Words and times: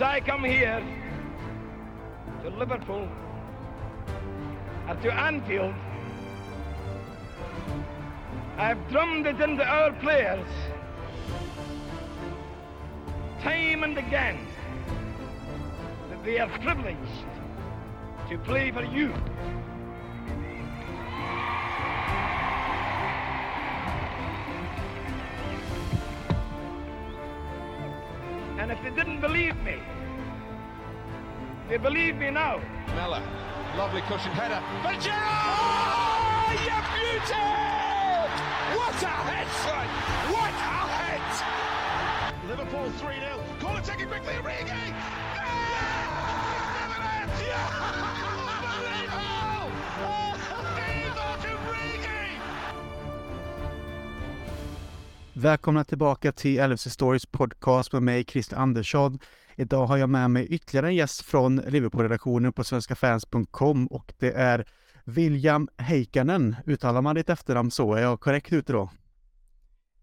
I 0.00 0.20
come 0.20 0.44
here 0.44 0.80
to 2.42 2.50
Liverpool 2.50 3.08
and 4.86 5.02
to 5.02 5.12
Anfield, 5.12 5.74
I've 8.56 8.88
drummed 8.90 9.26
it 9.26 9.40
into 9.40 9.64
our 9.64 9.92
players 9.94 10.46
time 13.42 13.82
and 13.82 13.98
again 13.98 14.46
that 16.10 16.24
they 16.24 16.38
are 16.38 16.48
privileged 16.60 17.26
to 18.28 18.38
play 18.38 18.70
for 18.70 18.84
you. 18.84 19.12
Didn't 28.98 29.20
believe 29.20 29.54
me, 29.62 29.76
they 31.68 31.76
believe 31.76 32.16
me 32.16 32.30
now. 32.30 32.60
Mella, 32.96 33.22
lovely 33.76 34.00
cushion 34.00 34.32
header. 34.32 34.60
For 34.82 34.92
Gerrard! 35.00 35.22
Oh, 36.34 36.50
you 36.66 36.78
beauty! 36.98 37.46
What 38.76 39.00
a 39.00 39.14
head, 39.30 39.46
son! 39.62 39.86
What 40.34 40.50
a 40.50 40.78
head! 40.98 41.22
Liverpool 42.48 42.90
3 42.90 43.20
0. 43.20 43.38
Corner 43.60 43.82
taken 43.82 44.08
quickly, 44.08 44.34
Origi! 44.34 44.92
Ah! 45.36 45.78
Välkomna 55.40 55.84
tillbaka 55.84 56.32
till 56.32 56.70
LFC 56.70 56.88
Stories 56.88 57.26
podcast 57.26 57.92
med 57.92 58.02
mig, 58.02 58.24
Christer 58.24 58.56
Andersson. 58.56 59.18
Idag 59.56 59.86
har 59.86 59.96
jag 59.96 60.08
med 60.08 60.30
mig 60.30 60.46
ytterligare 60.46 60.86
en 60.86 60.94
gäst 60.94 61.22
från 61.22 61.56
Liverpool-redaktionen 61.56 62.52
på 62.52 62.64
svenskafans.com 62.64 63.86
och 63.86 64.12
det 64.18 64.32
är 64.32 64.68
William 65.04 65.68
Heiskanen. 65.76 66.56
Uttalar 66.66 67.02
man 67.02 67.14
ditt 67.14 67.30
efternamn 67.30 67.70
så? 67.70 67.94
Är 67.94 68.02
jag 68.02 68.20
korrekt 68.20 68.52
ute 68.52 68.72
då? 68.72 68.90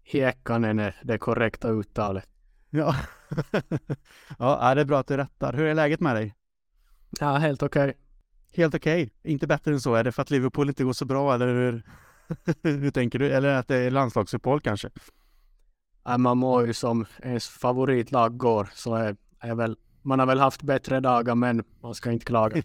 Hiekanen 0.02 0.78
är 0.78 1.00
det 1.02 1.18
korrekta 1.18 1.68
uttalet. 1.68 2.28
Ja. 2.70 2.96
ja, 4.38 4.74
det 4.74 4.80
är 4.80 4.84
bra 4.84 4.98
att 4.98 5.08
du 5.08 5.16
rättar. 5.16 5.52
Hur 5.52 5.66
är 5.66 5.74
läget 5.74 6.00
med 6.00 6.16
dig? 6.16 6.34
Ja, 7.20 7.36
helt 7.36 7.62
okej. 7.62 7.82
Okay. 7.82 7.94
Helt 8.52 8.74
okej? 8.74 9.02
Okay. 9.02 9.32
Inte 9.32 9.46
bättre 9.46 9.72
än 9.72 9.80
så? 9.80 9.94
Är 9.94 10.04
det 10.04 10.12
för 10.12 10.22
att 10.22 10.30
Liverpool 10.30 10.68
inte 10.68 10.84
går 10.84 10.92
så 10.92 11.04
bra 11.04 11.34
eller 11.34 11.46
hur, 11.46 11.82
hur 12.62 12.90
tänker 12.90 13.18
du? 13.18 13.30
Eller 13.30 13.48
att 13.48 13.68
det 13.68 13.76
är 13.76 13.90
landslagsuppehåll 13.90 14.60
kanske? 14.60 14.90
MMO 16.06 16.18
man 16.18 16.38
mår 16.38 16.66
ju 16.66 16.74
som 16.74 17.06
ens 17.22 17.48
favoritlag 17.48 18.36
går 18.36 18.68
så 18.74 18.94
är, 18.94 19.16
är 19.40 19.54
väl, 19.54 19.76
man 20.02 20.18
har 20.18 20.26
väl 20.26 20.40
haft 20.40 20.62
bättre 20.62 21.00
dagar 21.00 21.34
men 21.34 21.64
man 21.82 21.94
ska 21.94 22.12
inte 22.12 22.24
klaga. 22.24 22.62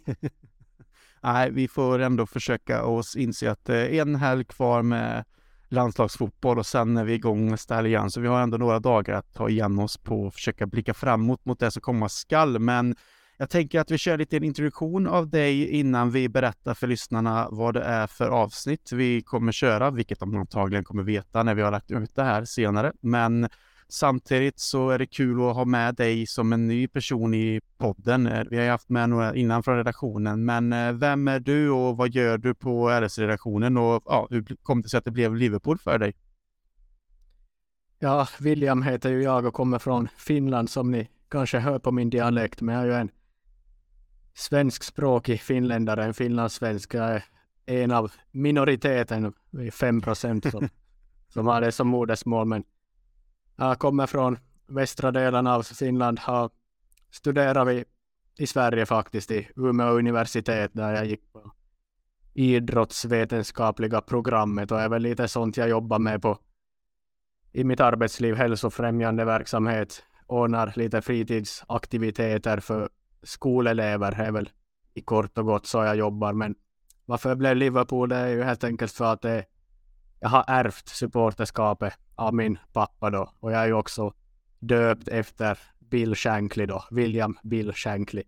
Nej, 1.22 1.52
vi 1.52 1.68
får 1.68 2.00
ändå 2.00 2.26
försöka 2.26 2.86
oss 2.86 3.16
inse 3.16 3.52
att 3.52 3.66
det 3.66 3.98
är 3.98 4.02
en 4.02 4.16
helg 4.16 4.44
kvar 4.46 4.82
med 4.82 5.24
landslagsfotboll 5.70 6.60
och 6.60 6.66
sen 6.66 6.98
är 6.98 7.04
vi 7.04 7.14
igång 7.14 7.52
nästa 7.52 7.76
helg 7.76 7.90
igen. 7.90 8.12
Så 8.12 8.22
vi 8.22 8.28
har 8.28 8.42
ändå 8.42 8.58
några 8.58 8.80
dagar 8.80 9.16
att 9.16 9.34
ta 9.34 9.50
igen 9.50 9.80
oss 9.80 9.98
på 9.98 10.24
och 10.24 10.34
försöka 10.34 10.68
blicka 10.68 10.94
framåt 10.94 11.46
mot 11.46 11.60
det 11.60 11.72
som 11.72 11.82
komma 11.82 12.10
skall. 12.10 12.60
Men 12.60 12.96
jag 13.42 13.50
tänker 13.50 13.80
att 13.80 13.92
vi 13.92 13.98
kör 13.98 14.18
lite 14.18 14.38
en 14.38 14.44
introduktion 14.44 15.08
av 15.08 15.30
dig 15.30 15.70
innan 15.70 16.12
vi 16.12 16.30
berättar 16.30 16.74
för 16.74 16.88
lyssnarna 16.88 17.48
vad 17.52 17.74
det 17.74 17.82
är 17.82 18.08
för 18.08 18.30
avsnitt 18.30 18.92
vi 18.92 19.22
kommer 19.22 19.52
köra, 19.52 19.92
vilket 19.92 20.20
de 20.20 20.36
antagligen 20.36 20.84
kommer 20.84 21.04
veta 21.04 21.44
när 21.44 21.56
vi 21.56 21.62
har 21.62 21.72
lagt 21.72 21.92
ut 21.92 22.16
det 22.16 22.24
här 22.24 22.46
senare. 22.46 22.94
Men 23.00 23.50
samtidigt 23.88 24.60
så 24.60 24.90
är 24.90 25.00
det 25.00 25.06
kul 25.06 25.50
att 25.50 25.56
ha 25.56 25.66
med 25.66 25.96
dig 25.96 26.28
som 26.28 26.54
en 26.54 26.68
ny 26.68 26.88
person 26.88 27.34
i 27.34 27.62
podden. 27.78 28.28
Eh, 28.28 28.44
vi 28.50 28.58
har 28.58 28.70
haft 28.70 28.90
med 28.90 29.10
några 29.10 29.36
innan 29.36 29.64
från 29.64 29.78
redaktionen, 29.78 30.46
men 30.46 30.74
eh, 30.74 30.92
vem 30.92 31.28
är 31.28 31.40
du 31.40 31.70
och 31.70 31.98
vad 31.98 32.10
gör 32.10 32.38
du 32.38 32.54
på 32.54 32.90
RS-redaktionen 32.90 33.78
och 33.78 34.04
ja, 34.06 34.28
hur 34.30 34.56
kom 34.64 34.82
det 34.82 34.90
sig 34.90 34.98
att 34.98 35.06
det 35.06 35.12
blev 35.12 35.36
Liverpool 35.36 35.78
för 35.78 35.98
dig? 35.98 36.14
Ja, 38.00 38.28
William 38.40 38.84
heter 38.84 39.10
ju 39.10 39.24
jag 39.24 39.46
och 39.46 39.54
kommer 39.54 39.80
från 39.80 40.08
Finland 40.18 40.70
som 40.70 40.92
ni 40.92 41.10
kanske 41.30 41.60
hör 41.60 41.80
på 41.80 41.92
min 41.92 42.10
dialekt, 42.10 42.62
men 42.62 42.76
jag 42.76 42.84
är 42.84 42.88
ju 42.88 42.94
en 42.94 43.10
svenskspråkig 44.34 45.42
finländare, 45.42 46.04
en 46.04 46.14
finlandssvensk. 46.14 46.94
Jag 46.94 47.10
är 47.16 47.24
en 47.66 47.92
av 47.92 48.12
minoriteten, 48.32 49.34
5 49.74 50.02
procent 50.02 50.52
som, 50.52 50.70
som 51.30 51.48
har 51.48 51.62
det 51.62 51.72
som 51.72 51.88
modersmål. 51.88 52.48
Men 52.48 52.64
jag 53.56 53.80
kommer 53.80 54.08
från 54.08 54.38
västra 54.68 55.12
delen 55.12 55.48
av 55.48 55.64
Finland. 55.64 56.20
Har 56.20 56.50
studerat 57.12 57.68
vi 57.68 57.86
i 58.38 58.48
Sverige 58.48 58.86
faktiskt, 58.86 59.32
i 59.32 59.48
Umeå 59.56 59.98
universitet 59.98 60.72
där 60.74 60.96
jag 60.96 61.06
gick 61.06 61.34
på 61.34 61.52
idrottsvetenskapliga 62.34 64.02
programmet 64.02 64.72
och 64.72 64.82
är 64.82 64.90
väl 64.90 65.02
lite 65.02 65.28
sånt 65.28 65.58
jag 65.58 65.70
jobbar 65.70 66.00
med 66.00 66.22
på 66.22 66.38
i 67.52 67.64
mitt 67.64 67.80
arbetsliv, 67.80 68.36
hälsofrämjande 68.36 69.26
verksamhet, 69.26 70.04
ordnar 70.28 70.74
lite 70.76 71.02
fritidsaktiviteter 71.02 72.60
för 72.60 72.90
skolelever 73.24 74.22
är 74.22 74.32
väl 74.32 74.50
i 74.94 75.02
kort 75.02 75.38
och 75.38 75.46
gott 75.46 75.66
så 75.66 75.78
jag 75.78 75.96
jobbar. 75.96 76.34
Men 76.34 76.56
varför 77.06 77.30
jag 77.30 77.38
blev 77.38 77.56
Liverpool 77.56 78.10
det 78.10 78.16
är 78.16 78.28
ju 78.28 78.44
helt 78.44 78.64
enkelt 78.64 78.92
för 78.92 79.14
att 79.14 79.22
det, 79.22 79.46
jag 80.20 80.30
har 80.30 80.46
ärvt 80.48 80.88
supporterskapet 80.88 81.94
av 82.16 82.34
min 82.34 82.58
pappa 82.74 83.10
då. 83.10 83.34
Och 83.40 83.52
jag 83.52 83.62
är 83.62 83.68
ju 83.68 83.74
också 83.74 84.14
döpt 84.60 85.08
efter 85.08 85.60
Bill 85.80 86.16
Shankly 86.16 86.66
då, 86.66 86.84
William 86.92 87.38
Bill 87.44 87.74
Shankly. 87.74 88.24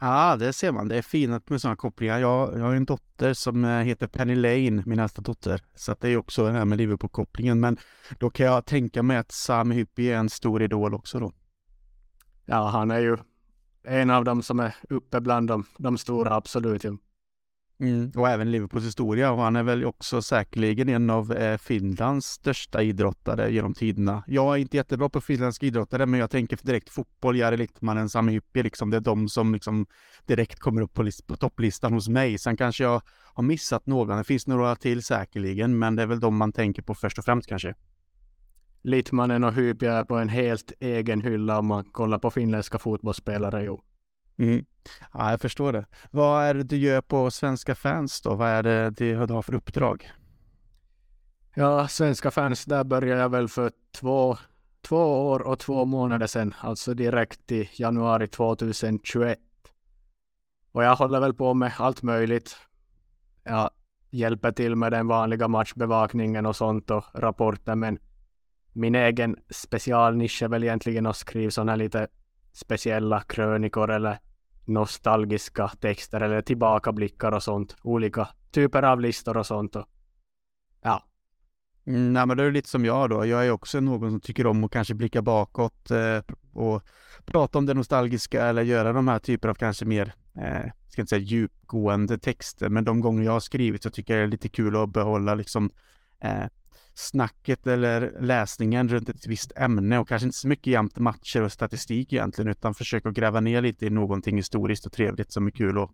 Ja, 0.00 0.36
det 0.36 0.52
ser 0.52 0.72
man. 0.72 0.88
Det 0.88 0.96
är 0.96 1.02
fint 1.02 1.50
med 1.50 1.60
sådana 1.60 1.76
kopplingar. 1.76 2.18
Jag, 2.18 2.58
jag 2.58 2.64
har 2.64 2.74
en 2.74 2.84
dotter 2.84 3.34
som 3.34 3.64
eh, 3.64 3.70
heter 3.70 4.06
Penny 4.06 4.34
Lane, 4.34 4.82
min 4.86 4.98
äldsta 4.98 5.22
dotter. 5.22 5.62
Så 5.74 5.94
det 6.00 6.08
är 6.08 6.16
också 6.16 6.46
det 6.46 6.52
här 6.52 6.64
med 6.64 6.78
Liverpool-kopplingen. 6.78 7.60
Men 7.60 7.76
då 8.18 8.30
kan 8.30 8.46
jag 8.46 8.66
tänka 8.66 9.02
mig 9.02 9.16
att 9.16 9.32
Sam 9.32 9.70
Hyppie 9.70 10.14
är 10.14 10.18
en 10.18 10.28
stor 10.28 10.62
idol 10.62 10.94
också 10.94 11.20
då. 11.20 11.32
Ja, 12.44 12.68
han 12.68 12.90
är 12.90 12.98
ju 12.98 13.16
en 13.84 14.10
av 14.10 14.24
dem 14.24 14.42
som 14.42 14.60
är 14.60 14.74
uppe 14.90 15.20
bland 15.20 15.48
de, 15.48 15.64
de 15.78 15.98
stora, 15.98 16.34
absolut. 16.34 16.84
Ja. 16.84 16.96
Mm, 17.80 18.12
och 18.16 18.28
även 18.28 18.50
Liverpools 18.50 18.84
historia 18.84 19.32
och 19.32 19.42
han 19.42 19.56
är 19.56 19.62
väl 19.62 19.84
också 19.84 20.22
säkerligen 20.22 20.88
en 20.88 21.10
av 21.10 21.32
eh, 21.32 21.58
Finlands 21.58 22.26
största 22.26 22.82
idrottare 22.82 23.50
genom 23.52 23.74
tiderna. 23.74 24.24
Jag 24.26 24.54
är 24.54 24.58
inte 24.58 24.76
jättebra 24.76 25.08
på 25.08 25.20
finländska 25.20 25.66
idrottare 25.66 26.06
men 26.06 26.20
jag 26.20 26.30
tänker 26.30 26.58
direkt 26.62 26.88
fotboll, 26.88 27.36
Jari 27.36 27.56
Littmanen, 27.56 28.08
Sami 28.08 28.32
Hyppie, 28.32 28.62
liksom. 28.62 28.90
det 28.90 28.96
är 28.96 29.00
de 29.00 29.28
som 29.28 29.54
liksom 29.54 29.86
direkt 30.26 30.58
kommer 30.58 30.82
upp 30.82 30.94
på, 30.94 31.10
på 31.26 31.36
topplistan 31.36 31.92
hos 31.92 32.08
mig. 32.08 32.38
Sen 32.38 32.56
kanske 32.56 32.84
jag 32.84 33.02
har 33.34 33.42
missat 33.42 33.86
några, 33.86 34.16
det 34.16 34.24
finns 34.24 34.46
några 34.46 34.76
till 34.76 35.02
säkerligen 35.02 35.78
men 35.78 35.96
det 35.96 36.02
är 36.02 36.06
väl 36.06 36.20
de 36.20 36.36
man 36.36 36.52
tänker 36.52 36.82
på 36.82 36.94
först 36.94 37.18
och 37.18 37.24
främst 37.24 37.48
kanske. 37.48 37.74
Littmanen 38.82 39.44
och 39.44 39.52
Hypia 39.52 39.92
är 39.92 40.04
på 40.04 40.16
en 40.16 40.28
helt 40.28 40.72
egen 40.80 41.20
hylla 41.20 41.58
om 41.58 41.66
man 41.66 41.84
kollar 41.84 42.18
på 42.18 42.30
finländska 42.30 42.78
fotbollsspelare. 42.78 43.64
Jo. 43.64 43.82
Mm. 44.38 44.64
Ja, 45.12 45.30
jag 45.30 45.40
förstår 45.40 45.72
det. 45.72 45.86
Vad 46.10 46.44
är 46.44 46.54
det 46.54 46.62
du 46.62 46.76
gör 46.76 47.00
på 47.00 47.30
Svenska 47.30 47.74
fans 47.74 48.20
då? 48.20 48.34
Vad 48.34 48.48
är 48.48 48.62
det 48.62 49.26
du 49.26 49.32
har 49.32 49.42
för 49.42 49.54
uppdrag? 49.54 50.10
Ja, 51.54 51.88
Svenska 51.88 52.30
fans, 52.30 52.64
där 52.64 52.84
började 52.84 53.20
jag 53.20 53.28
väl 53.28 53.48
för 53.48 53.72
två, 53.92 54.36
två 54.82 55.28
år 55.28 55.40
och 55.40 55.58
två 55.58 55.84
månader 55.84 56.26
sedan, 56.26 56.54
alltså 56.60 56.94
direkt 56.94 57.52
i 57.52 57.70
januari 57.72 58.26
2021. 58.26 59.38
Och 60.72 60.84
jag 60.84 60.96
håller 60.96 61.20
väl 61.20 61.34
på 61.34 61.54
med 61.54 61.72
allt 61.78 62.02
möjligt. 62.02 62.56
Jag 63.44 63.70
hjälper 64.10 64.52
till 64.52 64.76
med 64.76 64.92
den 64.92 65.06
vanliga 65.06 65.48
matchbevakningen 65.48 66.46
och 66.46 66.56
sånt 66.56 66.90
och 66.90 67.04
rapporter, 67.14 67.74
men 67.74 67.98
min 68.78 68.94
egen 68.94 69.36
specialnisch 69.50 70.42
är 70.42 70.48
väl 70.48 70.64
egentligen 70.64 71.06
att 71.06 71.16
skriva 71.16 71.50
sådana 71.50 71.76
lite 71.76 72.08
speciella 72.52 73.20
krönikor 73.20 73.90
eller 73.90 74.18
nostalgiska 74.64 75.68
texter 75.68 76.20
eller 76.20 76.42
tillbakablickar 76.42 77.32
och 77.32 77.42
sånt. 77.42 77.76
Olika 77.82 78.28
typer 78.50 78.82
av 78.82 79.00
listor 79.00 79.36
och 79.36 79.46
sånt. 79.46 79.76
Och, 79.76 79.86
ja. 80.82 81.04
Mm, 81.86 82.12
nej, 82.12 82.26
men 82.26 82.36
det 82.36 82.44
är 82.44 82.50
lite 82.50 82.68
som 82.68 82.84
jag 82.84 83.10
då. 83.10 83.26
Jag 83.26 83.46
är 83.46 83.50
också 83.50 83.80
någon 83.80 84.10
som 84.10 84.20
tycker 84.20 84.46
om 84.46 84.64
att 84.64 84.70
kanske 84.70 84.94
blicka 84.94 85.22
bakåt 85.22 85.90
eh, 85.90 86.34
och 86.52 86.82
prata 87.24 87.58
om 87.58 87.66
det 87.66 87.74
nostalgiska 87.74 88.46
eller 88.46 88.62
göra 88.62 88.92
de 88.92 89.08
här 89.08 89.18
typer 89.18 89.48
av 89.48 89.54
kanske 89.54 89.84
mer, 89.84 90.14
eh, 90.34 90.70
ska 90.88 91.02
inte 91.02 91.10
säga 91.10 91.22
djupgående 91.22 92.18
texter, 92.18 92.68
men 92.68 92.84
de 92.84 93.00
gånger 93.00 93.24
jag 93.24 93.32
har 93.32 93.40
skrivit 93.40 93.82
så 93.82 93.90
tycker 93.90 94.14
jag 94.14 94.20
det 94.20 94.26
är 94.26 94.30
lite 94.30 94.48
kul 94.48 94.76
att 94.76 94.92
behålla 94.92 95.34
liksom 95.34 95.70
eh, 96.20 96.44
snacket 96.98 97.66
eller 97.66 98.16
läsningen 98.20 98.88
runt 98.88 99.08
ett 99.08 99.26
visst 99.26 99.52
ämne 99.56 99.98
och 99.98 100.08
kanske 100.08 100.26
inte 100.26 100.38
så 100.38 100.48
mycket 100.48 100.66
jämt 100.66 100.98
matcher 100.98 101.42
och 101.42 101.52
statistik 101.52 102.12
egentligen 102.12 102.50
utan 102.50 102.74
försöka 102.74 103.10
gräva 103.10 103.40
ner 103.40 103.62
lite 103.62 103.86
i 103.86 103.90
någonting 103.90 104.36
historiskt 104.36 104.86
och 104.86 104.92
trevligt 104.92 105.32
som 105.32 105.46
är 105.46 105.50
kul 105.50 105.78
och 105.78 105.90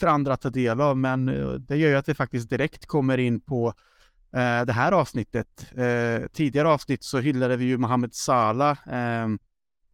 för 0.00 0.06
andra 0.06 0.32
att 0.34 0.40
ta 0.40 0.50
del 0.50 0.80
av. 0.80 0.96
Men 0.96 1.28
eh, 1.28 1.48
det 1.48 1.76
gör 1.76 1.88
ju 1.88 1.96
att 1.96 2.08
vi 2.08 2.14
faktiskt 2.14 2.50
direkt 2.50 2.86
kommer 2.86 3.18
in 3.18 3.40
på 3.40 3.66
eh, 4.36 4.64
det 4.64 4.72
här 4.72 4.92
avsnittet. 4.92 5.72
Eh, 5.76 6.28
tidigare 6.32 6.68
avsnitt 6.68 7.04
så 7.04 7.18
hyllade 7.18 7.56
vi 7.56 7.64
ju 7.64 7.78
Mohamed 7.78 8.14
Salah, 8.14 8.78
eh, 8.88 9.28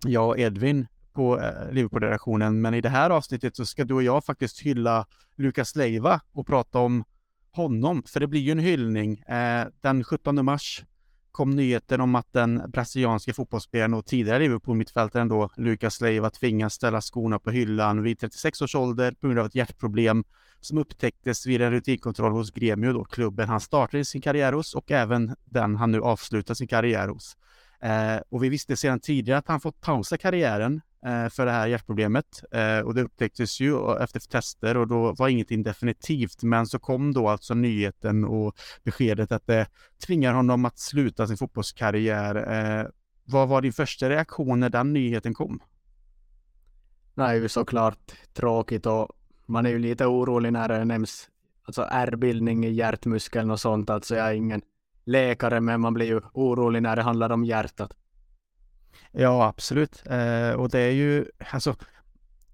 jag 0.06 0.28
och 0.28 0.38
Edvin 0.38 0.86
på 1.12 1.40
eh, 1.40 1.72
Liverpool-redaktionen, 1.72 2.60
men 2.60 2.74
i 2.74 2.80
det 2.80 2.88
här 2.88 3.10
avsnittet 3.10 3.56
så 3.56 3.66
ska 3.66 3.84
du 3.84 3.94
och 3.94 4.02
jag 4.02 4.24
faktiskt 4.24 4.60
hylla 4.60 5.06
Lukas 5.36 5.76
Leiva 5.76 6.20
och 6.32 6.46
prata 6.46 6.78
om 6.78 7.04
honom, 7.52 8.02
för 8.02 8.20
det 8.20 8.26
blir 8.26 8.40
ju 8.40 8.52
en 8.52 8.58
hyllning. 8.58 9.18
Eh, 9.18 9.66
den 9.80 10.04
17 10.04 10.44
mars 10.44 10.84
kom 11.32 11.50
nyheten 11.50 12.00
om 12.00 12.14
att 12.14 12.32
den 12.32 12.70
brasilianske 12.70 13.32
fotbollsspelaren 13.32 13.94
och 13.94 14.06
tidigare 14.06 14.38
Liverpool-mittfältaren 14.38 15.28
då, 15.28 15.50
Lucas 15.56 16.00
Leiva, 16.00 16.30
tvingas 16.30 16.74
ställa 16.74 17.00
skorna 17.00 17.38
på 17.38 17.50
hyllan 17.50 18.02
vid 18.02 18.18
36 18.18 18.62
års 18.62 18.74
ålder 18.74 19.12
på 19.12 19.26
grund 19.26 19.38
av 19.38 19.46
ett 19.46 19.54
hjärtproblem 19.54 20.24
som 20.60 20.78
upptäcktes 20.78 21.46
vid 21.46 21.62
en 21.62 21.70
rutinkontroll 21.70 22.32
hos 22.32 22.50
Gremio, 22.50 22.92
då, 22.92 23.04
klubben 23.04 23.48
han 23.48 23.60
startade 23.60 24.04
sin 24.04 24.20
karriär 24.20 24.52
hos 24.52 24.74
och 24.74 24.90
även 24.90 25.36
den 25.44 25.76
han 25.76 25.90
nu 25.90 26.00
avslutar 26.00 26.54
sin 26.54 26.68
karriär 26.68 27.08
hos. 27.08 27.36
Eh, 27.80 28.20
och 28.28 28.44
vi 28.44 28.48
visste 28.48 28.76
sedan 28.76 29.00
tidigare 29.00 29.38
att 29.38 29.48
han 29.48 29.60
fått 29.60 29.80
pausa 29.80 30.18
karriären 30.18 30.80
Eh, 31.06 31.28
för 31.28 31.46
det 31.46 31.52
här 31.52 31.66
hjärtproblemet 31.66 32.42
eh, 32.52 32.78
och 32.78 32.94
det 32.94 33.02
upptäcktes 33.02 33.60
ju 33.60 33.96
efter 34.00 34.20
tester 34.20 34.76
och 34.76 34.88
då 34.88 35.12
var 35.12 35.28
ingenting 35.28 35.62
definitivt. 35.62 36.42
Men 36.42 36.66
så 36.66 36.78
kom 36.78 37.12
då 37.12 37.28
alltså 37.28 37.54
nyheten 37.54 38.24
och 38.24 38.54
beskedet 38.84 39.32
att 39.32 39.46
det 39.46 39.66
tvingar 40.06 40.34
honom 40.34 40.64
att 40.64 40.78
sluta 40.78 41.26
sin 41.26 41.36
fotbollskarriär. 41.36 42.34
Eh, 42.34 42.86
vad 43.24 43.48
var 43.48 43.62
din 43.62 43.72
första 43.72 44.10
reaktion 44.10 44.60
när 44.60 44.70
den 44.70 44.92
nyheten 44.92 45.34
kom? 45.34 45.62
Det 47.14 47.22
är 47.22 47.34
ju 47.34 47.48
såklart 47.48 48.12
tråkigt 48.32 48.86
och 48.86 49.08
man 49.46 49.66
är 49.66 49.70
ju 49.70 49.78
lite 49.78 50.06
orolig 50.06 50.52
när 50.52 50.68
det 50.68 50.84
nämns 50.84 51.28
alltså 51.62 51.82
ärrbildning 51.82 52.64
i 52.64 52.70
hjärtmuskeln 52.70 53.50
och 53.50 53.60
sånt. 53.60 53.90
Alltså 53.90 54.16
jag 54.16 54.28
är 54.28 54.34
ingen 54.34 54.62
läkare, 55.04 55.60
men 55.60 55.80
man 55.80 55.94
blir 55.94 56.06
ju 56.06 56.20
orolig 56.32 56.82
när 56.82 56.96
det 56.96 57.02
handlar 57.02 57.30
om 57.30 57.44
hjärtat. 57.44 57.92
Ja, 59.12 59.46
absolut. 59.46 60.02
Eh, 60.06 60.50
och 60.50 60.68
det 60.68 60.80
är 60.80 60.90
ju, 60.90 61.26
alltså, 61.50 61.76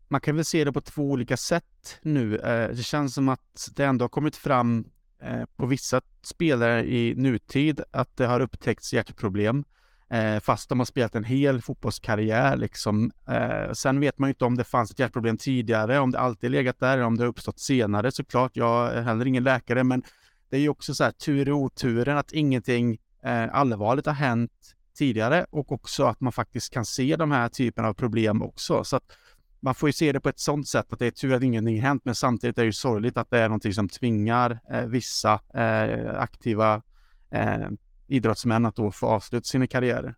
man 0.08 0.20
kan 0.20 0.36
väl 0.36 0.44
se 0.44 0.64
det 0.64 0.72
på 0.72 0.80
två 0.80 1.02
olika 1.02 1.36
sätt 1.36 1.98
nu. 2.02 2.36
Eh, 2.36 2.68
det 2.68 2.82
känns 2.82 3.14
som 3.14 3.28
att 3.28 3.70
det 3.76 3.84
ändå 3.84 4.02
har 4.04 4.08
kommit 4.08 4.36
fram 4.36 4.84
eh, 5.22 5.44
på 5.56 5.66
vissa 5.66 6.00
spelare 6.22 6.86
i 6.86 7.14
nutid 7.16 7.80
att 7.90 8.16
det 8.16 8.26
har 8.26 8.40
upptäckts 8.40 8.92
hjärtproblem. 8.92 9.64
Eh, 10.10 10.40
fast 10.40 10.68
de 10.68 10.78
har 10.78 10.86
spelat 10.86 11.14
en 11.14 11.24
hel 11.24 11.62
fotbollskarriär 11.62 12.56
liksom. 12.56 13.10
Eh, 13.28 13.72
sen 13.72 14.00
vet 14.00 14.18
man 14.18 14.28
ju 14.28 14.30
inte 14.30 14.44
om 14.44 14.56
det 14.56 14.64
fanns 14.64 14.90
ett 14.90 14.98
hjärtproblem 14.98 15.36
tidigare, 15.36 15.98
om 15.98 16.10
det 16.10 16.18
alltid 16.18 16.50
legat 16.50 16.80
där, 16.80 16.92
eller 16.92 17.06
om 17.06 17.16
det 17.16 17.22
har 17.22 17.28
uppstått 17.28 17.60
senare 17.60 18.12
såklart. 18.12 18.56
Jag 18.56 18.94
är 18.94 19.02
heller 19.02 19.26
ingen 19.26 19.44
läkare, 19.44 19.84
men 19.84 20.02
det 20.50 20.56
är 20.56 20.60
ju 20.60 20.68
också 20.68 20.94
så 20.94 21.04
här 21.04 21.12
tur 21.12 21.48
i 21.48 21.52
oturen 21.52 22.18
att 22.18 22.32
ingenting 22.32 22.98
eh, 23.22 23.54
allvarligt 23.54 24.06
har 24.06 24.12
hänt 24.12 24.74
tidigare 24.98 25.46
och 25.50 25.72
också 25.72 26.04
att 26.04 26.20
man 26.20 26.32
faktiskt 26.32 26.72
kan 26.72 26.84
se 26.84 27.16
de 27.16 27.30
här 27.30 27.48
typerna 27.48 27.88
av 27.88 27.94
problem 27.94 28.42
också. 28.42 28.84
Så 28.84 28.96
att 28.96 29.04
man 29.60 29.74
får 29.74 29.88
ju 29.88 29.92
se 29.92 30.12
det 30.12 30.20
på 30.20 30.28
ett 30.28 30.40
sådant 30.40 30.68
sätt 30.68 30.92
att 30.92 30.98
det 30.98 31.06
är 31.06 31.10
tur 31.10 31.32
att 31.32 31.42
ingenting 31.42 31.80
hänt, 31.80 32.04
men 32.04 32.14
samtidigt 32.14 32.58
är 32.58 32.62
det 32.62 32.66
ju 32.66 32.72
sorgligt 32.72 33.16
att 33.16 33.30
det 33.30 33.38
är 33.38 33.48
någonting 33.48 33.74
som 33.74 33.88
tvingar 33.88 34.58
eh, 34.72 34.84
vissa 34.84 35.40
eh, 35.54 36.20
aktiva 36.20 36.82
eh, 37.30 37.68
idrottsmän 38.06 38.66
att 38.66 38.76
då 38.76 38.90
få 38.90 39.06
avsluta 39.06 39.44
sina 39.44 39.66
karriärer. 39.66 40.14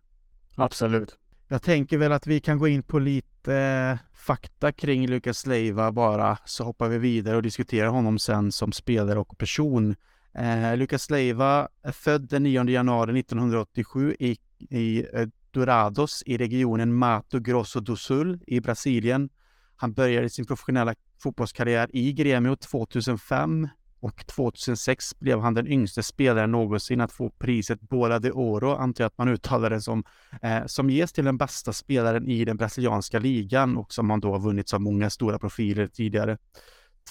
Absolut. 0.55 1.17
Jag 1.47 1.61
tänker 1.61 1.97
väl 1.97 2.11
att 2.11 2.27
vi 2.27 2.39
kan 2.39 2.59
gå 2.59 2.67
in 2.67 2.83
på 2.83 2.99
lite 2.99 3.55
eh, 3.55 3.97
fakta 4.13 4.71
kring 4.71 5.07
Lukas 5.07 5.45
Leiva 5.45 5.91
bara, 5.91 6.37
så 6.45 6.63
hoppar 6.63 6.89
vi 6.89 6.97
vidare 6.97 7.35
och 7.35 7.41
diskuterar 7.41 7.87
honom 7.87 8.19
sen 8.19 8.51
som 8.51 8.71
spelare 8.71 9.19
och 9.19 9.37
person. 9.37 9.95
Eh, 10.33 10.77
Lukas 10.77 11.09
Leiva 11.09 11.67
är 11.83 11.91
född 11.91 12.29
den 12.29 12.43
9 12.43 12.63
januari 12.69 13.19
1987 13.19 14.15
i, 14.19 14.37
i 14.69 15.05
eh, 15.13 15.27
Dourados 15.51 16.23
i 16.25 16.37
regionen 16.37 16.93
Mato 16.93 17.39
Grosso 17.39 17.79
do 17.79 17.95
Sul 17.95 18.39
i 18.47 18.59
Brasilien. 18.59 19.29
Han 19.75 19.93
började 19.93 20.29
sin 20.29 20.45
professionella 20.45 20.95
fotbollskarriär 21.23 21.89
i 21.93 22.13
Gremio 22.13 22.55
2005 22.55 23.67
och 24.01 24.25
2006 24.25 25.19
blev 25.19 25.39
han 25.39 25.53
den 25.53 25.67
yngste 25.67 26.03
spelaren 26.03 26.51
någonsin 26.51 27.01
att 27.01 27.11
få 27.11 27.29
priset 27.29 27.81
Bola 27.81 28.19
de 28.19 28.31
Oro, 28.31 28.75
antar 28.75 29.03
jag 29.03 29.07
att 29.07 29.17
man 29.17 29.29
uttalar 29.29 29.69
det 29.69 29.81
som, 29.81 30.03
eh, 30.41 30.65
som 30.65 30.89
ges 30.89 31.13
till 31.13 31.25
den 31.25 31.37
bästa 31.37 31.73
spelaren 31.73 32.27
i 32.27 32.45
den 32.45 32.57
brasilianska 32.57 33.19
ligan 33.19 33.77
och 33.77 33.93
som 33.93 34.09
han 34.09 34.19
då 34.19 34.31
har 34.31 34.39
vunnit 34.39 34.69
så 34.69 34.79
många 34.79 35.09
stora 35.09 35.39
profiler 35.39 35.87
tidigare. 35.87 36.37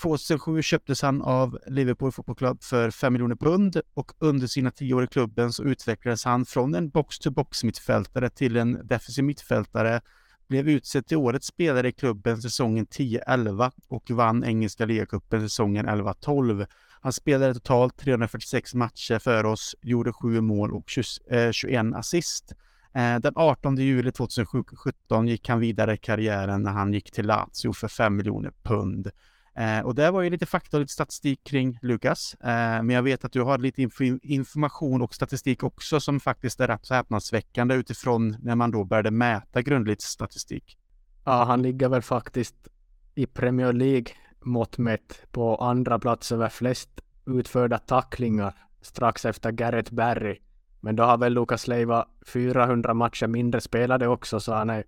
2007 0.02 0.62
köptes 0.62 1.02
han 1.02 1.22
av 1.22 1.58
Liverpool 1.66 2.12
Football 2.12 2.36
Club 2.36 2.62
för 2.62 2.90
5 2.90 3.12
miljoner 3.12 3.36
pund 3.36 3.80
och 3.94 4.12
under 4.18 4.46
sina 4.46 4.70
tio 4.70 4.94
år 4.94 5.04
i 5.04 5.06
klubben 5.06 5.52
så 5.52 5.62
utvecklades 5.64 6.24
han 6.24 6.46
från 6.46 6.74
en 6.74 6.90
box-to-box 6.90 7.64
mittfältare 7.64 8.30
till 8.30 8.56
en 8.56 8.86
defensiv 8.86 9.24
mittfältare 9.24 10.00
blev 10.48 10.68
utsedd 10.68 11.06
till 11.06 11.16
årets 11.16 11.46
spelare 11.46 11.88
i 11.88 11.92
klubben 11.92 12.42
säsongen 12.42 12.86
10-11 12.86 13.72
och 13.88 14.10
vann 14.10 14.44
engelska 14.44 14.84
ligacupen 14.84 15.40
säsongen 15.40 15.86
11-12. 15.86 16.66
Han 17.00 17.12
spelade 17.12 17.54
totalt 17.54 17.96
346 17.96 18.74
matcher 18.74 19.18
för 19.18 19.46
oss, 19.46 19.74
gjorde 19.82 20.12
7 20.12 20.40
mål 20.40 20.72
och 20.72 20.84
21 20.88 21.72
eh, 21.72 21.98
assist. 21.98 22.52
Eh, 22.94 23.18
den 23.18 23.32
18 23.36 23.76
juli 23.76 24.12
2017 24.12 25.28
gick 25.28 25.48
han 25.48 25.60
vidare 25.60 25.94
i 25.94 25.96
karriären 25.96 26.62
när 26.62 26.70
han 26.70 26.92
gick 26.92 27.10
till 27.12 27.26
Lazio 27.26 27.72
för 27.72 27.88
5 27.88 28.16
miljoner 28.16 28.52
pund. 28.62 29.10
Eh, 29.54 29.80
och 29.80 29.94
det 29.94 30.10
var 30.10 30.22
ju 30.22 30.30
lite 30.30 30.46
fakta 30.46 30.76
och 30.76 30.80
lite 30.80 30.92
statistik 30.92 31.44
kring 31.44 31.78
Lukas. 31.82 32.34
Eh, 32.34 32.82
men 32.82 32.90
jag 32.90 33.02
vet 33.02 33.24
att 33.24 33.32
du 33.32 33.42
har 33.42 33.58
lite 33.58 33.82
inf 33.82 34.00
information 34.22 35.02
och 35.02 35.14
statistik 35.14 35.62
också 35.62 36.00
som 36.00 36.20
faktiskt 36.20 36.60
är 36.60 36.68
rätt 36.68 36.86
så 36.86 36.94
häpnadsväckande 36.94 37.74
utifrån 37.74 38.36
när 38.42 38.54
man 38.54 38.70
då 38.70 38.84
började 38.84 39.10
mäta 39.10 39.62
grundligt 39.62 40.02
statistik. 40.02 40.78
Ja, 41.24 41.44
han 41.44 41.62
ligger 41.62 41.88
väl 41.88 42.02
faktiskt 42.02 42.68
i 43.14 43.26
Premier 43.26 43.72
League 43.72 44.06
mått 44.40 44.78
mätt 44.78 45.22
på 45.30 45.56
andra 45.56 45.98
plats 45.98 46.32
över 46.32 46.48
flest 46.48 46.90
utförda 47.26 47.78
tacklingar 47.78 48.54
strax 48.82 49.24
efter 49.24 49.50
Gareth 49.50 49.94
Barry. 49.94 50.38
Men 50.80 50.96
då 50.96 51.02
har 51.02 51.18
väl 51.18 51.32
Lukas 51.32 51.68
Leiva 51.68 52.06
400 52.26 52.94
matcher 52.94 53.26
mindre 53.26 53.60
spelade 53.60 54.06
också 54.08 54.40
så 54.40 54.54
han 54.54 54.70
är 54.70 54.84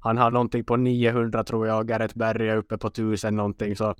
han 0.00 0.18
har 0.18 0.30
någonting 0.30 0.64
på 0.64 0.76
900 0.76 1.44
tror 1.44 1.66
jag 1.66 1.78
och 1.78 1.88
Gareth 1.88 2.18
Barry 2.18 2.48
är 2.48 2.56
uppe 2.56 2.78
på 2.78 2.86
1000 2.86 3.36
någonting 3.36 3.76
så 3.76 3.94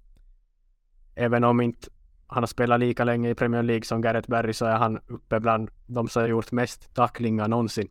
även 1.14 1.44
om 1.44 1.61
inte 1.61 1.88
han 2.26 2.43
har 2.43 2.47
spelat 2.47 2.81
lika 2.81 3.05
länge 3.05 3.31
i 3.31 3.35
Premier 3.35 3.62
League 3.62 3.85
som 3.85 4.00
Gareth 4.00 4.31
Barry 4.31 4.52
så 4.52 4.67
är 4.67 4.76
han 4.76 4.99
uppe 5.06 5.41
bland 5.41 5.70
de 5.87 6.08
som 6.08 6.23
har 6.23 6.29
gjort 6.29 6.52
mest 6.52 6.94
tacklingar 6.94 7.49
någonsin. 7.49 7.88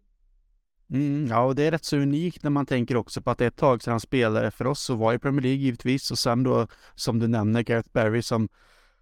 Mm, 0.93 1.27
ja, 1.27 1.41
och 1.41 1.55
det 1.55 1.63
är 1.63 1.71
rätt 1.71 1.85
så 1.85 1.97
unikt 1.97 2.43
när 2.43 2.49
man 2.49 2.65
tänker 2.65 2.97
också 2.97 3.21
på 3.21 3.31
att 3.31 3.37
det 3.37 3.45
är 3.45 3.47
ett 3.47 3.55
tag 3.55 3.83
sedan 3.83 3.91
han 3.91 3.99
spelade 3.99 4.51
för 4.51 4.67
oss 4.67 4.89
och 4.89 4.97
var 4.97 5.13
i 5.13 5.19
Premier 5.19 5.41
League 5.41 5.59
givetvis 5.59 6.11
och 6.11 6.19
sen 6.19 6.43
då 6.43 6.67
som 6.95 7.19
du 7.19 7.27
nämner 7.27 7.61
Gareth 7.61 7.89
Barry 7.91 8.21
som 8.21 8.49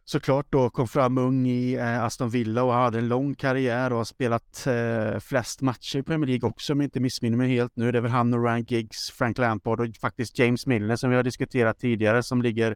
såklart 0.10 0.46
då 0.50 0.70
kom 0.70 0.88
fram 0.88 1.18
ung 1.18 1.48
i 1.48 1.74
eh, 1.74 2.04
Aston 2.04 2.30
Villa 2.30 2.64
och 2.64 2.74
hade 2.74 2.98
en 2.98 3.08
lång 3.08 3.36
karriär 3.36 3.92
och 3.92 3.98
har 3.98 4.04
spelat 4.04 4.68
eh, 4.68 5.20
flest 5.20 5.62
matcher 5.62 5.98
i 6.00 6.04
Premier 6.04 6.28
League 6.28 6.50
också 6.50 6.74
om 6.74 6.80
jag 6.80 6.86
inte 6.86 7.00
missminner 7.00 7.38
mig 7.38 7.50
helt 7.50 7.76
nu. 7.76 7.92
Det 7.92 7.98
är 7.98 8.02
väl 8.02 8.12
han 8.12 8.34
och 8.34 8.44
Ryan 8.44 8.64
Giggs, 8.64 9.12
Frank 9.12 9.38
Lampard 9.38 9.80
och 9.80 9.96
faktiskt 10.02 10.40
James 10.40 10.66
Milner 10.66 10.96
som 10.96 11.10
vi 11.10 11.16
har 11.16 11.24
diskuterat 11.24 11.80
tidigare 11.80 12.24
som 12.24 12.42
ligger 12.42 12.76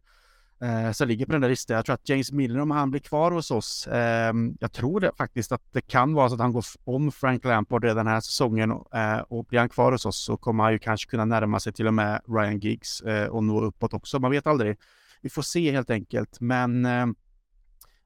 eh, 0.61 0.91
som 0.91 1.07
ligger 1.07 1.25
på 1.25 1.31
den 1.31 1.41
där 1.41 1.50
listan. 1.50 1.75
Jag 1.75 1.85
tror 1.85 1.93
att 1.93 2.09
James 2.09 2.31
Milner, 2.31 2.59
om 2.59 2.71
han 2.71 2.91
blir 2.91 3.01
kvar 3.01 3.31
hos 3.31 3.51
oss, 3.51 3.88
eh, 3.88 4.33
jag 4.59 4.71
tror 4.71 5.00
det 5.00 5.11
faktiskt 5.17 5.51
att 5.51 5.63
det 5.71 5.81
kan 5.81 6.13
vara 6.13 6.29
så 6.29 6.35
att 6.35 6.41
han 6.41 6.53
går 6.53 6.65
om 6.83 7.11
Frank 7.11 7.45
Lampard 7.45 7.83
redan 7.83 8.05
den 8.05 8.13
här 8.13 8.21
säsongen 8.21 8.71
eh, 8.71 9.19
och 9.27 9.45
blir 9.45 9.59
han 9.59 9.69
kvar 9.69 9.91
hos 9.91 10.05
oss 10.05 10.25
så 10.25 10.38
kommer 10.38 10.63
han 10.63 10.73
ju 10.73 10.79
kanske 10.79 11.09
kunna 11.09 11.25
närma 11.25 11.59
sig 11.59 11.73
till 11.73 11.88
och 11.88 11.93
med 11.93 12.21
Ryan 12.27 12.59
Giggs 12.59 13.01
eh, 13.01 13.27
och 13.27 13.43
nå 13.43 13.61
uppåt 13.61 13.93
också. 13.93 14.19
Man 14.19 14.31
vet 14.31 14.47
aldrig. 14.47 14.77
Vi 15.21 15.29
får 15.29 15.41
se 15.41 15.71
helt 15.71 15.89
enkelt, 15.89 16.39
men 16.39 16.85
eh, 16.85 17.07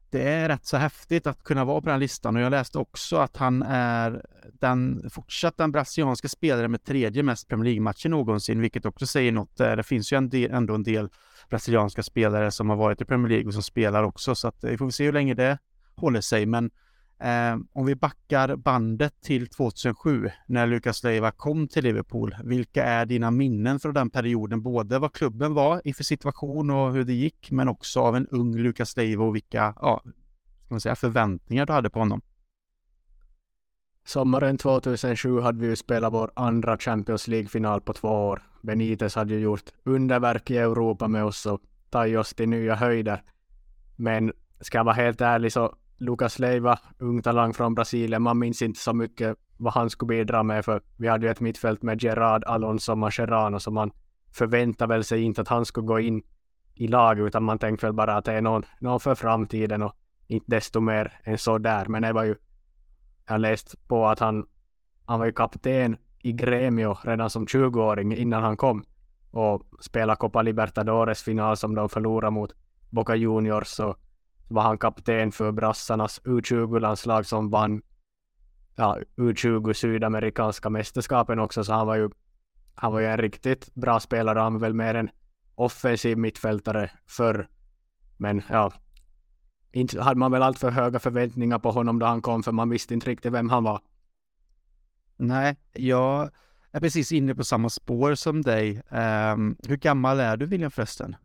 det 0.09 0.29
är 0.29 0.50
rätt 0.50 0.65
så 0.65 0.77
häftigt 0.77 1.27
att 1.27 1.43
kunna 1.43 1.65
vara 1.65 1.81
på 1.81 1.89
den 1.89 2.00
listan 2.00 2.35
och 2.35 2.41
jag 2.41 2.51
läste 2.51 2.77
också 2.77 3.17
att 3.17 3.38
han 3.38 3.63
är 3.63 4.25
den 4.59 5.09
fortsatt 5.09 5.57
den 5.57 5.71
brasilianska 5.71 6.27
spelaren 6.27 6.71
med 6.71 6.83
tredje 6.83 7.24
mest 7.24 7.47
Premier 7.47 7.65
League-matcher 7.65 8.09
någonsin, 8.09 8.62
vilket 8.62 8.85
också 8.85 9.07
säger 9.07 9.31
något. 9.31 9.59
Eh, 9.59 9.75
det 9.75 9.83
finns 9.83 10.13
ju 10.13 10.17
en 10.17 10.29
del, 10.29 10.51
ändå 10.51 10.75
en 10.75 10.83
del 10.83 11.09
brasilianska 11.50 12.03
spelare 12.03 12.51
som 12.51 12.69
har 12.69 12.77
varit 12.77 13.01
i 13.01 13.05
Premier 13.05 13.29
League 13.29 13.47
och 13.47 13.53
som 13.53 13.63
spelar 13.63 14.03
också, 14.03 14.35
så 14.35 14.47
att 14.47 14.63
eh, 14.63 14.69
vi 14.69 14.77
får 14.77 14.89
se 14.89 15.05
hur 15.05 15.13
länge 15.13 15.33
det 15.33 15.57
håller 15.95 16.21
sig. 16.21 16.45
Men 16.45 16.71
Eh, 17.19 17.57
om 17.74 17.86
vi 17.86 17.95
backar 17.95 18.55
bandet 18.55 19.22
till 19.22 19.48
2007 19.48 20.29
när 20.48 20.67
Lukas 20.67 21.03
Leiva 21.03 21.31
kom 21.31 21.67
till 21.67 21.84
Liverpool. 21.84 22.36
Vilka 22.43 22.84
är 22.84 23.05
dina 23.05 23.31
minnen 23.31 23.79
från 23.79 23.93
den 23.93 24.10
perioden? 24.10 24.62
Både 24.62 25.00
vad 25.00 25.13
klubben 25.13 25.53
var 25.53 25.81
i 25.86 25.93
för 25.93 26.03
situation 26.03 26.69
och 26.69 26.93
hur 26.93 27.03
det 27.03 27.13
gick, 27.13 27.51
men 27.51 27.67
också 27.67 28.00
av 28.00 28.15
en 28.15 28.27
ung 28.27 28.57
Lukas 28.57 28.98
Leiva 28.98 29.24
och 29.24 29.36
vilka 29.36 29.74
ja, 29.81 30.01
ska 30.65 30.74
man 30.74 30.81
säga, 30.81 30.95
förväntningar 30.95 31.65
du 31.65 31.74
hade 31.74 31.89
på 31.89 32.00
honom. 32.00 32.22
Sommaren 34.05 34.57
2007 34.57 35.39
hade 35.39 35.60
vi 35.60 35.67
ju 35.67 35.75
spelat 35.75 36.13
vår 36.13 36.31
andra 36.36 36.77
Champions 36.77 37.27
League-final 37.27 37.81
på 37.81 37.93
två 37.93 38.07
år. 38.07 38.43
Benitez 38.62 39.15
hade 39.15 39.34
ju 39.34 39.39
gjort 39.39 39.63
underverk 39.84 40.51
i 40.51 40.57
Europa 40.57 41.07
med 41.07 41.24
oss 41.24 41.45
och 41.45 41.62
tagit 41.89 42.17
oss 42.17 42.34
till 42.34 42.50
nya 42.50 42.75
höjder. 42.75 43.24
Men 43.95 44.34
ska 44.62 44.77
jag 44.77 44.84
vara 44.84 44.95
helt 44.95 45.22
ärlig 45.22 45.53
så 45.53 45.75
Lucas 45.98 46.40
Leiva, 46.40 46.80
ung 47.00 47.22
talang 47.22 47.54
från 47.54 47.75
Brasilien. 47.75 48.22
Man 48.22 48.40
minns 48.40 48.62
inte 48.62 48.80
så 48.80 48.94
mycket 48.94 49.38
vad 49.58 49.74
han 49.74 49.90
skulle 49.90 50.08
bidra 50.08 50.44
med 50.44 50.66
för 50.66 50.82
vi 50.98 51.08
hade 51.08 51.25
ju 51.25 51.32
ett 51.32 51.40
mittfält 51.40 51.82
med 51.82 52.04
Gerard, 52.04 52.44
Alonso 52.44 52.92
och 52.92 52.98
Mascherano 52.98 53.60
så 53.60 53.72
man 53.72 53.92
förväntade 54.32 54.94
väl 54.94 55.04
sig 55.04 55.22
inte 55.22 55.42
att 55.42 55.48
han 55.48 55.66
skulle 55.66 55.88
gå 55.88 56.00
in 56.00 56.24
i 56.74 56.88
lag 56.88 57.20
utan 57.20 57.44
man 57.44 57.60
tänkte 57.60 57.86
väl 57.86 57.94
bara 57.94 58.18
att 58.18 58.25
det 58.25 58.34
är 58.34 58.42
någon, 58.42 58.64
någon 58.80 59.00
för 59.00 59.16
framtiden 59.16 59.82
och 59.82 59.96
inte 60.28 60.46
desto 60.50 60.80
mer 60.80 61.20
än 61.24 61.38
så 61.38 61.58
där. 61.58 61.86
Men 61.86 62.02
det 62.02 62.14
var 62.14 62.24
ju, 62.24 62.36
jag 63.28 63.42
läst 63.42 63.88
på 63.88 64.08
att 64.08 64.20
han, 64.20 64.48
han 65.06 65.20
var 65.20 65.25
ju 65.25 65.32
kapten 65.32 65.98
i 66.20 66.32
Gremio 66.32 66.98
redan 67.04 67.30
som 67.30 67.46
20-åring 67.46 68.16
innan 68.16 68.44
han 68.44 68.58
kom 68.58 68.84
och 69.32 69.64
spelade 69.80 70.18
Copa 70.18 70.42
Libertadores 70.42 71.24
final 71.24 71.58
som 71.58 71.75
de 71.75 71.90
förlorade 71.90 72.32
mot 72.32 72.52
Boca 72.90 73.16
Juniors 73.16 73.80
Och 73.80 74.00
var 74.48 74.62
han 74.62 74.78
kapten 74.78 75.32
för 75.32 75.52
brassarnas 75.52 76.22
U20-landslag 76.22 77.25
som 77.25 77.50
vann 77.50 77.82
ja, 78.75 78.98
U20 79.16 79.74
sydamerikanska 79.74 80.70
mästerskapen 80.70 81.40
också 81.40 81.64
så 81.64 81.74
han 81.74 81.88
var 81.88 81.96
ju 81.96 82.10
han 82.75 82.92
var 82.92 83.00
ju 83.00 83.06
en 83.06 83.18
riktigt 83.18 83.75
bra 83.75 84.00
spelare 84.00 84.40
han 84.40 84.54
var 84.54 84.60
väl 84.60 84.74
mer 84.74 84.96
en 84.96 85.10
offensiv 85.56 86.18
mittfältare 86.18 86.92
förr 87.06 87.50
men 88.18 88.42
ja 88.50 88.72
inte 89.75 90.02
hade 90.02 90.20
man 90.20 90.32
väl 90.32 90.44
allt 90.44 90.60
för 90.60 90.72
höga 90.72 91.00
förväntningar 91.00 91.60
på 91.60 91.72
honom 91.72 92.00
då 92.00 92.06
han 92.06 92.22
kom 92.22 92.44
för 92.44 92.52
man 92.52 92.70
visste 92.70 92.94
inte 92.94 93.10
riktigt 93.10 93.34
vem 93.34 93.50
han 93.50 93.64
var. 93.64 93.82
Nej, 95.18 95.56
jag 95.74 96.30
är 96.72 96.80
precis 96.80 97.12
inne 97.12 97.36
på 97.36 97.44
samma 97.44 97.70
spår 97.70 98.16
som 98.16 98.42
dig. 98.42 98.82
Um, 98.90 99.58
hur 99.68 99.78
gammal 99.78 100.20
är 100.20 100.38
du 100.38 100.46
William 100.46 100.72
förresten? 100.72 101.16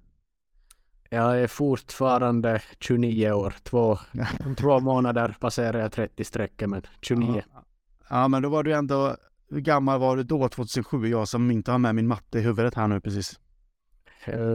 Jag 1.13 1.41
är 1.41 1.47
fortfarande 1.47 2.63
29 2.81 3.33
år. 3.33 3.55
Två, 3.63 3.99
om 4.47 4.57
två 4.57 4.81
månader 4.81 5.37
passerar 5.41 5.81
jag 5.81 5.93
30 5.93 6.25
strecket, 6.25 6.69
men 6.71 6.83
29. 7.01 7.43
Ja. 7.55 7.65
ja, 8.11 8.29
men 8.29 8.43
då 8.43 8.49
var 8.49 8.63
du 8.63 8.75
ändå, 8.75 9.17
hur 9.51 9.61
gammal 9.61 10.01
var 10.01 10.17
du 10.17 10.23
då 10.23 10.49
2007? 10.49 11.09
Jag 11.09 11.29
som 11.29 11.51
inte 11.51 11.71
har 11.71 11.79
med 11.79 11.95
min 11.95 12.07
matte 12.07 12.39
i 12.39 12.43
huvudet 12.43 12.75
här 12.75 12.89
nu 12.89 13.01
precis. 13.01 13.41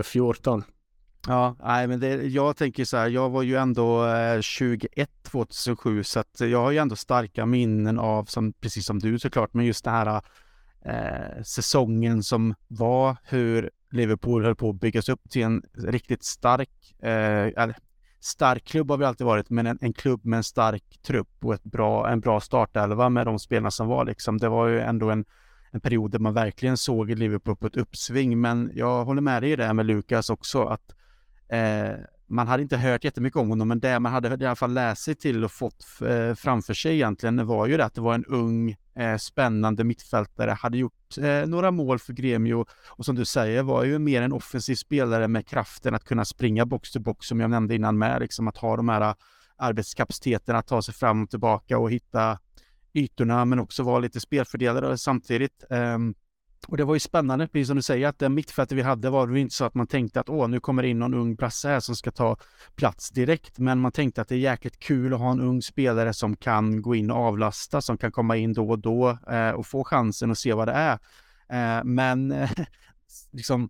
14. 0.04 0.60
Eh, 0.60 0.66
Ja, 1.28 1.56
nej 1.64 1.88
men 1.88 2.00
det, 2.00 2.08
jag 2.08 2.58
tänker 2.58 2.86
så 2.86 2.98
här, 2.98 3.10
jag 3.10 3.30
var 3.30 3.42
ju 3.42 3.56
ändå 3.56 4.06
21 4.42 4.94
eh, 4.96 5.32
2007 5.32 6.04
så 6.04 6.20
att 6.20 6.40
jag 6.40 6.62
har 6.62 6.72
ju 6.72 6.78
ändå 6.78 6.96
starka 6.96 7.46
minnen 7.46 8.00
av, 8.00 8.26
som, 8.26 8.54
precis 8.54 8.86
som 8.86 9.00
du 9.00 9.20
såklart, 9.20 9.54
men 9.54 9.66
just 9.66 9.84
den 9.84 9.94
här 9.94 10.22
eh, 10.86 11.44
säsongen 11.44 12.24
som 12.24 12.56
var, 12.68 13.18
hur 13.24 13.70
Liverpool 13.92 14.46
höll 14.46 14.56
på 14.56 14.70
att 14.70 14.80
byggas 14.80 15.10
upp 15.10 15.30
till 15.30 15.44
en 15.44 15.64
riktigt 15.78 16.24
stark, 16.24 16.96
eh, 17.02 17.10
eller 17.64 17.76
stark 18.20 18.66
klubb 18.66 18.90
har 18.90 18.98
vi 18.98 19.06
alltid 19.06 19.28
varit, 19.28 19.50
men 19.50 19.68
en, 19.68 19.78
en, 19.82 19.94
klubb 19.94 20.26
med 20.26 20.38
en 20.38 20.44
stark 20.44 21.00
trupp 21.08 21.30
och 21.42 21.54
ett 21.54 21.64
bra, 21.64 22.10
en 22.10 22.20
bra 22.20 22.40
startelva 22.40 23.10
med 23.10 23.26
de 23.26 23.40
spelarna 23.40 23.72
som 23.72 23.88
var 23.88 24.06
liksom. 24.06 24.38
Det 24.38 24.50
var 24.50 24.68
ju 24.68 24.80
ändå 24.80 25.10
en, 25.10 25.26
en 25.72 25.82
period 25.82 26.12
där 26.12 26.20
man 26.20 26.34
verkligen 26.34 26.78
såg 26.78 27.10
Liverpool 27.10 27.56
på 27.56 27.68
ett 27.68 27.78
uppsving, 27.78 28.42
men 28.42 28.72
jag 28.74 29.06
håller 29.06 29.22
med 29.22 29.44
dig 29.44 29.52
i 29.52 29.56
det 29.56 29.66
här 29.66 29.74
med 29.74 29.86
Lukas 29.86 30.30
också, 30.30 30.64
att 30.64 30.96
Eh, 31.50 31.96
man 32.28 32.48
hade 32.48 32.64
inte 32.64 32.78
hört 32.78 33.04
jättemycket 33.04 33.38
om 33.38 33.50
honom, 33.50 33.68
men 33.68 33.80
det 33.80 34.00
man 34.00 34.12
hade 34.12 34.28
i 34.28 34.48
alla 34.48 34.56
fall 34.56 34.74
läst 34.74 35.04
sig 35.04 35.16
till 35.16 35.44
och 35.44 35.52
fått 35.52 35.86
eh, 36.02 36.34
framför 36.34 36.74
sig 36.74 36.94
egentligen 36.94 37.48
var 37.48 37.68
ju 37.68 37.78
det 37.78 37.86
att 37.86 37.94
det 37.94 38.02
var 38.02 38.14
en 38.14 38.26
ung, 38.26 38.76
eh, 38.96 39.18
spännande 39.18 39.84
mittfältare, 39.84 40.52
hade 40.52 40.78
gjort 40.78 41.18
eh, 41.18 41.46
några 41.48 41.72
mål 41.72 42.00
för 42.00 42.14
Gremio 42.14 42.66
och 42.88 43.06
som 43.06 43.16
du 43.16 43.26
säger 43.26 43.64
var 43.64 43.84
ju 43.84 44.00
mer 44.00 44.22
en 44.22 44.34
offensiv 44.34 44.76
spelare 44.76 45.28
med 45.28 45.48
kraften 45.48 45.96
att 45.96 46.04
kunna 46.04 46.26
springa 46.26 46.66
box 46.66 46.92
to 46.92 47.00
box 47.00 47.28
som 47.28 47.40
jag 47.40 47.50
nämnde 47.50 47.76
innan 47.76 47.98
med, 47.98 48.22
liksom 48.22 48.48
att 48.48 48.58
ha 48.58 48.78
de 48.78 48.90
här 48.90 49.16
arbetskapaciteten 49.58 50.56
att 50.56 50.68
ta 50.68 50.82
sig 50.82 50.94
fram 50.94 51.24
och 51.24 51.30
tillbaka 51.30 51.78
och 51.78 51.92
hitta 51.92 52.40
ytorna 52.94 53.46
men 53.46 53.60
också 53.60 53.84
vara 53.84 54.00
lite 54.00 54.20
spelfördelare 54.20 54.98
samtidigt. 54.98 55.64
Um, 55.70 56.16
och 56.68 56.78
det 56.78 56.84
var 56.84 56.94
ju 56.94 57.00
spännande, 57.00 57.48
precis 57.48 57.68
som 57.68 57.76
du 57.76 57.82
säger, 57.82 58.08
att 58.08 58.20
det 58.20 58.30
mittfältet 58.30 58.78
vi 58.78 58.82
hade 58.82 59.10
var 59.10 59.28
det 59.28 59.40
inte 59.40 59.56
så 59.56 59.66
att 59.66 59.76
man 59.76 59.88
tänkte 59.88 60.20
att 60.20 60.30
åh, 60.30 60.48
nu 60.48 60.60
kommer 60.60 60.84
in 60.84 61.00
någon 61.00 61.14
ung 61.14 61.36
brasse 61.36 61.68
här 61.70 61.80
som 61.80 61.96
ska 61.96 62.12
ta 62.12 62.38
plats 62.76 63.10
direkt. 63.10 63.60
Men 63.60 63.80
man 63.80 63.92
tänkte 63.92 64.22
att 64.22 64.28
det 64.28 64.36
är 64.36 64.40
jäkligt 64.40 64.80
kul 64.80 65.14
att 65.14 65.20
ha 65.20 65.32
en 65.32 65.42
ung 65.42 65.62
spelare 65.62 66.14
som 66.14 66.36
kan 66.36 66.82
gå 66.82 66.96
in 66.96 67.12
och 67.12 67.18
avlasta, 67.18 67.82
som 67.82 67.98
kan 67.98 68.12
komma 68.12 68.36
in 68.36 68.54
då 68.54 68.70
och 68.70 68.80
då 68.80 69.18
eh, 69.30 69.50
och 69.50 69.68
få 69.68 69.84
chansen 69.84 70.32
och 70.32 70.38
se 70.38 70.54
vad 70.54 70.68
det 70.68 70.74
är. 70.74 71.00
Eh, 71.50 71.84
men 71.84 72.32
eh, 72.32 72.52
liksom, 73.32 73.70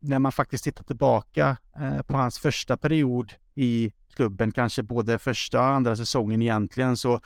när 0.00 0.18
man 0.18 0.32
faktiskt 0.32 0.64
tittar 0.64 0.84
tillbaka 0.84 1.56
eh, 1.80 2.02
på 2.02 2.16
hans 2.16 2.38
första 2.38 2.76
period 2.76 3.32
i 3.54 3.92
klubben, 4.14 4.52
kanske 4.52 4.82
både 4.82 5.18
första 5.18 5.60
och 5.60 5.66
andra 5.66 5.96
säsongen 5.96 6.42
egentligen, 6.42 6.96
så 6.96 7.20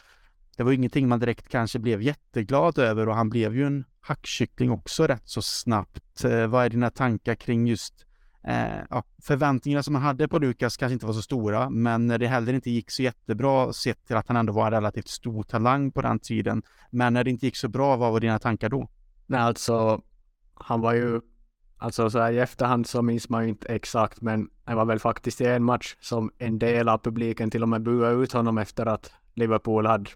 det 0.61 0.65
var 0.65 0.73
ingenting 0.73 1.09
man 1.09 1.21
direkt 1.21 1.49
kanske 1.49 1.79
blev 1.79 2.03
jätteglad 2.03 2.79
över 2.79 3.09
och 3.09 3.15
han 3.15 3.31
blev 3.31 3.57
ju 3.57 3.67
en 3.67 3.85
hackkyckling 4.01 4.71
också 4.71 5.07
rätt 5.07 5.29
så 5.29 5.43
snabbt. 5.43 6.25
Eh, 6.25 6.47
vad 6.47 6.65
är 6.65 6.69
dina 6.69 6.91
tankar 6.91 7.35
kring 7.35 7.67
just 7.67 8.07
eh, 8.45 8.79
ja, 8.91 9.05
förväntningarna 9.23 9.83
som 9.83 9.93
man 9.93 10.03
hade 10.03 10.29
på 10.29 10.39
Lukas 10.39 10.77
kanske 10.77 10.93
inte 10.93 11.07
var 11.07 11.13
så 11.13 11.23
stora, 11.23 11.71
men 11.71 12.07
när 12.07 12.19
det 12.19 12.27
heller 12.27 12.53
inte 12.53 12.71
gick 12.71 12.91
så 12.91 13.03
jättebra 13.03 13.73
sett 13.73 14.07
till 14.07 14.17
att 14.17 14.29
han 14.29 14.37
ändå 14.37 14.53
var 14.53 14.67
en 14.67 14.71
relativt 14.71 15.09
stor 15.09 15.43
talang 15.43 15.93
på 15.93 16.03
den 16.03 16.19
tiden. 16.19 16.63
Men 16.91 17.13
när 17.13 17.25
det 17.25 17.31
inte 17.31 17.47
gick 17.47 17.57
så 17.57 17.69
bra, 17.69 17.97
vad 17.97 18.13
var 18.13 18.21
dina 18.21 18.39
tankar 18.39 18.69
då? 18.69 18.89
Nej, 19.27 19.41
alltså 19.41 20.03
han 20.55 20.81
var 20.81 20.95
ju 20.95 21.21
Alltså 21.79 22.11
så 22.11 22.19
här 22.19 22.33
i 22.33 22.39
efterhand 22.39 22.87
så 22.87 23.03
minns 23.03 23.29
man 23.29 23.43
ju 23.43 23.49
inte 23.49 23.69
exakt, 23.69 24.21
men 24.21 24.51
det 24.67 24.75
var 24.75 24.85
väl 24.85 24.99
faktiskt 24.99 25.41
i 25.41 25.45
en 25.45 25.65
match 25.65 25.97
som 26.01 26.31
en 26.39 26.59
del 26.59 26.89
av 26.89 26.99
publiken 26.99 27.51
till 27.51 27.63
och 27.63 27.69
med 27.69 27.83
buade 27.83 28.23
ut 28.23 28.33
honom 28.33 28.59
efter 28.59 28.87
att 28.87 29.13
Liverpool 29.35 29.87
hade 29.87 30.11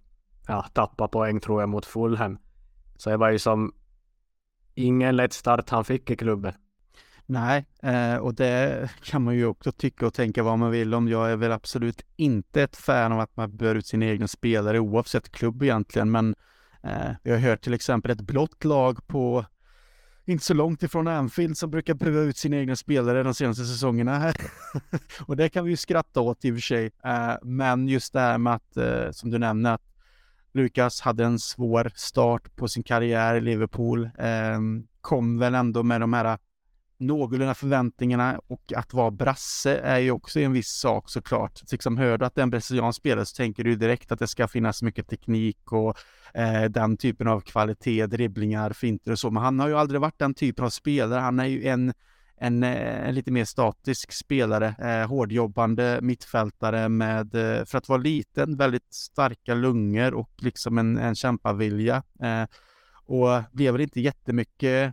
ja, 0.46 0.66
tappa 0.72 1.08
poäng 1.08 1.40
tror 1.40 1.62
jag 1.62 1.68
mot 1.68 1.86
Fulham. 1.86 2.38
Så 2.96 3.10
det 3.10 3.16
var 3.16 3.30
ju 3.30 3.38
som 3.38 3.72
ingen 4.74 5.16
lätt 5.16 5.32
start 5.32 5.70
han 5.70 5.84
fick 5.84 6.10
i 6.10 6.16
klubben. 6.16 6.52
Nej, 7.26 7.66
eh, 7.82 8.16
och 8.16 8.34
det 8.34 8.90
kan 9.02 9.22
man 9.22 9.34
ju 9.34 9.46
också 9.46 9.72
tycka 9.72 10.06
och 10.06 10.14
tänka 10.14 10.42
vad 10.42 10.58
man 10.58 10.70
vill 10.70 10.94
om. 10.94 11.08
Jag 11.08 11.30
är 11.32 11.36
väl 11.36 11.52
absolut 11.52 12.02
inte 12.16 12.62
ett 12.62 12.76
fan 12.76 13.12
av 13.12 13.20
att 13.20 13.36
man 13.36 13.56
bör 13.56 13.74
ut 13.74 13.86
sina 13.86 14.06
egna 14.06 14.28
spelare 14.28 14.80
oavsett 14.80 15.32
klubb 15.32 15.62
egentligen, 15.62 16.10
men 16.10 16.34
eh, 16.82 17.10
jag 17.22 17.32
har 17.32 17.40
hört 17.40 17.60
till 17.60 17.74
exempel 17.74 18.10
ett 18.10 18.20
blått 18.20 18.64
lag 18.64 19.06
på 19.06 19.44
inte 20.24 20.44
så 20.44 20.54
långt 20.54 20.82
ifrån 20.82 21.08
Anfield 21.08 21.58
som 21.58 21.70
brukar 21.70 21.94
bua 21.94 22.20
ut 22.20 22.36
sina 22.36 22.56
egna 22.56 22.76
spelare 22.76 23.22
de 23.22 23.34
senaste 23.34 23.64
säsongerna. 23.64 24.18
här. 24.18 24.36
och 25.26 25.36
det 25.36 25.48
kan 25.48 25.64
vi 25.64 25.70
ju 25.70 25.76
skratta 25.76 26.20
åt 26.20 26.44
i 26.44 26.50
och 26.50 26.54
för 26.54 26.60
sig. 26.60 26.90
Eh, 27.04 27.34
men 27.42 27.88
just 27.88 28.12
det 28.12 28.20
här 28.20 28.38
med 28.38 28.54
att, 28.54 29.16
som 29.16 29.30
du 29.30 29.38
nämner, 29.38 29.74
att 29.74 29.93
Lukas 30.54 31.00
hade 31.00 31.24
en 31.24 31.38
svår 31.38 31.92
start 31.94 32.56
på 32.56 32.68
sin 32.68 32.82
karriär 32.82 33.34
i 33.34 33.40
Liverpool. 33.40 34.04
Eh, 34.04 34.58
kom 35.00 35.38
väl 35.38 35.54
ändå 35.54 35.82
med 35.82 36.00
de 36.00 36.12
här 36.12 36.38
någorlunda 36.98 37.54
förväntningarna 37.54 38.40
och 38.46 38.72
att 38.76 38.94
vara 38.94 39.10
brasse 39.10 39.76
är 39.76 39.98
ju 39.98 40.10
också 40.10 40.40
en 40.40 40.52
viss 40.52 40.68
sak 40.68 41.10
såklart. 41.10 41.72
Liksom 41.72 41.98
hör 41.98 42.18
du 42.18 42.24
att 42.24 42.34
det 42.34 42.40
är 42.40 42.42
en 42.42 42.50
brasiliansk 42.50 42.98
spelare 42.98 43.26
så 43.26 43.36
tänker 43.36 43.64
du 43.64 43.74
direkt 43.74 44.12
att 44.12 44.18
det 44.18 44.26
ska 44.26 44.48
finnas 44.48 44.82
mycket 44.82 45.08
teknik 45.08 45.72
och 45.72 45.98
eh, 46.34 46.64
den 46.64 46.96
typen 46.96 47.28
av 47.28 47.40
kvalitet, 47.40 48.06
dribblingar, 48.06 48.72
finter 48.72 49.12
och 49.12 49.18
så. 49.18 49.30
Men 49.30 49.42
han 49.42 49.60
har 49.60 49.68
ju 49.68 49.74
aldrig 49.74 50.00
varit 50.00 50.18
den 50.18 50.34
typen 50.34 50.64
av 50.64 50.70
spelare. 50.70 51.20
Han 51.20 51.40
är 51.40 51.46
ju 51.46 51.66
en 51.66 51.92
en, 52.44 52.62
eh, 52.62 53.08
en 53.08 53.14
lite 53.14 53.30
mer 53.30 53.44
statisk 53.44 54.12
spelare, 54.12 54.74
eh, 54.78 55.08
hårdjobbande 55.08 55.98
mittfältare 56.02 56.88
med, 56.88 57.34
eh, 57.34 57.64
för 57.64 57.78
att 57.78 57.88
vara 57.88 58.00
liten, 58.00 58.56
väldigt 58.56 58.94
starka 58.94 59.54
lungor 59.54 60.14
och 60.14 60.30
liksom 60.36 60.78
en, 60.78 60.98
en 60.98 61.14
kämpavilja. 61.14 62.02
Eh, 62.22 62.44
och 63.06 63.42
blev 63.52 63.72
väl 63.72 63.80
inte 63.80 64.00
jättemycket 64.00 64.86
eh, 64.86 64.92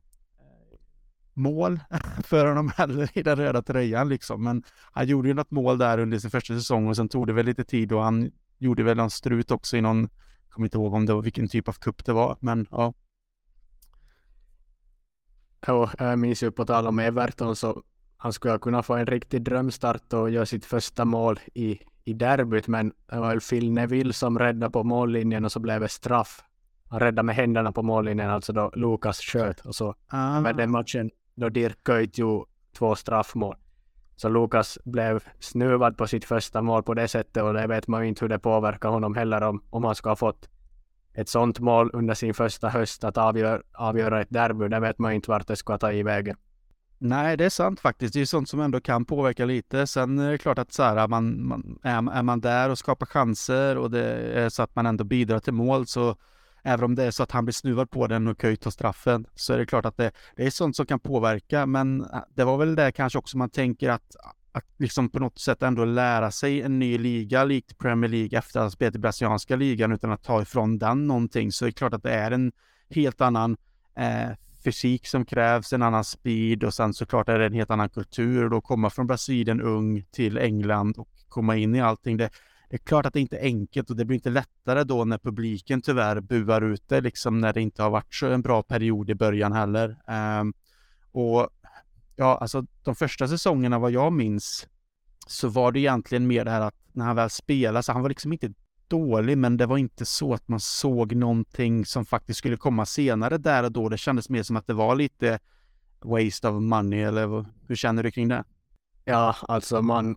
mål 1.33 1.79
för 2.23 2.47
honom 2.47 2.71
heller 2.77 3.09
i 3.13 3.23
den 3.23 3.35
röda 3.35 3.61
tröjan 3.61 4.09
liksom. 4.09 4.43
Men 4.43 4.63
han 4.91 5.07
gjorde 5.07 5.27
ju 5.27 5.33
något 5.33 5.51
mål 5.51 5.77
där 5.77 5.97
under 5.97 6.19
sin 6.19 6.31
första 6.31 6.53
säsong 6.53 6.87
och 6.87 6.95
sen 6.95 7.09
tog 7.09 7.27
det 7.27 7.33
väl 7.33 7.45
lite 7.45 7.63
tid 7.63 7.91
och 7.91 8.03
han 8.03 8.31
gjorde 8.57 8.83
väl 8.83 8.97
någon 8.97 9.11
strut 9.11 9.51
också 9.51 9.77
i 9.77 9.81
någon, 9.81 10.01
jag 10.01 10.49
kommer 10.49 10.67
inte 10.67 10.77
ihåg 10.77 10.93
om 10.93 11.05
det 11.05 11.13
var 11.13 11.21
vilken 11.21 11.47
typ 11.47 11.67
av 11.67 11.73
kupp 11.73 12.05
det 12.05 12.13
var, 12.13 12.37
men 12.39 12.67
ja. 12.71 12.93
Och 15.67 15.89
jag 15.97 16.19
minns 16.19 16.43
ju 16.43 16.51
på 16.51 16.65
tal 16.65 16.87
om 16.87 16.99
Everton 16.99 17.55
så 17.55 17.83
han 18.17 18.33
skulle 18.33 18.59
kunna 18.59 18.83
få 18.83 18.93
en 18.93 19.05
riktig 19.05 19.41
drömstart 19.41 20.13
och 20.13 20.29
göra 20.29 20.45
sitt 20.45 20.65
första 20.65 21.05
mål 21.05 21.39
i, 21.53 21.79
i 22.03 22.13
derbyt 22.13 22.67
men 22.67 22.93
det 23.09 23.19
var 23.19 23.29
väl 23.29 23.41
Phil 23.49 23.71
Neville 23.71 24.13
som 24.13 24.39
räddade 24.39 24.71
på 24.71 24.83
mållinjen 24.83 25.45
och 25.45 25.51
så 25.51 25.59
blev 25.59 25.81
det 25.81 25.89
straff. 25.89 26.43
Han 26.89 26.99
räddade 26.99 27.23
med 27.23 27.35
händerna 27.35 27.71
på 27.71 27.83
mållinjen, 27.83 28.29
alltså 28.29 28.53
då 28.53 28.71
Lukas 28.75 29.19
sköt 29.19 29.65
och 29.65 29.75
så 29.75 29.95
ah. 30.07 30.39
med 30.39 30.55
den 30.55 30.71
matchen 30.71 31.11
då 31.35 31.49
Dirk 31.49 32.17
ju 32.17 32.43
två 32.77 32.95
straffmål. 32.95 33.55
Så 34.15 34.29
Lukas 34.29 34.79
blev 34.85 35.23
snuvad 35.39 35.97
på 35.97 36.07
sitt 36.07 36.25
första 36.25 36.61
mål 36.61 36.83
på 36.83 36.93
det 36.93 37.07
sättet 37.07 37.43
och 37.43 37.53
det 37.53 37.67
vet 37.67 37.87
man 37.87 38.01
ju 38.01 38.07
inte 38.07 38.25
hur 38.25 38.29
det 38.29 38.39
påverkar 38.39 38.89
honom 38.89 39.15
heller 39.15 39.43
om, 39.43 39.63
om 39.69 39.83
han 39.83 39.95
ska 39.95 40.09
ha 40.09 40.15
fått 40.15 40.49
ett 41.13 41.29
sånt 41.29 41.59
mål 41.59 41.89
under 41.93 42.13
sin 42.13 42.33
första 42.33 42.69
höst 42.69 43.03
att 43.03 43.17
avgöra, 43.17 43.61
avgöra 43.73 44.21
ett 44.21 44.29
derby, 44.29 44.67
det 44.67 44.79
vet 44.79 44.99
man 44.99 45.13
inte 45.13 45.31
vart 45.31 45.47
det 45.47 45.55
ska 45.55 45.77
ta 45.77 45.91
i 45.91 46.03
vägen. 46.03 46.37
Nej, 46.97 47.37
det 47.37 47.45
är 47.45 47.49
sant 47.49 47.79
faktiskt. 47.79 48.13
Det 48.13 48.21
är 48.21 48.25
sånt 48.25 48.49
som 48.49 48.59
ändå 48.59 48.81
kan 48.81 49.05
påverka 49.05 49.45
lite. 49.45 49.87
Sen 49.87 50.19
är 50.19 50.31
det 50.31 50.37
klart 50.37 50.59
att 50.59 50.73
så 50.73 50.83
här, 50.83 51.07
man, 51.07 51.47
man, 51.47 51.79
är, 51.83 52.11
är 52.11 52.23
man 52.23 52.41
där 52.41 52.69
och 52.69 52.77
skapar 52.77 53.05
chanser 53.05 53.77
och 53.77 53.91
det 53.91 54.05
är 54.13 54.49
så 54.49 54.63
att 54.63 54.75
man 54.75 54.85
ändå 54.85 55.03
bidrar 55.03 55.39
till 55.39 55.53
mål 55.53 55.87
så 55.87 56.15
även 56.63 56.85
om 56.85 56.95
det 56.95 57.03
är 57.03 57.11
så 57.11 57.23
att 57.23 57.31
han 57.31 57.45
blir 57.45 57.53
snuvad 57.53 57.89
på 57.89 58.07
den 58.07 58.27
och 58.27 58.41
Köj 58.41 58.55
tar 58.57 58.71
straffen, 58.71 59.25
så 59.35 59.53
är 59.53 59.57
det 59.57 59.65
klart 59.65 59.85
att 59.85 59.97
det, 59.97 60.11
det 60.35 60.45
är 60.45 60.49
sånt 60.49 60.75
som 60.75 60.85
kan 60.85 60.99
påverka. 60.99 61.65
Men 61.65 62.01
äh, 62.01 62.19
det 62.35 62.43
var 62.43 62.57
väl 62.57 62.75
det 62.75 62.91
kanske 62.91 63.19
också 63.19 63.37
man 63.37 63.49
tänker 63.49 63.89
att, 63.89 64.15
att 64.51 64.65
liksom 64.77 65.09
på 65.09 65.19
något 65.19 65.39
sätt 65.39 65.63
ändå 65.63 65.85
lära 65.85 66.31
sig 66.31 66.61
en 66.61 66.79
ny 66.79 66.97
liga 66.97 67.43
likt 67.43 67.77
Premier 67.77 68.09
League 68.09 68.39
efter 68.39 68.59
att 68.59 68.65
ha 68.65 68.71
spelat 68.71 68.95
i 68.95 68.99
brasilianska 68.99 69.55
ligan 69.55 69.91
utan 69.91 70.11
att 70.11 70.23
ta 70.23 70.41
ifrån 70.41 70.77
den 70.77 71.07
någonting. 71.07 71.51
Så 71.51 71.65
det 71.65 71.69
är 71.69 71.71
klart 71.71 71.93
att 71.93 72.03
det 72.03 72.13
är 72.13 72.31
en 72.31 72.51
helt 72.89 73.21
annan 73.21 73.57
eh, 73.97 74.29
fysik 74.63 75.07
som 75.07 75.25
krävs, 75.25 75.73
en 75.73 75.81
annan 75.81 76.03
speed 76.03 76.63
och 76.63 76.73
sen 76.73 76.93
såklart 76.93 77.29
är 77.29 77.39
det 77.39 77.45
en 77.45 77.53
helt 77.53 77.71
annan 77.71 77.89
kultur. 77.89 78.49
Då 78.49 78.61
komma 78.61 78.89
från 78.89 79.07
Brasilien 79.07 79.61
ung 79.61 80.03
till 80.11 80.37
England 80.37 80.97
och 80.97 81.09
komma 81.29 81.55
in 81.55 81.75
i 81.75 81.81
allting. 81.81 82.17
Det, 82.17 82.29
det 82.69 82.75
är 82.75 82.85
klart 82.85 83.05
att 83.05 83.13
det 83.13 83.19
inte 83.19 83.37
är 83.37 83.43
enkelt 83.43 83.89
och 83.89 83.95
det 83.95 84.05
blir 84.05 84.15
inte 84.15 84.29
lättare 84.29 84.83
då 84.83 85.05
när 85.05 85.17
publiken 85.17 85.81
tyvärr 85.81 86.19
buar 86.19 86.61
ut 86.61 86.83
det, 86.87 87.01
liksom 87.01 87.41
när 87.41 87.53
det 87.53 87.61
inte 87.61 87.83
har 87.83 87.89
varit 87.89 88.13
så 88.13 88.27
en 88.27 88.41
bra 88.41 88.63
period 88.63 89.09
i 89.09 89.15
början 89.15 89.53
heller. 89.53 89.89
Eh, 90.07 90.43
och 91.11 91.49
ja, 92.21 92.37
alltså 92.37 92.65
de 92.83 92.95
första 92.95 93.27
säsongerna 93.27 93.79
vad 93.79 93.91
jag 93.91 94.13
minns 94.13 94.67
så 95.27 95.47
var 95.47 95.71
det 95.71 95.79
egentligen 95.79 96.27
mer 96.27 96.45
det 96.45 96.51
här 96.51 96.61
att 96.61 96.75
när 96.91 97.05
han 97.05 97.15
väl 97.15 97.29
spelade, 97.29 97.83
så 97.83 97.91
han 97.91 98.01
var 98.01 98.09
liksom 98.09 98.33
inte 98.33 98.53
dålig, 98.87 99.37
men 99.37 99.57
det 99.57 99.65
var 99.65 99.77
inte 99.77 100.05
så 100.05 100.33
att 100.33 100.47
man 100.47 100.59
såg 100.59 101.15
någonting 101.15 101.85
som 101.85 102.05
faktiskt 102.05 102.39
skulle 102.39 102.57
komma 102.57 102.85
senare 102.85 103.37
där 103.37 103.63
och 103.63 103.71
då. 103.71 103.89
Det 103.89 103.97
kändes 103.97 104.29
mer 104.29 104.43
som 104.43 104.55
att 104.55 104.67
det 104.67 104.73
var 104.73 104.95
lite 104.95 105.39
waste 106.01 106.49
of 106.49 106.61
money, 106.61 106.99
eller 106.99 107.45
hur 107.67 107.75
känner 107.75 108.03
du 108.03 108.11
kring 108.11 108.27
det? 108.27 108.43
Ja, 109.05 109.35
alltså 109.41 109.81
man, 109.81 110.15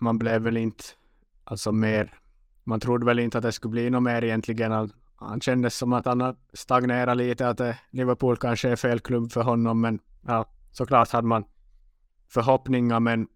man 0.00 0.18
blev 0.18 0.42
väl 0.42 0.56
inte 0.56 0.84
alltså 1.44 1.72
mer, 1.72 2.18
man 2.64 2.80
trodde 2.80 3.06
väl 3.06 3.18
inte 3.18 3.38
att 3.38 3.44
det 3.44 3.52
skulle 3.52 3.70
bli 3.70 3.90
något 3.90 4.02
mer 4.02 4.24
egentligen. 4.24 4.90
Han 5.16 5.40
kändes 5.40 5.76
som 5.76 5.92
att 5.92 6.06
han 6.06 6.36
stagnerat 6.52 7.16
lite, 7.16 7.48
att 7.48 7.60
Liverpool 7.90 8.36
kanske 8.36 8.68
är 8.68 8.76
fel 8.76 9.00
klubb 9.00 9.32
för 9.32 9.42
honom, 9.42 9.80
men 9.80 9.98
ja, 10.26 10.46
såklart 10.74 11.10
hade 11.10 11.26
man 11.26 11.44
förhoppningar, 12.28 13.00
men 13.00 13.26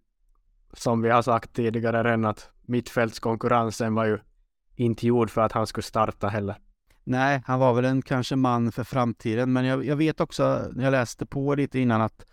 som 0.73 1.01
vi 1.01 1.09
har 1.09 1.21
sagt 1.21 1.53
tidigare 1.53 2.03
redan 2.03 2.25
att 2.25 2.49
mittfältskonkurrensen 2.61 3.95
var 3.95 4.05
ju 4.05 4.19
inte 4.75 5.07
gjord 5.07 5.29
för 5.29 5.41
att 5.41 5.51
han 5.51 5.67
skulle 5.67 5.83
starta 5.83 6.27
heller. 6.27 6.55
Nej, 7.03 7.41
han 7.45 7.59
var 7.59 7.73
väl 7.73 7.85
en 7.85 8.01
kanske 8.01 8.35
man 8.35 8.71
för 8.71 8.83
framtiden, 8.83 9.53
men 9.53 9.65
jag, 9.65 9.85
jag 9.85 9.95
vet 9.95 10.21
också 10.21 10.67
när 10.71 10.83
jag 10.83 10.91
läste 10.91 11.25
på 11.25 11.55
lite 11.55 11.79
innan 11.79 12.01
att 12.01 12.25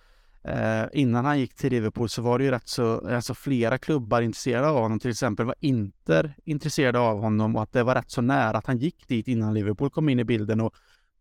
eh, 0.45 0.85
innan 0.93 1.25
han 1.25 1.39
gick 1.39 1.55
till 1.55 1.71
Liverpool 1.71 2.09
så 2.09 2.23
var 2.23 2.39
det 2.39 2.45
ju 2.45 2.51
rätt 2.51 2.69
så, 2.69 3.15
alltså 3.15 3.35
flera 3.35 3.79
klubbar 3.79 4.23
intresserade 4.23 4.69
av 4.69 4.79
honom. 4.79 4.99
Till 4.99 5.11
exempel 5.11 5.47
var 5.47 5.55
Inter 5.61 6.35
intresserade 6.45 6.99
av 6.99 7.21
honom 7.21 7.57
och 7.57 7.63
att 7.63 7.73
det 7.73 7.83
var 7.83 7.95
rätt 7.95 8.11
så 8.11 8.21
nära 8.21 8.59
att 8.59 8.67
han 8.67 8.79
gick 8.79 9.09
dit 9.09 9.29
innan 9.29 9.55
Liverpool 9.55 9.91
kom 9.91 10.09
in 10.09 10.21
i 10.21 10.25
bilden. 10.25 10.61
Och 10.61 10.75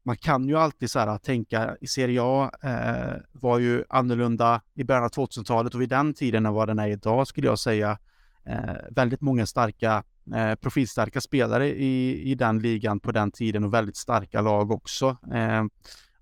man 0.06 0.18
kan 0.18 0.48
ju 0.48 0.58
alltid 0.58 0.92
så 0.92 1.00
här 1.00 1.18
tänka 1.18 1.78
i 1.82 1.88
Serie 1.88 2.22
A 2.24 2.52
eh, 2.64 3.22
var 3.32 3.60
ju 3.60 3.84
annorlunda 3.90 4.62
i 4.76 4.84
början 4.84 5.04
av 5.04 5.10
2000-talet 5.10 5.76
och 5.76 5.82
vid 5.82 5.90
den 5.90 6.14
tiden 6.14 6.46
än 6.46 6.54
vad 6.54 6.68
den 6.68 6.80
är 6.80 6.88
idag 6.88 7.28
skulle 7.28 7.48
jag 7.48 7.60
säga. 7.60 7.98
Eh, 8.46 8.76
väldigt 8.92 9.22
många 9.22 9.46
starka 9.46 10.04
eh, 10.36 10.56
profilstarka 10.56 11.22
spelare 11.22 11.68
i, 11.68 12.22
i 12.32 12.36
den 12.36 12.60
ligan 12.60 13.00
på 13.00 13.12
den 13.12 13.32
tiden 13.32 13.64
och 13.64 13.74
väldigt 13.74 13.98
starka 13.98 14.42
lag 14.42 14.72
också. 14.72 15.18
Eh, 15.34 15.64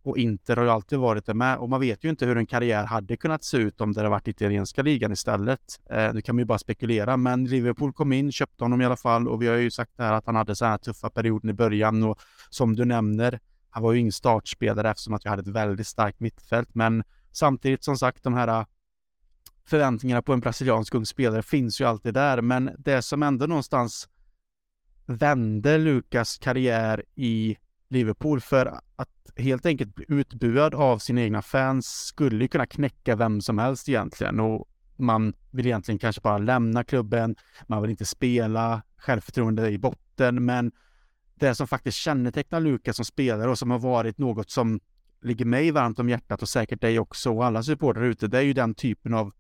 och 0.04 0.18
Inter 0.18 0.56
har 0.56 0.64
ju 0.64 0.70
alltid 0.70 1.00
varit 1.00 1.26
det 1.26 1.34
med 1.34 1.58
och 1.58 1.70
man 1.70 1.80
vet 1.80 2.04
ju 2.04 2.10
inte 2.10 2.26
hur 2.26 2.38
en 2.38 2.46
karriär 2.46 2.86
hade 2.86 3.18
kunnat 3.18 3.44
se 3.44 3.58
ut 3.58 3.82
om 3.82 3.94
det 3.94 4.00
hade 4.00 4.10
varit 4.10 4.28
italienska 4.28 4.82
ligan 4.82 5.12
istället. 5.12 5.60
Eh, 5.90 6.22
kan 6.22 6.36
man 6.36 6.40
ju 6.40 6.46
bara 6.46 6.58
spekulera, 6.58 7.18
men 7.18 7.46
Liverpool 7.46 7.94
kom 7.94 8.14
in, 8.14 8.32
köpte 8.32 8.64
honom 8.64 8.82
i 8.82 8.86
alla 8.86 8.96
fall 8.96 9.28
och 9.28 9.42
vi 9.42 9.48
har 9.48 9.56
ju 9.56 9.72
sagt 9.72 9.92
här 9.98 10.14
att 10.14 10.26
han 10.26 10.36
hade 10.36 10.56
så 10.56 10.66
här 10.66 10.78
tuffa 10.78 11.10
perioder 11.10 11.50
i 11.50 11.54
början 11.54 12.04
och 12.04 12.20
som 12.50 12.76
du 12.76 12.86
nämner, 12.86 13.40
han 13.74 13.84
var 13.84 13.94
ju 13.94 14.00
ingen 14.00 14.12
startspelare 14.12 14.90
eftersom 14.90 15.14
att 15.14 15.26
vi 15.26 15.30
hade 15.30 15.42
ett 15.42 15.48
väldigt 15.48 15.88
starkt 15.88 16.20
mittfält, 16.20 16.76
men 16.76 17.04
samtidigt 17.32 17.84
som 17.84 17.98
sagt 17.98 18.24
de 18.24 18.34
här 18.34 18.48
äh, 18.48 18.66
förväntningarna 19.66 20.22
på 20.22 20.34
en 20.34 20.40
brasiliansk 20.40 20.96
ung 20.96 21.06
spelare 21.06 21.42
finns 21.42 21.82
ju 21.82 21.86
alltid 21.86 22.14
där, 22.14 22.42
men 22.42 22.72
det 22.78 23.02
som 23.02 23.24
ändå 23.24 23.46
någonstans 23.46 24.10
vände 25.06 25.78
Lukas 25.78 26.38
karriär 26.38 27.04
i 27.16 27.58
Liverpool 27.90 28.42
för 28.42 28.80
att 28.96 29.10
helt 29.36 29.66
enkelt 29.66 29.96
bli 29.96 30.06
utbuad 30.08 30.76
av 30.76 30.98
sina 30.98 31.22
egna 31.22 31.42
fans 31.42 31.88
skulle 31.88 32.48
kunna 32.48 32.66
knäcka 32.66 33.16
vem 33.16 33.42
som 33.42 33.58
helst 33.58 33.90
egentligen 33.90 34.40
och 34.40 34.70
man 34.96 35.34
vill 35.52 35.66
egentligen 35.66 36.00
kanske 36.00 36.22
bara 36.22 36.38
lämna 36.38 36.84
klubben, 36.84 37.36
man 37.68 37.82
vill 37.82 37.92
inte 37.92 38.06
spela, 38.06 38.82
självförtroende 38.98 39.70
i 39.70 39.78
botten, 39.78 40.46
men 40.46 40.72
det 41.36 41.56
som 41.56 41.68
faktiskt 41.68 41.98
kännetecknar 41.98 42.60
Lukas 42.60 42.96
som 42.96 43.06
spelare 43.06 43.50
och 43.50 43.60
som 43.60 43.72
har 43.72 43.80
varit 43.80 44.18
något 44.18 44.50
som 44.50 44.80
ligger 45.22 45.46
mig 45.46 45.72
varmt 45.72 46.00
om 46.00 46.10
hjärtat 46.10 46.42
och 46.42 46.50
säkert 46.50 46.82
dig 46.82 47.00
också 47.00 47.32
och 47.32 47.46
alla 47.46 47.64
supportrar 47.64 48.04
ute, 48.04 48.28
det 48.28 48.38
är 48.38 48.42
ju 48.42 48.54
den 48.54 48.76
typen 48.76 49.14
av 49.14 49.32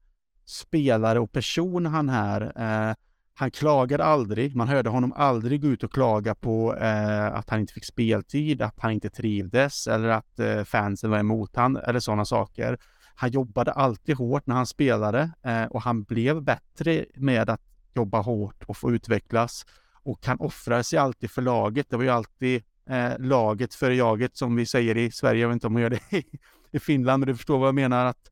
spelare 0.45 1.19
och 1.19 1.31
person 1.31 1.85
han 1.85 2.09
är. 2.09 2.41
Eh, 2.89 2.95
han 3.35 3.51
klagade 3.51 4.03
aldrig. 4.03 4.55
Man 4.55 4.67
hörde 4.67 4.89
honom 4.89 5.13
aldrig 5.15 5.61
gå 5.61 5.67
ut 5.67 5.83
och 5.83 5.93
klaga 5.93 6.35
på 6.35 6.75
eh, 6.75 7.25
att 7.25 7.49
han 7.49 7.59
inte 7.59 7.73
fick 7.73 7.85
speltid, 7.85 8.61
att 8.61 8.79
han 8.79 8.91
inte 8.91 9.09
trivdes 9.09 9.87
eller 9.87 10.07
att 10.07 10.39
eh, 10.39 10.63
fansen 10.63 11.09
var 11.09 11.19
emot 11.19 11.55
han 11.55 11.77
eller 11.77 11.99
sådana 11.99 12.25
saker. 12.25 12.77
Han 13.15 13.31
jobbade 13.31 13.71
alltid 13.71 14.17
hårt 14.17 14.47
när 14.47 14.55
han 14.55 14.65
spelade 14.65 15.31
eh, 15.43 15.65
och 15.65 15.81
han 15.81 16.03
blev 16.03 16.43
bättre 16.43 17.05
med 17.15 17.49
att 17.49 17.61
jobba 17.93 18.21
hårt 18.21 18.63
och 18.63 18.77
få 18.77 18.91
utvecklas. 18.91 19.65
Och 20.03 20.25
han 20.25 20.39
offrade 20.39 20.83
sig 20.83 20.99
alltid 20.99 21.31
för 21.31 21.41
laget. 21.41 21.89
Det 21.89 21.97
var 21.97 22.03
ju 22.03 22.09
alltid 22.09 22.63
eh, 22.89 23.19
laget 23.19 23.73
före 23.73 23.95
jaget 23.95 24.37
som 24.37 24.55
vi 24.55 24.65
säger 24.65 24.97
i 24.97 25.11
Sverige. 25.11 25.41
Jag 25.41 25.47
vet 25.47 25.53
inte 25.53 25.67
om 25.67 25.73
man 25.73 25.81
gör 25.81 25.89
det 25.89 26.13
i, 26.17 26.25
i 26.71 26.79
Finland, 26.79 27.19
men 27.19 27.27
du 27.27 27.35
förstår 27.35 27.59
vad 27.59 27.67
jag 27.67 27.75
menar. 27.75 28.05
att 28.05 28.29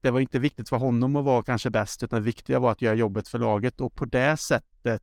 det 0.00 0.10
var 0.10 0.20
inte 0.20 0.38
viktigt 0.38 0.68
för 0.68 0.76
honom 0.76 1.16
att 1.16 1.24
vara 1.24 1.42
kanske 1.42 1.70
bäst, 1.70 2.02
utan 2.02 2.18
det 2.18 2.24
viktiga 2.24 2.58
var 2.58 2.72
att 2.72 2.82
göra 2.82 2.94
jobbet 2.94 3.28
för 3.28 3.38
laget 3.38 3.80
och 3.80 3.94
på 3.94 4.04
det 4.04 4.36
sättet 4.36 5.02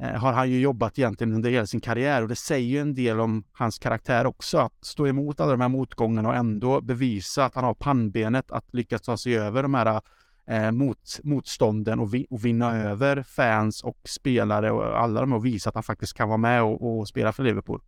eh, 0.00 0.14
har 0.14 0.32
han 0.32 0.50
ju 0.50 0.60
jobbat 0.60 0.98
egentligen 0.98 1.34
under 1.34 1.50
hela 1.50 1.66
sin 1.66 1.80
karriär 1.80 2.22
och 2.22 2.28
det 2.28 2.36
säger 2.36 2.68
ju 2.68 2.78
en 2.78 2.94
del 2.94 3.20
om 3.20 3.44
hans 3.52 3.78
karaktär 3.78 4.26
också. 4.26 4.58
Att 4.58 4.84
stå 4.84 5.06
emot 5.06 5.40
alla 5.40 5.50
de 5.50 5.60
här 5.60 5.68
motgångarna 5.68 6.28
och 6.28 6.36
ändå 6.36 6.80
bevisa 6.80 7.44
att 7.44 7.54
han 7.54 7.64
har 7.64 7.74
pannbenet 7.74 8.50
att 8.50 8.74
lyckas 8.74 9.02
ta 9.02 9.16
sig 9.16 9.38
över 9.38 9.62
de 9.62 9.74
här 9.74 10.00
eh, 10.46 10.70
mot, 10.70 11.20
motstånden 11.22 12.00
och, 12.00 12.14
vi, 12.14 12.26
och, 12.30 12.44
vinna 12.44 12.76
över 12.76 13.22
fans 13.22 13.82
och 13.82 13.98
spelare 14.04 14.70
och 14.70 15.00
alla 15.00 15.20
de 15.20 15.32
och 15.32 15.46
visa 15.46 15.68
att 15.68 15.74
han 15.74 15.84
faktiskt 15.84 16.14
kan 16.14 16.28
vara 16.28 16.38
med 16.38 16.62
och, 16.62 16.98
och 16.98 17.08
spela 17.08 17.32
för 17.32 17.42
Liverpool. 17.42 17.80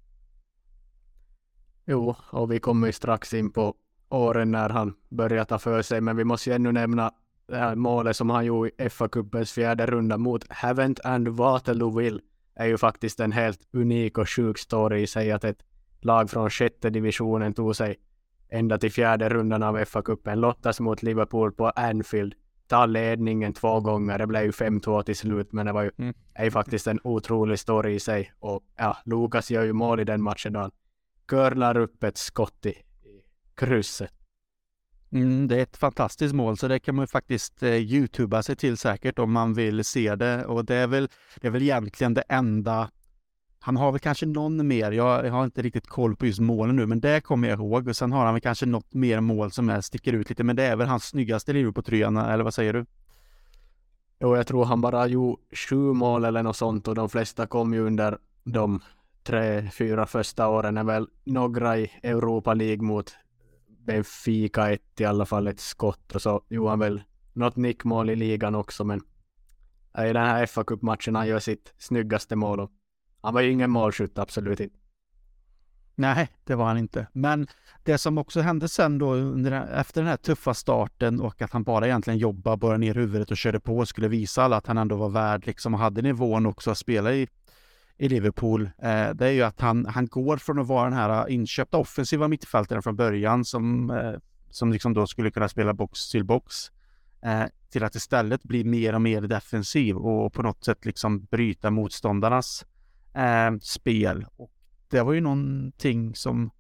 Jo, 1.87 2.15
och 2.31 2.53
vi 2.53 2.61
kommer 2.61 2.87
ju 2.87 2.93
strax 2.93 3.35
in 3.35 3.53
på 3.53 3.75
åren 4.09 4.51
när 4.51 4.69
han 4.69 4.95
börjar 5.09 5.45
ta 5.45 5.59
för 5.59 5.83
sig. 5.83 6.01
Men 6.01 6.17
vi 6.17 6.25
måste 6.25 6.51
ju 6.51 6.57
ännu 6.57 6.73
nämna 6.73 7.13
det 7.47 7.57
här 7.57 7.75
målet 7.75 8.17
som 8.17 8.31
han 8.31 8.45
gjorde 8.45 8.71
i 8.71 8.89
FA-cupens 8.89 9.53
fjärde 9.53 9.87
runda 9.87 10.17
mot 10.17 10.53
Havent 10.53 11.01
and 11.05 11.29
Waterlooville 11.29 12.21
är 12.55 12.67
ju 12.67 12.79
faktiskt 12.79 13.21
en 13.21 13.33
helt 13.33 13.61
unik 13.73 14.19
och 14.19 14.29
sjuk 14.29 14.59
story 14.59 15.03
i 15.03 15.07
sig 15.07 15.33
att 15.33 15.45
ett 15.45 15.63
lag 16.01 16.31
från 16.31 16.51
sjätte 16.51 16.91
divisionen 16.91 17.55
tog 17.55 17.77
sig 17.77 17.97
ända 18.49 18.79
till 18.79 18.93
fjärde 18.93 19.29
rundan 19.29 19.63
av 19.63 19.79
FA-cupen, 19.79 20.37
lottas 20.37 20.81
mot 20.81 21.03
Liverpool 21.03 21.53
på 21.53 21.67
Anfield, 21.67 22.35
tar 22.67 22.87
ledningen 22.87 23.53
två 23.53 23.81
gånger, 23.81 24.19
det 24.19 24.27
blev 24.27 24.43
ju 24.43 24.51
5-2 24.51 25.03
till 25.03 25.17
slut, 25.17 25.53
men 25.53 25.67
det 25.67 25.73
var 25.73 25.83
ju, 25.83 25.91
mm. 25.99 26.15
är 26.35 26.45
ju 26.45 26.51
faktiskt 26.51 26.87
en 26.87 27.01
otrolig 27.05 27.59
story 27.59 27.95
i 27.95 28.01
sig. 28.01 28.33
Och 28.39 28.63
ja, 28.77 28.97
Lukas 29.05 29.51
gör 29.51 29.65
ju 29.65 29.73
mål 29.73 30.01
i 30.01 30.05
den 30.05 30.23
matchen 30.23 30.53
då 30.53 30.61
han 30.61 30.71
curlar 31.27 31.77
upp 31.77 32.05
ett 32.05 32.19
skott 32.19 32.67
i, 32.67 32.75
krysset. 33.55 34.13
Mm, 35.13 35.49
det 35.49 35.57
är 35.59 35.63
ett 35.63 35.77
fantastiskt 35.77 36.35
mål, 36.35 36.57
så 36.57 36.69
det 36.69 36.79
kan 36.79 36.95
man 36.95 37.09
faktiskt 37.09 37.63
eh, 37.63 37.75
youtuba 37.75 38.43
sig 38.43 38.57
till 38.57 38.77
säkert 38.77 39.19
om 39.19 39.33
man 39.33 39.55
vill 39.55 39.85
se 39.85 40.15
det. 40.15 40.45
Och 40.45 40.65
det 40.65 40.75
är 40.75 40.87
väl, 40.87 41.09
det 41.41 41.47
är 41.47 41.51
väl 41.51 41.63
egentligen 41.63 42.15
det 42.15 42.25
enda 42.29 42.91
han 43.65 43.77
har 43.77 43.93
väl 43.93 44.01
kanske 44.01 44.27
någon 44.27 44.67
mer, 44.67 44.93
jag, 44.93 45.27
jag 45.27 45.33
har 45.33 45.45
inte 45.45 45.63
riktigt 45.63 45.87
koll 45.87 46.17
på 46.17 46.27
just 46.27 46.41
målen 46.41 46.77
nu, 46.77 46.87
men 46.87 47.01
det 47.01 47.21
kommer 47.21 47.49
jag 47.49 47.59
ihåg. 47.59 47.89
Och 47.89 47.97
sen 47.97 48.13
har 48.13 48.25
han 48.25 48.35
väl 48.35 48.41
kanske 48.41 48.67
något 48.67 48.95
mer 48.95 49.21
mål 49.21 49.51
som 49.51 49.69
är, 49.69 49.81
sticker 49.81 50.13
ut 50.13 50.29
lite, 50.29 50.45
men 50.45 50.57
det 50.57 50.65
är 50.65 50.77
väl 50.77 50.87
hans 50.89 51.05
snyggaste 51.05 51.53
Liverpool-tröjan, 51.53 52.17
eller 52.17 52.45
vad 52.45 52.55
säger 52.55 52.73
du? 52.73 52.87
Jo, 54.21 54.37
jag 54.37 54.47
tror 54.47 54.65
han 54.65 54.81
bara 54.81 55.07
gjorde 55.07 55.43
sju 55.53 55.77
mål 55.77 56.25
eller 56.25 56.43
något 56.43 56.57
sånt 56.57 56.89
och 56.89 56.95
de 56.95 57.09
flesta 57.09 57.47
kom 57.47 57.75
ju 57.75 57.81
under 57.81 58.19
de 58.45 58.83
tre, 59.23 59.71
fyra 59.71 60.07
första 60.07 60.49
åren 60.49 60.77
är 60.77 60.85
väl 60.85 61.09
några 61.25 61.79
i 61.79 61.91
Europa 62.03 62.55
League 62.55 62.83
mot 62.83 63.17
Benfica 63.87 64.73
ett 64.73 65.01
i 65.01 65.05
alla 65.05 65.27
fall 65.27 65.47
ett 65.47 65.61
skott 65.61 66.15
och 66.15 66.23
så 66.23 66.43
gjorde 66.49 66.71
han 66.71 66.79
väl 66.79 67.03
något 67.33 67.57
nickmål 67.57 68.11
i 68.11 68.17
ligan 68.17 68.55
också 68.55 68.85
men 68.85 68.99
i 69.99 70.13
den 70.13 70.27
här 70.27 70.47
fa 70.47 70.65
Cup-matchen 70.65 71.15
han 71.17 71.29
gör 71.29 71.39
sitt 71.39 71.75
snyggaste 71.79 72.37
mål 72.37 72.61
och 72.61 72.71
han 73.25 73.35
var 73.35 73.41
ju 73.41 73.51
ingen 73.51 73.71
målskytt, 73.71 74.19
absolut 74.19 74.61
inte. 74.61 74.77
Nej, 75.97 76.29
det 76.45 76.55
var 76.55 76.65
han 76.65 76.79
inte. 76.79 77.07
Men 77.13 77.47
det 77.83 77.99
som 77.99 78.19
också 78.19 78.41
hände 78.41 78.69
sen 78.69 78.99
då 78.99 79.15
under, 79.15 79.53
efter 79.53 80.01
den 80.01 80.11
här 80.11 80.17
tuffa 80.17 80.55
starten 80.55 81.21
och 81.21 81.43
att 81.43 81.53
han 81.53 81.63
bara 81.63 81.87
egentligen 81.87 82.19
jobbade, 82.19 82.57
bara 82.57 82.77
ner 82.77 82.95
huvudet 82.95 83.31
och 83.31 83.37
körde 83.37 83.61
på 83.61 83.79
och 83.79 83.89
skulle 83.89 84.09
visa 84.09 84.43
alla 84.43 84.57
att 84.57 84.67
han 84.67 84.79
ändå 84.79 84.97
var 84.97 85.09
värd 85.09 85.47
liksom 85.47 85.75
och 85.75 85.81
hade 85.81 86.03
nivån 86.03 86.47
också 86.47 86.71
att 86.71 86.79
spela 86.79 87.13
i 87.13 87.29
i 87.97 88.09
Liverpool, 88.09 88.63
eh, 88.63 89.11
det 89.15 89.27
är 89.27 89.31
ju 89.31 89.43
att 89.43 89.61
han, 89.61 89.87
han 89.87 90.07
går 90.07 90.37
från 90.37 90.59
att 90.59 90.67
vara 90.67 90.85
den 90.85 90.99
här 90.99 91.29
eh, 91.29 91.35
inköpta 91.35 91.79
offensiva 91.79 92.29
mittfältaren 92.29 92.83
från 92.83 92.97
början 92.97 93.45
som, 93.45 93.91
eh, 93.91 94.13
som 94.51 94.73
liksom 94.73 94.95
då 94.95 95.07
skulle 95.07 95.31
kunna 95.31 95.49
spela 95.49 95.75
box 95.75 96.11
till 96.11 96.25
box 96.25 96.55
eh, 97.25 97.45
till 97.71 97.85
att 97.85 97.95
istället 97.95 98.43
bli 98.43 98.65
mer 98.65 98.95
och 98.95 99.03
mer 99.03 99.21
defensiv 99.21 99.97
och 99.97 100.33
på 100.33 100.43
något 100.43 100.65
sätt 100.65 100.85
liksom 100.85 101.25
bryta 101.25 101.71
motståndarnas 101.71 102.67
eh, 103.15 103.59
spel. 103.61 104.27
Och 104.37 104.51
det 104.89 105.03
var 105.03 105.13
ju 105.13 105.21
någonting 105.21 106.15
som 106.15 106.51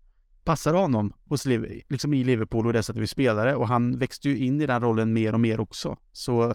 passade 0.44 0.78
honom 0.78 1.12
hos, 1.28 1.46
liksom 1.88 2.14
i 2.14 2.24
Liverpool 2.24 2.66
och 2.66 2.72
det 2.72 2.82
sättet 2.82 3.02
vi 3.02 3.06
spelade 3.06 3.54
och 3.54 3.68
han 3.68 3.98
växte 3.98 4.28
ju 4.28 4.38
in 4.38 4.60
i 4.60 4.66
den 4.66 4.82
rollen 4.82 5.12
mer 5.12 5.32
och 5.32 5.40
mer 5.40 5.60
också. 5.60 5.96
Så 6.12 6.54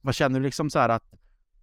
vad 0.00 0.14
känner 0.14 0.40
du 0.40 0.46
liksom 0.46 0.70
så 0.70 0.78
här 0.78 0.88
att 0.88 1.04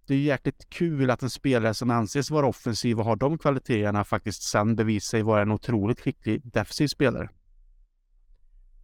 det 0.06 0.14
är 0.14 0.18
jäkligt 0.18 0.70
kul 0.70 1.10
att 1.10 1.22
en 1.22 1.30
spelare 1.30 1.74
som 1.74 1.90
anses 1.90 2.30
vara 2.30 2.46
offensiv 2.46 2.98
och 2.98 3.04
har 3.04 3.16
de 3.16 3.38
kvaliteterna 3.38 4.04
faktiskt 4.04 4.42
sen 4.42 4.76
bevisar 4.76 5.08
sig 5.10 5.22
vara 5.22 5.42
en 5.42 5.50
otroligt 5.50 6.00
skicklig 6.00 6.40
defensiv 6.44 6.88
spelare. 6.88 7.28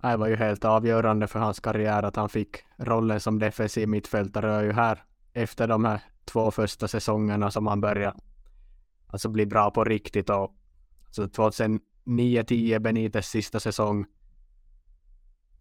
Det 0.03 0.17
var 0.17 0.29
ju 0.29 0.37
helt 0.37 0.65
avgörande 0.65 1.27
för 1.27 1.39
hans 1.39 1.61
karriär 1.61 2.03
att 2.03 2.17
han 2.17 2.29
fick 2.29 2.57
rollen 2.77 3.21
som 3.21 3.39
defensiv 3.39 3.89
mittfältare 3.89 4.57
och 4.57 4.65
ju 4.65 4.73
här 4.73 5.05
efter 5.33 5.69
de 5.69 5.85
här 5.85 6.01
två 6.25 6.51
första 6.51 6.89
säsongerna 6.89 7.51
som 7.51 7.67
han 7.67 7.81
började 7.81 8.17
alltså 9.07 9.29
bli 9.29 9.47
bra 9.47 9.71
på 9.71 9.85
riktigt 9.85 10.31
och 10.31 10.55
alltså 11.07 11.25
2009-10 11.25 12.79
Benites 12.79 13.29
sista 13.29 13.61
säsong 13.61 14.07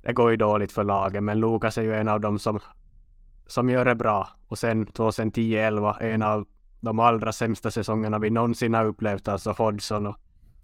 det 0.01 0.13
går 0.13 0.31
ju 0.31 0.37
dåligt 0.37 0.71
för 0.71 0.83
laget 0.83 1.23
men 1.23 1.39
Lukas 1.39 1.77
är 1.77 1.81
ju 1.81 1.95
en 1.95 2.07
av 2.07 2.21
dem 2.21 2.39
som 2.39 2.59
som 3.47 3.69
gör 3.69 3.85
det 3.85 3.95
bra. 3.95 4.29
Och 4.47 4.57
sen 4.57 4.87
2010-11, 4.87 6.01
en 6.01 6.21
av 6.21 6.47
de 6.79 6.99
allra 6.99 7.31
sämsta 7.31 7.71
säsongerna 7.71 8.19
vi 8.19 8.29
någonsin 8.29 8.73
har 8.73 8.85
upplevt. 8.85 9.27
Alltså 9.27 9.51
Hodgson 9.51 10.05
och 10.05 10.17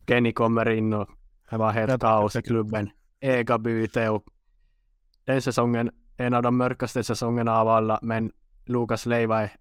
Kenny 0.08 0.32
kommer 0.32 0.70
in 0.70 0.94
och 0.94 1.10
det 1.50 1.58
var 1.58 1.72
helt 1.72 2.02
kaos 2.02 2.36
i 2.36 2.42
klubben. 2.42 2.90
Ägarbyte 3.20 4.10
och 4.10 4.24
den 5.26 5.42
säsongen, 5.42 5.92
en 6.18 6.34
av 6.34 6.44
de 6.44 6.58
mörkaste 6.58 7.04
säsongerna 7.04 7.60
av 7.60 7.68
alla. 7.68 8.00
Men 8.02 8.32
Lukas 8.66 9.06
Leiva 9.06 9.42
är 9.42 9.52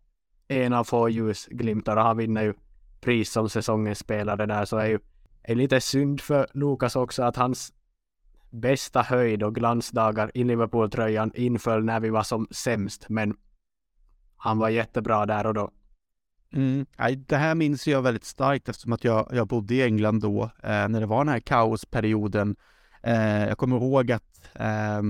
en 0.48 0.72
av 0.72 0.84
få 0.84 1.08
ljusglimtar 1.08 1.96
och 1.96 2.02
han 2.02 2.16
vinner 2.16 2.42
ju 2.42 2.54
pris 3.00 3.32
som 3.32 3.48
säsongens 3.48 3.98
spelare 3.98 4.46
där. 4.46 4.64
Så 4.64 4.76
är 4.76 4.86
ju 4.86 4.98
är 5.42 5.54
lite 5.54 5.80
synd 5.80 6.20
för 6.20 6.46
Lukas 6.52 6.96
också 6.96 7.22
att 7.22 7.36
hans 7.36 7.72
bästa 8.50 9.02
höjd 9.02 9.42
och 9.42 9.54
glansdagar 9.54 10.30
i 10.34 10.44
Liverpool-tröjan 10.44 11.32
inföll 11.34 11.84
när 11.84 12.00
vi 12.00 12.10
var 12.10 12.22
som 12.22 12.48
sämst. 12.50 13.08
Men 13.08 13.36
han 14.36 14.58
var 14.58 14.68
jättebra 14.68 15.26
där 15.26 15.46
och 15.46 15.54
då. 15.54 15.70
Mm. 16.52 16.86
Det 17.26 17.36
här 17.36 17.54
minns 17.54 17.86
jag 17.86 18.02
väldigt 18.02 18.24
starkt 18.24 18.68
eftersom 18.68 18.92
att 18.92 19.04
jag, 19.04 19.28
jag 19.32 19.48
bodde 19.48 19.74
i 19.74 19.82
England 19.82 20.20
då, 20.20 20.42
eh, 20.42 20.88
när 20.88 21.00
det 21.00 21.06
var 21.06 21.24
den 21.24 21.32
här 21.32 21.40
kaosperioden. 21.40 22.56
Eh, 23.02 23.48
jag 23.48 23.58
kommer 23.58 23.76
ihåg 23.76 24.12
att 24.12 24.40
eh, 24.54 25.02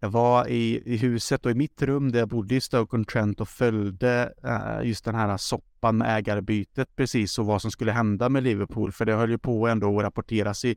jag 0.00 0.08
var 0.08 0.48
i, 0.48 0.82
i 0.84 0.96
huset 0.96 1.46
och 1.46 1.50
i 1.50 1.54
mitt 1.54 1.82
rum 1.82 2.12
där 2.12 2.18
jag 2.18 2.28
bodde 2.28 2.54
i 2.54 2.60
Stoke-on-Trent 2.60 3.40
och 3.40 3.48
följde 3.48 4.32
eh, 4.44 4.88
just 4.88 5.04
den 5.04 5.14
här 5.14 5.36
soppan 5.36 5.96
med 5.96 6.18
ägarbytet 6.18 6.96
precis 6.96 7.38
och 7.38 7.46
vad 7.46 7.62
som 7.62 7.70
skulle 7.70 7.92
hända 7.92 8.28
med 8.28 8.42
Liverpool. 8.42 8.92
För 8.92 9.04
det 9.04 9.14
höll 9.14 9.30
ju 9.30 9.38
på 9.38 9.68
ändå 9.68 9.98
att 9.98 10.04
rapporteras 10.04 10.64
i 10.64 10.76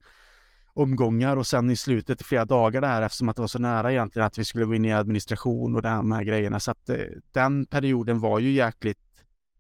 omgångar 0.74 1.38
och 1.38 1.48
sen 1.48 1.70
i 1.70 1.76
slutet 1.76 2.22
i 2.22 2.24
flera 2.24 2.46
dagar 2.46 2.82
där 2.82 3.02
eftersom 3.02 3.30
att 3.30 3.36
det 3.36 3.42
var 3.42 3.48
så 3.48 3.60
nära 3.60 3.92
egentligen 3.92 4.26
att 4.26 4.38
vi 4.38 4.46
skulle 4.46 4.66
gå 4.66 4.76
in 4.76 4.86
i 4.86 4.94
administration 4.94 5.76
och 5.76 5.82
de 5.82 6.12
här 6.12 6.24
grejerna. 6.24 6.60
Så 6.60 6.72
att 6.72 6.90
eh, 6.90 6.98
den 7.32 7.66
perioden 7.66 8.20
var 8.20 8.40
ju 8.40 8.52
jäkligt 8.52 8.98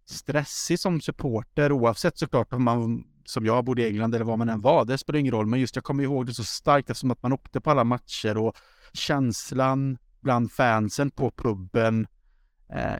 stressig 0.06 0.80
som 0.80 1.02
supporter 1.02 1.72
oavsett 1.72 2.18
såklart 2.18 2.54
om 2.54 2.64
man 2.64 3.04
som 3.26 3.46
jag 3.46 3.66
bodde 3.66 3.82
i 3.82 3.88
England 3.88 4.16
eller 4.16 4.26
var 4.26 4.38
man 4.38 4.50
än 4.50 4.62
var. 4.62 4.86
Det 4.86 4.98
spelar 4.98 5.20
ingen 5.20 5.34
roll, 5.34 5.46
men 5.46 5.60
just 5.60 5.76
jag 5.76 5.84
kommer 5.84 6.04
ihåg 6.04 6.26
det 6.26 6.34
så 6.34 6.44
starkt 6.44 6.90
eftersom 6.90 7.12
att 7.12 7.24
man 7.24 7.34
åkte 7.34 7.62
på 7.62 7.72
alla 7.72 7.84
matcher 7.84 8.38
och 8.38 8.56
känslan 8.94 9.98
bland 10.22 10.52
fansen 10.52 11.12
på 11.12 11.32
puben 11.32 12.08
eh, 12.74 12.96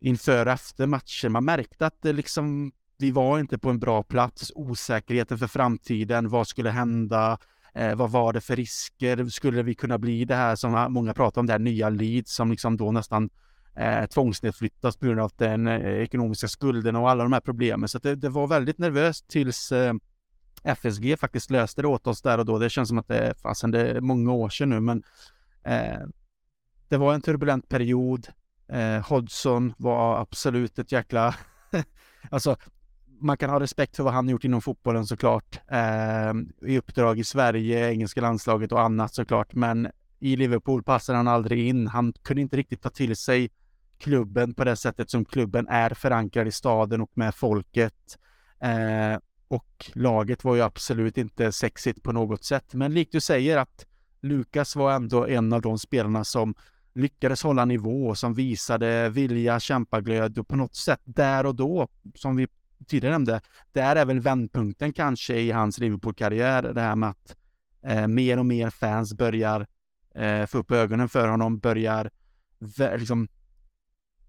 inför 0.00 0.46
och 0.46 0.52
efter 0.52 0.86
matchen. 0.86 1.32
Man 1.32 1.44
märkte 1.44 1.86
att 1.86 2.02
det 2.02 2.12
liksom 2.12 2.72
vi 2.98 3.10
var 3.10 3.38
inte 3.38 3.58
på 3.58 3.70
en 3.70 3.78
bra 3.78 4.02
plats, 4.02 4.52
osäkerheten 4.54 5.38
för 5.38 5.46
framtiden, 5.46 6.28
vad 6.28 6.48
skulle 6.48 6.70
hända? 6.70 7.38
Eh, 7.74 7.94
vad 7.94 8.10
var 8.10 8.32
det 8.32 8.40
för 8.40 8.56
risker? 8.56 9.24
Skulle 9.24 9.62
vi 9.62 9.74
kunna 9.74 9.98
bli 9.98 10.24
det 10.24 10.34
här 10.34 10.56
som 10.56 10.92
många 10.92 11.14
pratar 11.14 11.40
om, 11.40 11.46
det 11.46 11.52
här 11.52 11.58
nya 11.58 11.88
Leeds 11.88 12.34
som 12.34 12.50
liksom 12.50 12.76
då 12.76 12.92
nästan 12.92 13.30
eh, 13.76 14.06
tvångsnedflyttas 14.06 14.96
på 14.96 15.06
grund 15.06 15.20
av 15.20 15.32
den 15.36 15.66
eh, 15.66 16.02
ekonomiska 16.02 16.48
skulden 16.48 16.96
och 16.96 17.10
alla 17.10 17.22
de 17.22 17.32
här 17.32 17.40
problemen. 17.40 17.88
Så 17.88 17.98
det, 17.98 18.14
det, 18.14 18.28
var 18.28 18.46
väldigt 18.46 18.78
nervöst 18.78 19.28
tills 19.28 19.72
eh, 19.72 19.94
FSG 20.64 21.18
faktiskt 21.18 21.50
löste 21.50 21.82
det 21.82 21.88
åt 21.88 22.06
oss 22.06 22.22
där 22.22 22.38
och 22.38 22.46
då. 22.46 22.58
Det 22.58 22.70
känns 22.70 22.88
som 22.88 22.98
att 22.98 23.08
det, 23.08 23.34
fasen, 23.42 23.70
det 23.70 23.90
är 23.90 24.00
många 24.00 24.32
år 24.32 24.48
sedan 24.48 24.70
nu, 24.70 24.80
men 24.80 25.02
Eh, 25.66 26.06
det 26.88 26.96
var 26.96 27.14
en 27.14 27.20
turbulent 27.20 27.68
period. 27.68 28.28
Eh, 28.68 29.08
Hodgson 29.08 29.74
var 29.78 30.20
absolut 30.20 30.78
ett 30.78 30.92
jäkla... 30.92 31.34
alltså, 32.30 32.56
man 33.20 33.36
kan 33.36 33.50
ha 33.50 33.60
respekt 33.60 33.96
för 33.96 34.02
vad 34.02 34.12
han 34.12 34.28
gjort 34.28 34.44
inom 34.44 34.62
fotbollen 34.62 35.06
såklart. 35.06 35.60
Eh, 35.68 36.32
I 36.70 36.78
uppdrag 36.78 37.18
i 37.18 37.24
Sverige, 37.24 37.90
engelska 37.90 38.20
landslaget 38.20 38.72
och 38.72 38.80
annat 38.80 39.14
såklart. 39.14 39.54
Men 39.54 39.88
i 40.18 40.36
Liverpool 40.36 40.82
passade 40.82 41.16
han 41.18 41.28
aldrig 41.28 41.68
in. 41.68 41.86
Han 41.86 42.12
kunde 42.12 42.42
inte 42.42 42.56
riktigt 42.56 42.82
ta 42.82 42.90
till 42.90 43.16
sig 43.16 43.50
klubben 43.98 44.54
på 44.54 44.64
det 44.64 44.76
sättet 44.76 45.10
som 45.10 45.24
klubben 45.24 45.68
är 45.68 45.90
förankrad 45.90 46.46
i 46.46 46.52
staden 46.52 47.00
och 47.00 47.10
med 47.14 47.34
folket. 47.34 48.18
Eh, 48.60 49.18
och 49.48 49.90
laget 49.94 50.44
var 50.44 50.54
ju 50.54 50.62
absolut 50.62 51.18
inte 51.18 51.52
sexigt 51.52 52.02
på 52.02 52.12
något 52.12 52.44
sätt. 52.44 52.74
Men 52.74 52.94
likt 52.94 53.12
du 53.12 53.20
säger 53.20 53.58
att 53.58 53.86
Lukas 54.26 54.76
var 54.76 54.92
ändå 54.92 55.26
en 55.26 55.52
av 55.52 55.62
de 55.62 55.78
spelarna 55.78 56.24
som 56.24 56.54
lyckades 56.94 57.42
hålla 57.42 57.64
nivå, 57.64 58.14
som 58.14 58.34
visade 58.34 59.08
vilja, 59.08 59.60
kämpaglöd 59.60 60.38
och 60.38 60.48
på 60.48 60.56
något 60.56 60.74
sätt 60.74 61.00
där 61.04 61.46
och 61.46 61.54
då, 61.54 61.88
som 62.14 62.36
vi 62.36 62.48
tidigare 62.86 63.14
nämnde, 63.14 63.40
där 63.72 63.96
är 63.96 64.04
väl 64.04 64.20
vändpunkten 64.20 64.92
kanske 64.92 65.36
i 65.36 65.50
hans 65.50 65.78
Liverpool-karriär, 65.78 66.62
det 66.62 66.80
här 66.80 66.96
med 66.96 67.08
att 67.08 67.36
eh, 67.86 68.06
mer 68.06 68.38
och 68.38 68.46
mer 68.46 68.70
fans 68.70 69.14
börjar 69.14 69.66
eh, 70.14 70.46
få 70.46 70.58
upp 70.58 70.70
ögonen 70.70 71.08
för 71.08 71.28
honom, 71.28 71.58
börjar 71.58 72.10
liksom 72.96 73.28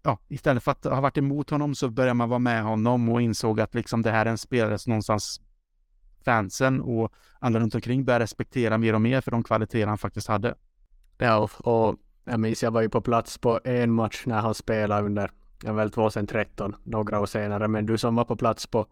ja, 0.04 0.20
istället 0.28 0.64
för 0.64 0.72
att 0.72 0.84
ha 0.84 1.02
varit 1.02 1.18
emot 1.18 1.50
honom 1.50 1.76
så 1.76 1.90
börjar 1.90 2.14
man 2.14 2.30
vara 2.30 2.40
med 2.40 2.64
honom 2.64 3.10
och 3.10 3.22
insåg 3.22 3.62
att 3.62 3.76
liksom 3.76 4.02
det 4.02 4.12
här 4.12 4.26
är 4.26 4.30
en 4.30 4.38
spelare 4.38 4.78
som 4.78 4.90
någonstans 4.90 5.42
fansen 6.28 6.82
och 6.82 7.14
alla 7.40 7.60
runt 7.60 7.76
omkring 7.76 8.06
började 8.06 8.24
respektera 8.24 8.78
mer 8.78 8.94
och 8.94 9.02
mer 9.02 9.22
för 9.22 9.32
de 9.32 9.44
kvaliteter 9.44 9.88
han 9.88 9.98
faktiskt 9.98 10.28
hade. 10.28 10.56
Ja, 11.18 11.50
och 11.58 11.96
jag 12.24 12.40
minns 12.40 12.64
jag 12.64 12.72
var 12.72 12.82
ju 12.82 12.90
på 12.90 13.02
plats 13.02 13.38
på 13.38 13.60
en 13.64 13.92
match 13.92 14.24
när 14.26 14.42
han 14.42 14.54
spelade 14.54 15.06
under 15.06 15.32
ja, 15.64 15.74
väl 15.74 15.92
2013, 15.92 16.76
några 16.84 17.20
år 17.20 17.26
senare. 17.26 17.68
Men 17.68 17.86
du 17.86 17.98
som 17.98 18.16
var 18.16 18.26
på 18.26 18.36
plats 18.36 18.68
på 18.68 18.86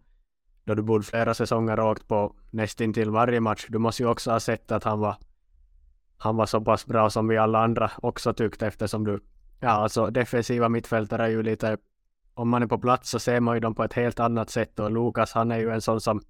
då 0.64 0.76
du 0.76 0.82
bodde 0.82 1.04
flera 1.04 1.34
säsonger 1.34 1.78
rakt 1.78 2.02
åkt 2.02 2.08
på 2.08 2.36
nästintill 2.52 3.10
varje 3.10 3.40
match. 3.40 3.66
Du 3.70 3.78
måste 3.78 4.04
ju 4.04 4.10
också 4.10 4.32
ha 4.32 4.40
sett 4.40 4.72
att 4.72 4.84
han 4.84 5.00
var 5.00 5.16
han 6.18 6.36
var 6.36 6.46
så 6.46 6.62
pass 6.62 6.86
bra 6.86 7.10
som 7.10 7.28
vi 7.28 7.38
alla 7.38 7.64
andra 7.64 7.92
också 7.98 8.34
tyckte 8.34 8.68
eftersom 8.68 9.04
du 9.04 9.20
ja 9.60 9.70
alltså 9.70 10.08
defensiva 10.08 10.70
mittfältare 10.70 11.24
är 11.24 11.30
ju 11.30 11.44
lite 11.44 11.78
om 12.34 12.50
man 12.50 12.64
är 12.64 12.68
på 12.68 12.78
plats 12.78 13.10
så 13.10 13.20
ser 13.20 13.40
man 13.40 13.56
ju 13.56 13.60
dem 13.60 13.76
på 13.76 13.84
ett 13.84 13.94
helt 13.94 14.20
annat 14.20 14.50
sätt 14.50 14.80
och 14.80 14.92
Lukas 14.92 15.34
han 15.34 15.52
är 15.52 15.58
ju 15.58 15.70
en 15.70 15.82
sån 15.82 16.02
som 16.02 16.22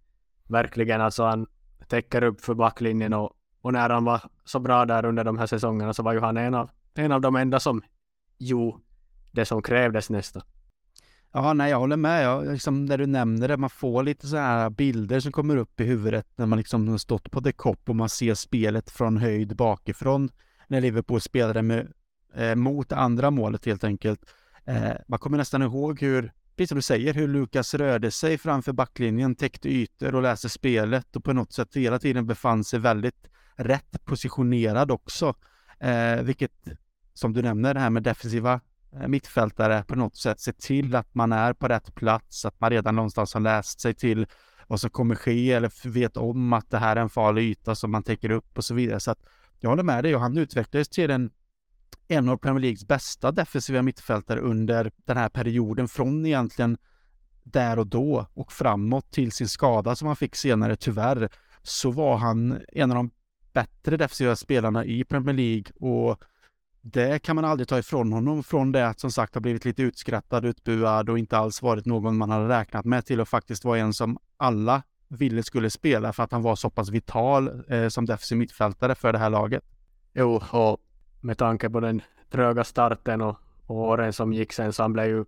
verkligen 0.47 1.01
alltså 1.01 1.23
han 1.23 1.47
täcker 1.87 2.23
upp 2.23 2.41
för 2.41 2.53
backlinjen 2.53 3.13
och, 3.13 3.33
och 3.61 3.73
när 3.73 3.89
han 3.89 4.05
var 4.05 4.21
så 4.45 4.59
bra 4.59 4.85
där 4.85 5.05
under 5.05 5.23
de 5.23 5.37
här 5.37 5.45
säsongerna 5.45 5.93
så 5.93 6.03
var 6.03 6.13
ju 6.13 6.19
han 6.19 6.37
en 6.37 6.53
av, 6.53 6.69
en 6.95 7.11
av 7.11 7.21
de 7.21 7.35
enda 7.35 7.59
som 7.59 7.81
jo 8.37 8.81
det 9.31 9.45
som 9.45 9.61
krävdes 9.61 10.09
nästa. 10.09 10.41
Ja, 11.31 11.53
nej, 11.53 11.71
jag 11.71 11.79
håller 11.79 11.97
med. 11.97 12.23
Jag, 12.23 12.51
liksom, 12.51 12.85
när 12.85 12.97
du 12.97 13.05
nämner 13.05 13.47
det, 13.47 13.57
man 13.57 13.69
får 13.69 14.03
lite 14.03 14.27
så 14.27 14.37
här 14.37 14.69
bilder 14.69 15.19
som 15.19 15.31
kommer 15.31 15.57
upp 15.57 15.81
i 15.81 15.83
huvudet 15.83 16.27
när 16.35 16.45
man 16.45 16.57
liksom 16.57 16.87
har 16.87 16.97
stått 16.97 17.31
på 17.31 17.41
The 17.41 17.51
Cop 17.51 17.89
och 17.89 17.95
man 17.95 18.09
ser 18.09 18.33
spelet 18.33 18.89
från 18.89 19.17
höjd 19.17 19.55
bakifrån 19.55 20.29
när 20.67 20.81
Liverpool 20.81 21.21
spelade 21.21 21.61
med, 21.61 21.93
eh, 22.35 22.55
mot 22.55 22.91
andra 22.91 23.31
målet 23.31 23.65
helt 23.65 23.83
enkelt. 23.83 24.25
Eh, 24.65 24.91
man 25.07 25.19
kommer 25.19 25.37
nästan 25.37 25.61
ihåg 25.61 26.01
hur, 26.01 26.31
precis 26.55 26.69
som 26.69 26.75
du 26.75 26.81
säger, 26.81 27.13
hur 27.13 27.27
Lukas 27.27 27.73
rörde 27.73 28.11
sig 28.11 28.37
framför 28.37 28.73
backlinjen, 28.73 29.35
täckte 29.35 29.69
ytor 29.69 30.15
och 30.15 30.21
läste 30.21 30.49
spelet 30.49 31.15
och 31.15 31.23
på 31.23 31.33
något 31.33 31.53
sätt 31.53 31.75
hela 31.75 31.99
tiden 31.99 32.27
befann 32.27 32.63
sig 32.63 32.79
väldigt 32.79 33.27
rätt 33.55 34.05
positionerad 34.05 34.91
också. 34.91 35.35
Eh, 35.79 36.21
vilket, 36.21 36.51
som 37.13 37.33
du 37.33 37.41
nämner, 37.41 37.73
det 37.73 37.79
här 37.79 37.89
med 37.89 38.03
defensiva 38.03 38.61
eh, 38.93 39.07
mittfältare 39.07 39.83
på 39.87 39.95
något 39.95 40.15
sätt 40.15 40.39
se 40.39 40.53
till 40.53 40.95
att 40.95 41.15
man 41.15 41.31
är 41.31 41.53
på 41.53 41.67
rätt 41.67 41.95
plats, 41.95 42.45
att 42.45 42.59
man 42.59 42.69
redan 42.69 42.95
någonstans 42.95 43.33
har 43.33 43.41
läst 43.41 43.79
sig 43.79 43.93
till 43.93 44.27
vad 44.67 44.81
som 44.81 44.89
kommer 44.89 45.15
ske 45.15 45.51
eller 45.51 45.89
vet 45.89 46.17
om 46.17 46.53
att 46.53 46.69
det 46.69 46.77
här 46.77 46.95
är 46.95 47.01
en 47.01 47.09
farlig 47.09 47.43
yta 47.43 47.75
som 47.75 47.91
man 47.91 48.03
täcker 48.03 48.29
upp 48.29 48.57
och 48.57 48.65
så 48.65 48.73
vidare. 48.73 48.99
Så 48.99 49.11
att 49.11 49.19
jag 49.59 49.69
håller 49.69 49.83
med 49.83 50.03
dig 50.03 50.15
och 50.15 50.21
han 50.21 50.37
utvecklades 50.37 50.89
till 50.89 51.11
en, 51.11 51.31
en 52.07 52.29
av 52.29 52.37
Premier 52.37 52.61
Leagues 52.61 52.87
bästa 52.87 53.31
defensiva 53.31 53.81
mittfältare 53.81 54.39
under 54.39 54.91
den 55.05 55.17
här 55.17 55.29
perioden 55.29 55.87
från 55.87 56.25
egentligen 56.25 56.77
där 57.43 57.79
och 57.79 57.87
då 57.87 58.27
och 58.33 58.51
framåt 58.51 59.11
till 59.11 59.31
sin 59.31 59.49
skada 59.49 59.95
som 59.95 60.07
han 60.07 60.15
fick 60.15 60.35
senare 60.35 60.75
tyvärr 60.75 61.29
så 61.61 61.91
var 61.91 62.17
han 62.17 62.61
en 62.67 62.91
av 62.91 62.95
de 62.95 63.11
bättre 63.53 63.97
defensiva 63.97 64.35
spelarna 64.35 64.85
i 64.85 65.03
Premier 65.03 65.35
League 65.35 65.71
och 65.79 66.23
det 66.81 67.19
kan 67.23 67.35
man 67.35 67.45
aldrig 67.45 67.67
ta 67.67 67.79
ifrån 67.79 68.13
honom 68.13 68.43
från 68.43 68.71
det 68.71 68.87
att 68.87 68.99
som 68.99 69.11
sagt 69.11 69.33
ha 69.33 69.41
blivit 69.41 69.65
lite 69.65 69.81
utskrattad, 69.81 70.45
utbuad 70.45 71.09
och 71.09 71.19
inte 71.19 71.37
alls 71.37 71.61
varit 71.61 71.85
någon 71.85 72.17
man 72.17 72.29
hade 72.29 72.47
räknat 72.47 72.85
med 72.85 73.05
till 73.05 73.21
att 73.21 73.29
faktiskt 73.29 73.65
vara 73.65 73.79
en 73.79 73.93
som 73.93 74.17
alla 74.37 74.83
ville 75.07 75.43
skulle 75.43 75.69
spela 75.69 76.13
för 76.13 76.23
att 76.23 76.31
han 76.31 76.41
var 76.41 76.55
så 76.55 76.69
pass 76.69 76.89
vital 76.89 77.71
eh, 77.71 77.87
som 77.87 78.05
defensiv 78.05 78.37
mittfältare 78.37 78.95
för 78.95 79.13
det 79.13 79.19
här 79.19 79.29
laget. 79.29 79.63
Jo, 80.13 80.41
och 80.51 80.81
med 81.25 81.37
tanke 81.37 81.69
på 81.69 81.79
den 81.79 82.01
tröga 82.29 82.63
starten 82.63 83.21
och, 83.21 83.35
och 83.65 83.77
åren 83.77 84.13
som 84.13 84.33
gick 84.33 84.53
sen 84.53 84.73
så 84.73 84.83
han 84.83 84.93
blev 84.93 85.05
ju 85.05 85.25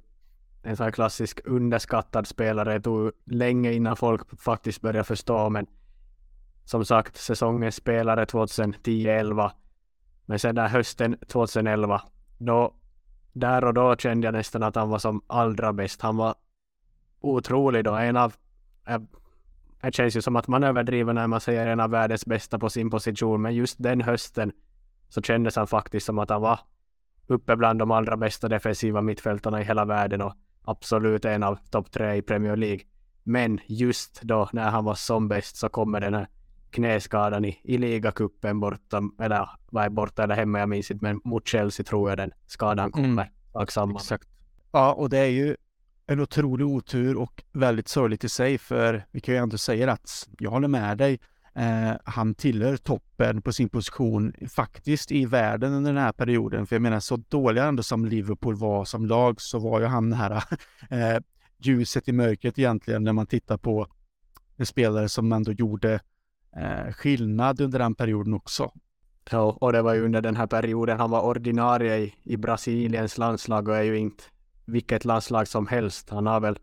en 0.64 0.78
sån 0.78 0.84
här 0.84 0.92
klassisk 0.92 1.40
underskattad 1.46 2.28
spelare. 2.28 2.74
Det 2.74 2.82
tog 2.82 3.12
länge 3.26 3.72
innan 3.72 3.96
folk 3.96 4.42
faktiskt 4.42 4.82
började 4.82 5.04
förstå 5.04 5.50
men 5.50 5.68
som 6.66 6.86
sagt 6.86 7.18
säsongens 7.18 7.76
spelare 7.76 8.26
2010-11 8.26 9.52
men 10.26 10.40
sen 10.40 10.56
där 10.56 10.68
hösten 10.68 11.18
2011 11.28 12.02
då 12.38 12.74
där 13.34 13.64
och 13.64 13.74
då 13.74 13.96
kände 13.96 14.28
jag 14.28 14.34
nästan 14.34 14.64
att 14.64 14.76
han 14.76 14.90
var 14.90 15.00
som 15.00 15.22
allra 15.28 15.74
bäst. 15.74 16.02
Han 16.02 16.18
var 16.18 16.36
otrolig 17.22 17.84
då. 17.84 17.96
En 17.96 18.18
av 18.18 18.34
eh, 18.88 19.00
det 19.82 19.96
känns 19.96 20.18
ju 20.18 20.22
som 20.22 20.36
att 20.36 20.48
man 20.48 20.64
överdriver 20.64 21.14
när 21.14 21.28
man 21.28 21.42
säger 21.42 21.68
en 21.68 21.80
av 21.80 21.90
världens 21.90 22.26
bästa 22.26 22.60
på 22.60 22.70
sin 22.70 22.90
position, 22.90 23.42
men 23.42 23.56
just 23.56 23.84
den 23.84 24.02
hösten 24.02 24.52
så 25.10 25.22
kändes 25.22 25.56
han 25.56 25.68
faktiskt 25.68 26.06
som 26.06 26.20
att 26.20 26.30
han 26.30 26.42
var 26.42 26.60
uppe 27.28 27.56
bland 27.56 27.80
de 27.80 27.92
allra 27.92 28.18
bästa 28.18 28.48
defensiva 28.48 29.02
mittfältarna 29.02 29.62
i 29.62 29.64
hela 29.64 29.86
världen 29.86 30.22
och 30.22 30.34
absolut 30.62 31.26
en 31.26 31.44
av 31.44 31.56
topp 31.72 31.92
tre 31.92 32.16
i 32.16 32.22
Premier 32.22 32.56
League. 32.56 32.82
Men 33.24 33.60
just 33.68 34.22
då 34.22 34.50
när 34.54 34.70
han 34.70 34.86
var 34.86 34.96
som 34.96 35.28
bäst 35.28 35.58
så 35.58 35.70
kommer 35.70 36.02
den 36.02 36.14
här 36.14 36.28
knäskadan 36.70 37.46
i, 37.46 37.60
i 37.64 37.78
ligacupen 37.78 38.60
borta, 38.60 39.02
eller 39.22 39.50
vad 39.70 39.86
är 39.86 39.90
borta 39.90 40.24
eller 40.24 40.36
hemma, 40.36 40.60
jag 40.60 40.70
minns 40.70 40.92
inte, 40.92 41.06
men 41.06 41.22
mot 41.24 41.48
Chelsea 41.48 41.84
tror 41.84 42.10
jag 42.10 42.18
den 42.18 42.32
skadan 42.48 42.92
kommer. 42.92 43.08
Mm. 43.08 43.64
Exakt. 43.96 44.28
Ja, 44.72 44.94
och 44.94 45.10
det 45.10 45.18
är 45.18 45.30
ju 45.30 45.56
en 46.08 46.20
otrolig 46.20 46.68
otur 46.68 47.18
och 47.18 47.44
väldigt 47.52 47.88
sorgligt 47.88 48.24
i 48.24 48.30
sig, 48.30 48.58
för 48.58 49.06
vi 49.12 49.20
kan 49.20 49.36
ju 49.36 49.42
ändå 49.42 49.58
säga 49.58 49.92
att 49.92 50.28
jag 50.40 50.52
håller 50.52 50.68
med 50.68 50.98
dig. 50.98 51.20
Eh, 51.58 51.96
han 52.04 52.36
tillhör 52.36 52.78
toppen 52.78 53.42
på 53.42 53.54
sin 53.54 53.70
position 53.70 54.34
faktiskt 54.50 55.12
i 55.12 55.26
världen 55.26 55.74
under 55.74 55.94
den 55.94 56.04
här 56.04 56.12
perioden. 56.12 56.66
För 56.66 56.76
jag 56.76 56.82
menar 56.82 57.00
så 57.00 57.18
dåliga 57.18 57.66
ändå 57.66 57.84
som 57.84 58.06
Liverpool 58.06 58.56
var 58.56 58.86
som 58.86 59.06
lag 59.06 59.42
så 59.42 59.60
var 59.60 59.80
ju 59.80 59.86
han 59.86 60.10
det 60.10 60.16
här 60.16 60.44
eh, 60.90 61.22
ljuset 61.58 62.08
i 62.08 62.12
mörkret 62.12 62.60
egentligen 62.60 63.04
när 63.04 63.14
man 63.14 63.28
tittar 63.28 63.58
på 63.58 63.88
en 64.58 64.66
spelare 64.66 65.10
som 65.10 65.32
ändå 65.32 65.52
gjorde 65.52 66.00
eh, 66.56 66.94
skillnad 66.94 67.62
under 67.62 67.80
den 67.80 67.96
perioden 67.96 68.34
också. 68.34 68.72
Ja, 69.32 69.58
och 69.62 69.74
det 69.74 69.82
var 69.82 69.94
ju 69.94 70.06
under 70.06 70.22
den 70.22 70.36
här 70.36 70.48
perioden 70.48 71.00
han 71.00 71.10
var 71.10 71.22
ordinarie 71.22 71.98
i, 71.98 72.14
i 72.24 72.38
Brasiliens 72.38 73.18
landslag 73.18 73.68
och 73.68 73.78
är 73.78 73.84
ju 73.84 73.98
inte 73.98 74.24
vilket 74.66 75.06
landslag 75.06 75.48
som 75.48 75.68
helst. 75.68 76.10
Han 76.10 76.26
har 76.26 76.40
väl 76.40 76.60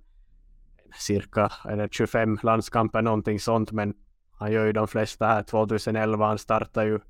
cirka 0.99 1.53
eller 1.69 1.89
25 1.89 2.39
landskamper, 2.43 3.03
någonting 3.03 3.41
sånt, 3.41 3.73
men 3.73 3.95
han 4.45 4.53
gör 4.53 4.67
ju 4.67 4.73
de 4.73 4.89
flesta 4.89 5.27
här. 5.27 5.43
2011 5.43 6.27
han 6.27 6.39
startade 6.39 6.87
ju 6.87 7.01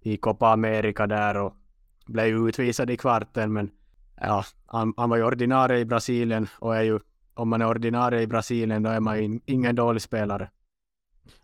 i 0.00 0.16
Copa 0.16 0.52
America 0.52 1.06
där 1.06 1.36
och 1.36 1.54
blev 2.06 2.48
utvisad 2.48 2.90
i 2.90 2.96
kvarten, 2.96 3.52
men 3.52 3.70
ja, 4.16 4.44
han, 4.66 4.94
han 4.96 5.10
var 5.10 5.16
ju 5.16 5.24
ordinarie 5.24 5.78
i 5.78 5.84
Brasilien 5.84 6.48
och 6.58 6.76
är 6.76 6.82
ju, 6.82 7.00
om 7.34 7.48
man 7.48 7.62
är 7.62 7.66
ordinarie 7.66 8.20
i 8.20 8.26
Brasilien 8.26 8.82
då 8.82 8.90
är 8.90 9.00
man 9.00 9.22
ju 9.22 9.40
ingen 9.46 9.74
dålig 9.74 10.02
spelare. 10.02 10.50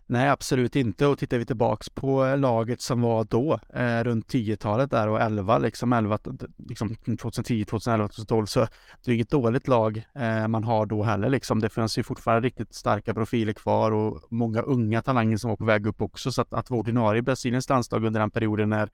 Nej, 0.09 0.29
absolut 0.29 0.75
inte. 0.75 1.07
Och 1.07 1.19
tittar 1.19 1.37
vi 1.37 1.45
tillbaks 1.45 1.89
på 1.89 2.25
eh, 2.25 2.37
laget 2.37 2.81
som 2.81 3.01
var 3.01 3.23
då, 3.23 3.59
eh, 3.73 4.03
runt 4.03 4.27
10-talet 4.27 4.91
där 4.91 5.07
och 5.07 5.21
11, 5.21 5.57
liksom 5.57 5.93
11, 5.93 6.19
liksom 6.57 6.95
2010, 6.95 7.65
2011, 7.65 8.07
2012, 8.07 8.45
så 8.45 8.67
det 9.05 9.11
är 9.11 9.15
inget 9.15 9.29
dåligt 9.29 9.67
lag 9.67 10.07
eh, 10.15 10.47
man 10.47 10.63
har 10.63 10.85
då 10.85 11.03
heller 11.03 11.29
liksom. 11.29 11.59
Det 11.59 11.69
finns 11.69 11.97
ju 11.97 12.03
fortfarande 12.03 12.47
riktigt 12.47 12.73
starka 12.73 13.13
profiler 13.13 13.53
kvar 13.53 13.91
och 13.91 14.23
många 14.29 14.61
unga 14.61 15.01
talanger 15.01 15.37
som 15.37 15.49
var 15.49 15.57
på 15.57 15.65
väg 15.65 15.87
upp 15.87 16.01
också, 16.01 16.31
så 16.31 16.41
att, 16.41 16.53
att 16.53 16.69
vara 16.69 16.79
ordinarie 16.79 17.19
i 17.19 17.21
Brasiliens 17.21 17.69
landslag 17.69 18.05
under 18.05 18.19
den 18.19 18.31
perioden 18.31 18.73
är, 18.73 18.89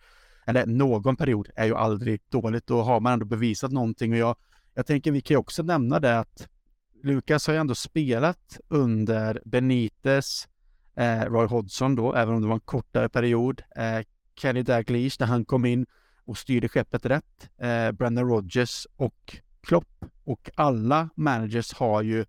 eller 0.45 0.65
någon 0.65 1.15
period, 1.15 1.49
är 1.55 1.65
ju 1.65 1.75
aldrig 1.75 2.21
dåligt. 2.29 2.67
Då 2.67 2.81
har 2.81 2.99
man 2.99 3.13
ändå 3.13 3.25
bevisat 3.25 3.71
någonting 3.71 4.11
och 4.11 4.17
jag, 4.17 4.35
jag 4.73 4.85
tänker 4.85 5.11
vi 5.11 5.21
kan 5.21 5.35
ju 5.35 5.39
också 5.39 5.63
nämna 5.63 5.99
det 5.99 6.19
att 6.19 6.47
Lukas 7.03 7.47
har 7.47 7.53
ju 7.53 7.59
ändå 7.59 7.75
spelat 7.75 8.59
under 8.67 9.41
Benites, 9.45 10.47
eh, 10.95 11.21
Roy 11.21 11.47
Hodgson 11.47 11.95
då, 11.95 12.15
även 12.15 12.35
om 12.35 12.41
det 12.41 12.47
var 12.47 12.55
en 12.55 12.59
kortare 12.59 13.09
period. 13.09 13.63
Eh, 13.75 14.05
Kenny 14.35 14.63
Dalglish 14.63 15.17
när 15.19 15.27
han 15.27 15.45
kom 15.45 15.65
in 15.65 15.85
och 16.25 16.37
styrde 16.37 16.69
skeppet 16.69 17.05
rätt. 17.05 17.49
Eh, 17.57 17.91
Brendan 17.91 18.29
Rodgers 18.29 18.87
och 18.95 19.37
Klopp 19.61 20.05
och 20.23 20.49
alla 20.55 21.09
managers 21.15 21.73
har 21.73 22.01
ju 22.01 22.25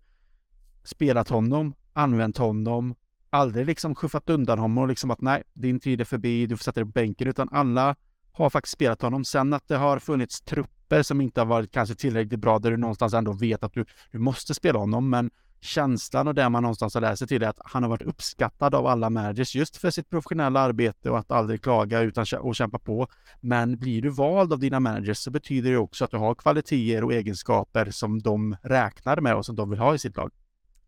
spelat 0.83 1.29
honom, 1.29 1.73
använt 1.93 2.37
honom, 2.37 2.95
aldrig 3.29 3.65
liksom 3.65 3.95
skuffat 3.95 4.29
undan 4.29 4.59
honom 4.59 4.77
och 4.77 4.87
liksom 4.87 5.11
att 5.11 5.21
nej, 5.21 5.43
din 5.53 5.79
tid 5.79 6.01
är 6.01 6.05
förbi, 6.05 6.45
du 6.45 6.57
får 6.57 6.63
sätta 6.63 6.79
dig 6.79 6.85
på 6.85 6.91
bänken, 6.91 7.27
utan 7.27 7.49
alla 7.51 7.95
har 8.31 8.49
faktiskt 8.49 8.73
spelat 8.73 9.01
honom. 9.01 9.25
Sen 9.25 9.53
att 9.53 9.67
det 9.67 9.75
har 9.77 9.99
funnits 9.99 10.41
trupper 10.41 11.03
som 11.03 11.21
inte 11.21 11.41
har 11.41 11.45
varit 11.45 11.71
kanske 11.71 11.95
tillräckligt 11.95 12.39
bra, 12.39 12.59
där 12.59 12.71
du 12.71 12.77
någonstans 12.77 13.13
ändå 13.13 13.33
vet 13.33 13.63
att 13.63 13.73
du, 13.73 13.85
du 14.11 14.19
måste 14.19 14.53
spela 14.53 14.79
honom, 14.79 15.09
men 15.09 15.31
känslan 15.65 16.27
och 16.27 16.35
det 16.35 16.49
man 16.49 16.63
någonstans 16.63 16.93
har 16.93 17.01
läst 17.01 17.19
sig 17.19 17.27
till 17.27 17.43
är 17.43 17.47
att 17.47 17.59
han 17.65 17.83
har 17.83 17.89
varit 17.89 18.01
uppskattad 18.01 18.75
av 18.75 18.87
alla 18.87 19.09
managers 19.09 19.55
just 19.55 19.77
för 19.77 19.89
sitt 19.89 20.09
professionella 20.09 20.59
arbete 20.59 21.09
och 21.09 21.19
att 21.19 21.31
aldrig 21.31 21.61
klaga 21.61 21.99
utan 21.99 22.25
och 22.39 22.55
kämpa 22.55 22.79
på. 22.79 23.07
Men 23.41 23.77
blir 23.77 24.01
du 24.01 24.09
vald 24.09 24.53
av 24.53 24.59
dina 24.59 24.79
managers 24.79 25.17
så 25.17 25.31
betyder 25.31 25.71
det 25.71 25.77
också 25.77 26.05
att 26.05 26.11
du 26.11 26.17
har 26.17 26.35
kvaliteter 26.35 27.03
och 27.03 27.13
egenskaper 27.13 27.91
som 27.91 28.21
de 28.21 28.55
räknar 28.63 29.21
med 29.21 29.35
och 29.35 29.45
som 29.45 29.55
de 29.55 29.69
vill 29.69 29.79
ha 29.79 29.95
i 29.95 29.99
sitt 29.99 30.17
lag. 30.17 30.31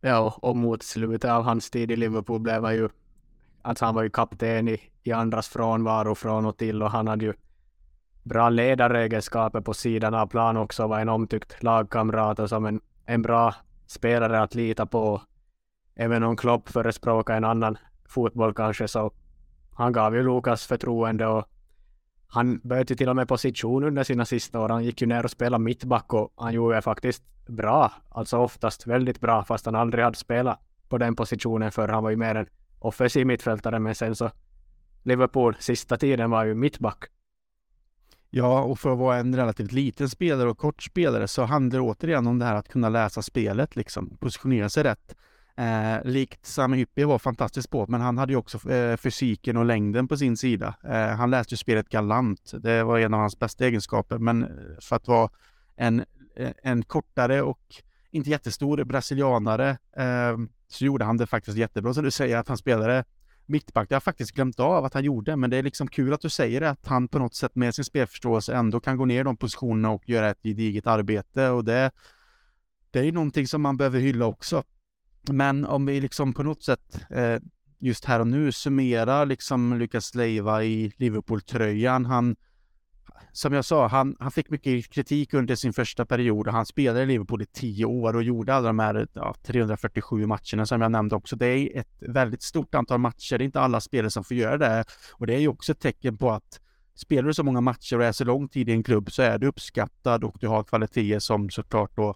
Ja, 0.02 0.38
och 0.42 0.58
mot 0.58 0.84
slutet 0.84 1.32
av 1.32 1.44
hans 1.44 1.70
tid 1.70 1.92
i 1.92 1.96
Liverpool 1.96 2.40
blev 2.40 2.64
han 2.64 2.76
ju 2.76 2.90
alltså 3.62 3.86
han 3.86 3.96
var 3.96 4.04
ju 4.04 4.10
kapten 4.10 4.68
i, 4.68 4.82
i 5.04 5.12
andras 5.12 5.48
frånvaro 5.48 6.16
från 6.16 6.46
och 6.46 6.58
till 6.58 6.84
och 6.84 6.92
han 6.92 7.08
hade 7.08 7.26
ju 7.26 7.34
bra 8.24 8.50
ledaregenskaper 8.50 9.62
på 9.62 9.74
sidan 9.74 10.14
av 10.14 10.28
plan 10.28 10.58
också, 10.58 10.88
var 10.88 11.00
en 11.00 11.10
omtyckt 11.10 11.64
lagkamrat 11.64 12.40
och 12.40 12.50
som 12.50 12.66
en, 12.66 12.82
en 13.06 13.22
bra 13.22 13.56
spelare 13.88 14.42
att 14.42 14.56
lita 14.56 14.86
på. 14.86 15.22
Även 15.96 16.24
om 16.24 16.38
Klopp 16.38 16.70
förespråkar 16.70 17.38
en 17.38 17.44
annan 17.44 17.78
fotboll 18.06 18.54
kanske 18.54 18.88
så 18.88 19.12
han 19.74 19.94
gav 19.94 20.16
ju 20.16 20.24
Lukas 20.24 20.66
förtroende 20.68 21.28
och 21.28 21.46
han 22.28 22.60
bytte 22.64 22.96
till 22.96 23.10
och 23.10 23.16
med 23.16 23.28
position 23.28 23.84
under 23.84 24.04
sina 24.04 24.26
sista 24.26 24.60
år. 24.60 24.70
Han 24.70 24.84
gick 24.84 25.02
ju 25.02 25.08
ner 25.08 25.24
och 25.24 25.32
spelade 25.32 25.64
mittback 25.64 26.14
och 26.14 26.34
han 26.38 26.54
gjorde 26.54 26.82
faktiskt 26.82 27.24
bra, 27.48 27.92
alltså 28.10 28.38
oftast 28.38 28.88
väldigt 28.88 29.20
bra, 29.20 29.44
fast 29.44 29.66
han 29.66 29.76
aldrig 29.76 30.04
hade 30.04 30.18
spelat 30.18 30.60
på 30.90 30.98
den 30.98 31.16
positionen 31.16 31.72
för 31.72 31.88
han 31.88 32.04
var 32.04 32.10
ju 32.10 32.16
mer 32.16 32.36
en 32.36 32.48
offensiv 32.80 33.28
mittfältare, 33.28 33.80
men 33.80 33.96
sen 33.96 34.16
så 34.16 34.32
Liverpool 35.04 35.56
sista 35.60 35.98
tiden 35.98 36.30
var 36.30 36.46
ju 36.46 36.56
mittback. 36.56 37.04
Ja, 38.30 38.62
och 38.62 38.80
för 38.80 38.92
att 38.92 38.98
vara 38.98 39.18
en 39.18 39.36
relativt 39.36 39.72
liten 39.72 40.10
spelare 40.10 40.50
och 40.50 40.58
kort 40.58 40.84
spelare 40.84 41.28
så 41.28 41.44
handlar 41.44 41.80
det 41.80 41.84
återigen 41.84 42.28
om 42.28 42.40
det 42.40 42.46
här 42.46 42.56
att 42.56 42.68
kunna 42.68 42.90
läsa 42.90 43.22
spelet, 43.22 43.76
liksom 43.76 44.18
positionera 44.18 44.70
sig 44.70 44.84
rätt. 44.84 45.16
Eh, 45.58 46.04
likt 46.04 46.46
Sami 46.46 46.78
Hyppie 46.78 47.06
var 47.06 47.20
fantastiskt 47.20 47.70
på, 47.70 47.86
men 47.88 48.02
han 48.02 48.18
hade 48.18 48.34
ju 48.34 48.38
också 48.38 48.72
eh, 48.72 48.98
fysiken 48.98 49.58
och 49.58 49.66
längden 49.66 50.08
på 50.08 50.18
sin 50.18 50.38
sida. 50.38 50.76
Eh, 50.84 51.08
han 51.08 51.30
läste 51.30 51.54
ju 51.54 51.58
spelet 51.58 51.90
galant. 51.90 52.54
Det 52.60 52.84
var 52.84 53.00
en 53.00 53.14
av 53.14 53.20
hans 53.20 53.40
bästa 53.40 53.66
egenskaper, 53.66 54.18
men 54.18 54.44
eh, 54.44 54.50
för 54.82 54.96
att 54.96 55.08
vara 55.08 55.30
en, 55.76 56.06
eh, 56.36 56.52
en 56.64 56.84
kortare 56.84 57.42
och 57.42 57.62
inte 58.12 58.30
jättestor 58.30 58.84
brasilianare 58.84 59.70
eh, 59.98 60.38
så 60.68 60.86
gjorde 60.86 61.06
han 61.06 61.18
det 61.18 61.28
faktiskt 61.28 61.58
jättebra. 61.58 61.94
Så 61.94 62.02
du 62.02 62.12
säger 62.12 62.38
att 62.38 62.48
han 62.48 62.58
spelade 62.58 63.04
mittback. 63.50 63.90
Det 63.90 63.96
har 63.96 63.96
jag 63.96 64.04
faktiskt 64.04 64.32
glömt 64.32 64.60
av 64.60 64.86
att 64.86 64.94
han 64.94 65.04
gjorde, 65.04 65.36
men 65.36 65.50
det 65.50 65.58
är 65.58 65.64
liksom 65.64 65.88
kul 65.88 66.14
att 66.14 66.22
du 66.22 66.30
säger 66.30 66.62
det, 66.62 66.70
att 66.70 66.88
han 66.88 67.08
på 67.08 67.20
något 67.20 67.36
sätt 67.36 67.56
med 67.56 67.76
sin 67.76 67.86
spelförståelse 67.86 68.56
ändå 68.56 68.80
kan 68.80 68.98
gå 68.98 69.06
ner 69.06 69.24
de 69.24 69.38
positionerna 69.38 69.90
och 69.90 70.10
göra 70.10 70.30
ett 70.30 70.44
gediget 70.44 70.88
arbete 70.88 71.50
och 71.50 71.64
det, 71.64 71.92
det 72.92 73.00
är 73.00 73.04
ju 73.04 73.12
någonting 73.12 73.48
som 73.48 73.62
man 73.62 73.78
behöver 73.78 74.00
hylla 74.00 74.26
också. 74.26 74.64
Men 75.30 75.66
om 75.66 75.86
vi 75.86 76.02
liksom 76.02 76.34
på 76.34 76.44
något 76.44 76.64
sätt 76.64 77.00
eh, 77.10 77.38
just 77.80 78.06
här 78.06 78.20
och 78.20 78.28
nu 78.28 78.52
summerar 78.52 79.26
liksom 79.26 79.78
Lucas 79.80 80.16
Leiva 80.16 80.64
i 80.64 80.94
Liverpool-tröjan. 80.98 82.06
Han 82.06 82.36
som 83.32 83.54
jag 83.54 83.66
sa, 83.66 83.88
han, 83.88 84.16
han 84.20 84.32
fick 84.32 84.50
mycket 84.50 84.90
kritik 84.90 85.34
under 85.34 85.56
sin 85.56 85.74
första 85.74 86.06
period 86.06 86.48
och 86.48 86.54
han 86.54 86.66
spelade 86.66 87.04
i 87.04 87.06
Liverpool 87.06 87.42
i 87.42 87.46
tio 87.46 87.86
år 87.86 88.16
och 88.16 88.24
gjorde 88.24 88.54
alla 88.54 88.68
de 88.68 88.80
här 88.80 89.08
ja, 89.14 89.36
347 89.44 90.26
matcherna 90.26 90.66
som 90.66 90.82
jag 90.82 90.92
nämnde 90.92 91.16
också. 91.16 91.36
Det 91.36 91.46
är 91.46 91.80
ett 91.80 91.96
väldigt 92.00 92.42
stort 92.42 92.76
antal 92.76 93.00
matcher. 93.00 93.38
Det 93.38 93.44
är 93.44 93.46
inte 93.46 93.60
alla 93.60 93.80
spelare 93.80 94.12
som 94.12 94.24
får 94.24 94.38
göra 94.38 94.58
det 94.58 94.86
och 95.14 95.28
det 95.28 95.36
är 95.36 95.40
ju 95.40 95.48
också 95.48 95.72
ett 95.72 95.80
tecken 95.80 96.18
på 96.18 96.32
att 96.32 96.60
spelar 96.96 97.28
du 97.28 97.34
så 97.34 97.44
många 97.44 97.62
matcher 97.62 97.98
och 97.98 98.06
är 98.06 98.12
så 98.12 98.24
lång 98.24 98.50
tid 98.50 98.70
i 98.70 98.72
en 98.72 98.84
klubb 98.84 99.12
så 99.12 99.22
är 99.22 99.38
du 99.38 99.48
uppskattad 99.48 100.24
och 100.24 100.38
du 100.40 100.48
har 100.48 100.64
kvaliteter 100.64 101.20
som 101.20 101.50
såklart 101.50 101.96
då 101.96 102.16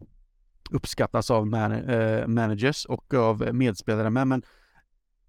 uppskattas 0.71 1.31
av 1.31 1.47
man 1.47 1.71
eh, 1.71 2.27
managers 2.27 2.85
och 2.85 3.13
av 3.13 3.53
medspelare 3.53 4.09
med. 4.09 4.27
Men 4.27 4.43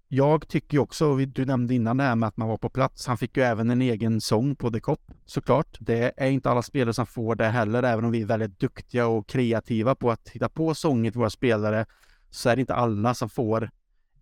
jag 0.07 0.47
tycker 0.47 0.79
också, 0.79 1.15
du 1.15 1.45
nämnde 1.45 1.73
innan 1.73 1.97
det 1.97 2.03
här 2.03 2.15
med 2.15 2.27
att 2.27 2.37
man 2.37 2.47
var 2.47 2.57
på 2.57 2.69
plats. 2.69 3.07
Han 3.07 3.17
fick 3.17 3.37
ju 3.37 3.43
även 3.43 3.69
en 3.69 3.81
egen 3.81 4.21
sång 4.21 4.55
på 4.55 4.71
The 4.71 4.79
Cop 4.79 5.11
såklart. 5.25 5.77
Det 5.79 6.11
är 6.17 6.29
inte 6.29 6.49
alla 6.49 6.61
spelare 6.61 6.93
som 6.93 7.05
får 7.05 7.35
det 7.35 7.47
heller, 7.47 7.83
även 7.83 8.05
om 8.05 8.11
vi 8.11 8.21
är 8.21 8.25
väldigt 8.25 8.59
duktiga 8.59 9.07
och 9.07 9.27
kreativa 9.27 9.95
på 9.95 10.11
att 10.11 10.29
hitta 10.29 10.49
på 10.49 10.75
sånger 10.75 11.11
till 11.11 11.19
våra 11.19 11.29
spelare 11.29 11.85
så 12.29 12.49
är 12.49 12.55
det 12.55 12.59
inte 12.59 12.75
alla 12.75 13.13
som 13.13 13.29
får 13.29 13.69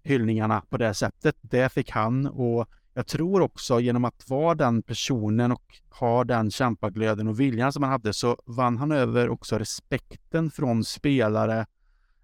hyllningarna 0.03 0.63
på 0.69 0.77
det 0.77 0.93
sättet. 0.93 1.35
Det 1.41 1.69
fick 1.73 1.91
han 1.91 2.27
och 2.27 2.69
jag 2.93 3.07
tror 3.07 3.41
också 3.41 3.79
genom 3.79 4.05
att 4.05 4.29
vara 4.29 4.55
den 4.55 4.81
personen 4.81 5.51
och 5.51 5.79
ha 5.99 6.23
den 6.23 6.51
kämpaglöden 6.51 7.27
och 7.27 7.39
viljan 7.39 7.73
som 7.73 7.83
han 7.83 7.91
hade 7.91 8.13
så 8.13 8.37
vann 8.45 8.77
han 8.77 8.91
över 8.91 9.29
också 9.29 9.57
respekten 9.57 10.51
från 10.51 10.83
spelare 10.83 11.65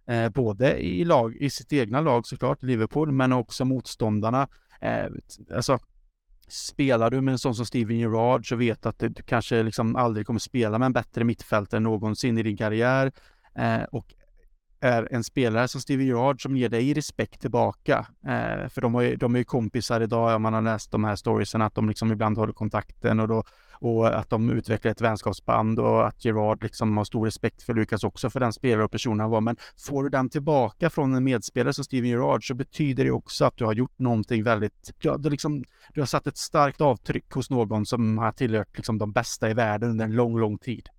eh, 0.07 0.29
både 0.29 0.77
i, 0.79 1.05
lag, 1.05 1.35
i 1.35 1.49
sitt 1.49 1.73
egna 1.73 2.01
lag 2.01 2.27
såklart, 2.27 2.63
Liverpool, 2.63 3.11
men 3.11 3.33
också 3.33 3.65
motståndarna. 3.65 4.47
Eh, 4.81 5.05
alltså, 5.55 5.79
spelar 6.47 7.09
du 7.09 7.21
med 7.21 7.31
en 7.31 7.39
sån 7.39 7.55
som 7.55 7.65
Steven 7.65 7.97
Gerrard 7.97 8.49
så 8.49 8.55
vet 8.55 8.83
du 8.83 8.89
att 8.89 8.99
du 8.99 9.13
kanske 9.13 9.63
liksom 9.63 9.95
aldrig 9.95 10.27
kommer 10.27 10.39
spela 10.39 10.79
med 10.79 10.85
en 10.85 10.93
bättre 10.93 11.23
mittfältare 11.23 11.79
någonsin 11.79 12.37
i 12.37 12.43
din 12.43 12.57
karriär. 12.57 13.11
Eh, 13.55 13.83
och 13.83 14.13
är 14.79 15.07
en 15.11 15.23
spelare 15.23 15.67
som 15.67 15.81
Steven 15.81 16.05
Gerrard 16.05 16.41
som 16.41 16.57
ger 16.57 16.69
dig 16.69 16.93
respekt 16.93 17.41
tillbaka. 17.41 18.07
Eh, 18.27 18.69
för 18.69 18.81
de, 18.81 18.95
har 18.95 19.01
ju, 19.01 19.15
de 19.15 19.35
är 19.35 19.39
ju 19.39 19.45
kompisar 19.45 20.01
idag, 20.01 20.35
om 20.35 20.41
man 20.41 20.53
har 20.53 20.61
läst 20.61 20.91
de 20.91 21.03
här 21.03 21.15
storiesen, 21.15 21.61
att 21.61 21.75
de 21.75 21.87
liksom 21.87 22.11
ibland 22.11 22.37
håller 22.37 22.53
kontakten 22.53 23.19
och, 23.19 23.27
då, 23.27 23.43
och 23.79 24.19
att 24.19 24.29
de 24.29 24.49
utvecklar 24.49 24.91
ett 24.91 25.01
vänskapsband 25.01 25.79
och 25.79 26.07
att 26.07 26.25
Gerard 26.25 26.63
liksom 26.63 26.97
har 26.97 27.03
stor 27.03 27.25
respekt 27.25 27.63
för 27.63 27.73
Lukas 27.73 28.03
också, 28.03 28.29
för 28.29 28.39
den 28.39 28.53
spelare 28.53 28.85
och 28.85 28.91
person 28.91 29.19
han 29.19 29.29
var. 29.29 29.41
Men 29.41 29.55
får 29.87 30.03
du 30.03 30.09
den 30.09 30.29
tillbaka 30.29 30.89
från 30.89 31.15
en 31.15 31.23
medspelare 31.23 31.73
som 31.73 31.83
Steven 31.83 32.09
Gerard 32.09 32.47
så 32.47 32.53
betyder 32.53 33.03
det 33.03 33.11
också 33.11 33.45
att 33.45 33.57
du 33.57 33.65
har 33.65 33.73
gjort 33.73 33.99
någonting 33.99 34.43
väldigt, 34.43 34.93
ja, 35.01 35.17
du, 35.17 35.29
liksom, 35.29 35.63
du 35.93 36.01
har 36.01 36.05
satt 36.05 36.27
ett 36.27 36.37
starkt 36.37 36.81
avtryck 36.81 37.31
hos 37.31 37.49
någon 37.49 37.85
som 37.85 38.17
har 38.17 38.31
tillhört 38.31 38.77
liksom 38.77 38.97
de 38.97 39.11
bästa 39.11 39.49
i 39.49 39.53
världen 39.53 39.89
under 39.89 40.05
en 40.05 40.15
lång, 40.15 40.39
lång 40.39 40.57
tid. 40.57 40.89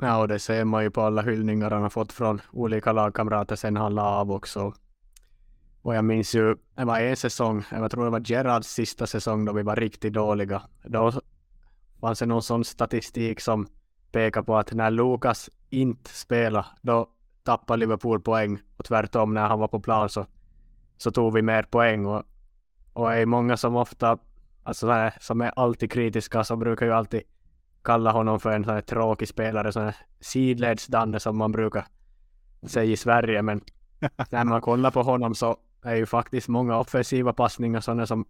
Ja, 0.00 0.18
och 0.18 0.28
det 0.28 0.38
ser 0.38 0.64
man 0.64 0.82
ju 0.82 0.90
på 0.90 1.02
alla 1.02 1.22
hyllningar 1.22 1.70
han 1.70 1.82
har 1.82 1.90
fått 1.90 2.12
från 2.12 2.40
olika 2.52 2.92
lagkamrater 2.92 3.56
sen 3.56 3.76
han 3.76 3.94
la 3.94 4.02
av 4.02 4.32
också. 4.32 4.74
Och 5.82 5.94
jag 5.94 6.04
minns 6.04 6.34
ju, 6.34 6.56
det 6.76 6.84
var 6.84 7.00
en 7.00 7.16
säsong, 7.16 7.64
jag 7.70 7.90
tror 7.90 8.04
det 8.04 8.10
var 8.10 8.22
Gerards 8.24 8.68
sista 8.68 9.06
säsong 9.06 9.44
då 9.44 9.52
vi 9.52 9.62
var 9.62 9.76
riktigt 9.76 10.12
dåliga. 10.12 10.62
Då 10.84 11.12
fanns 12.06 12.18
det 12.18 12.26
någon 12.26 12.42
sån 12.42 12.64
statistik 12.64 13.40
som 13.40 13.66
pekar 14.12 14.42
på 14.42 14.56
att 14.56 14.72
när 14.72 14.90
Lukas 14.90 15.50
inte 15.70 16.10
spelade, 16.10 16.66
då 16.82 17.08
tappade 17.42 17.80
Liverpool 17.80 18.20
poäng 18.20 18.58
och 18.76 18.84
tvärtom 18.84 19.34
när 19.34 19.48
han 19.48 19.58
var 19.58 19.68
på 19.68 19.80
plan 19.80 20.08
så, 20.08 20.26
så 20.96 21.10
tog 21.10 21.34
vi 21.34 21.42
mer 21.42 21.62
poäng 21.62 22.06
och, 22.06 22.22
och 22.92 23.14
är 23.14 23.26
många 23.26 23.56
som 23.56 23.76
ofta, 23.76 24.18
alltså 24.62 25.10
som 25.20 25.40
är 25.40 25.52
alltid 25.56 25.92
kritiska, 25.92 26.44
så 26.44 26.56
brukar 26.56 26.86
ju 26.86 26.92
alltid 26.92 27.22
kalla 27.82 28.12
honom 28.12 28.40
för 28.40 28.50
en 28.50 28.64
sån 28.64 28.74
här 28.74 28.80
tråkig 28.80 29.28
spelare, 29.28 29.72
sån 29.72 29.84
här 29.84 29.96
sidledsdanne 30.20 31.20
som 31.20 31.38
man 31.38 31.52
brukar 31.52 31.86
säga 32.66 32.92
i 32.92 32.96
Sverige. 32.96 33.42
Men 33.42 33.60
när 34.30 34.44
man 34.44 34.60
kollar 34.60 34.90
på 34.90 35.02
honom 35.02 35.34
så 35.34 35.56
är 35.82 35.94
ju 35.94 36.06
faktiskt 36.06 36.48
många 36.48 36.78
offensiva 36.78 37.32
passningar 37.32 37.80
sådana 37.80 38.06
som 38.06 38.24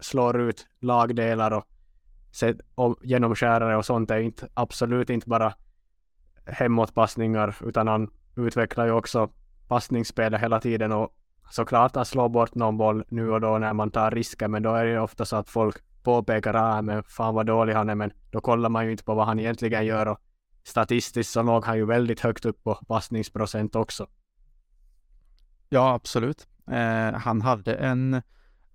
slår 0.00 0.40
ut 0.40 0.66
lagdelar 0.80 1.50
och, 1.50 1.64
och 2.74 2.98
genomskärare 3.02 3.76
och 3.76 3.84
sånt 3.84 4.10
är 4.10 4.18
inte, 4.18 4.48
absolut 4.54 5.10
inte 5.10 5.28
bara 5.28 5.54
hemåtpassningar 6.46 7.56
utan 7.64 7.88
han 7.88 8.10
utvecklar 8.36 8.86
ju 8.86 8.92
också 8.92 9.30
passningsspelet 9.68 10.40
hela 10.40 10.60
tiden 10.60 10.92
och 10.92 11.14
såklart 11.50 11.96
han 11.96 12.04
slår 12.04 12.28
bort 12.28 12.54
någon 12.54 12.76
boll 12.78 13.04
nu 13.08 13.30
och 13.30 13.40
då 13.40 13.58
när 13.58 13.72
man 13.72 13.90
tar 13.90 14.10
risker 14.10 14.48
men 14.48 14.62
då 14.62 14.74
är 14.74 14.84
det 14.84 14.90
ju 14.90 14.98
ofta 14.98 15.24
så 15.24 15.36
att 15.36 15.48
folk 15.48 15.76
påpekar 16.02 16.54
att 16.54 16.84
men 16.84 17.02
fan 17.02 17.34
vad 17.34 17.46
dålig 17.46 17.74
han 17.74 17.88
är, 17.88 17.94
men 17.94 18.12
då 18.30 18.40
kollar 18.40 18.68
man 18.68 18.84
ju 18.84 18.90
inte 18.90 19.04
på 19.04 19.14
vad 19.14 19.26
han 19.26 19.38
egentligen 19.38 19.86
gör 19.86 20.06
och 20.06 20.18
statistiskt 20.64 21.32
så 21.32 21.42
låg 21.42 21.64
han 21.64 21.76
ju 21.76 21.86
väldigt 21.86 22.20
högt 22.20 22.44
upp 22.44 22.62
på 22.64 22.74
passningsprocent 22.74 23.76
också. 23.76 24.06
Ja, 25.68 25.94
absolut. 25.94 26.48
Eh, 26.70 27.12
han 27.12 27.42
hade 27.42 27.74
en 27.74 28.22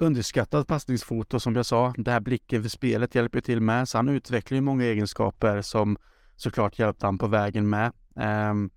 underskattad 0.01 0.67
passningsfoto 0.67 1.39
som 1.39 1.55
jag 1.55 1.65
sa. 1.65 1.93
Det 1.97 2.11
här 2.11 2.19
blicken 2.19 2.61
för 2.61 2.69
spelet 2.69 3.15
hjälper 3.15 3.41
till 3.41 3.61
med, 3.61 3.89
så 3.89 3.97
han 3.97 4.09
utvecklar 4.09 4.55
ju 4.55 4.61
många 4.61 4.83
egenskaper 4.83 5.61
som 5.61 5.97
såklart 6.35 6.79
hjälpte 6.79 7.05
han 7.05 7.17
på 7.17 7.27
vägen 7.27 7.69
med. 7.69 7.91
Um, 8.15 8.69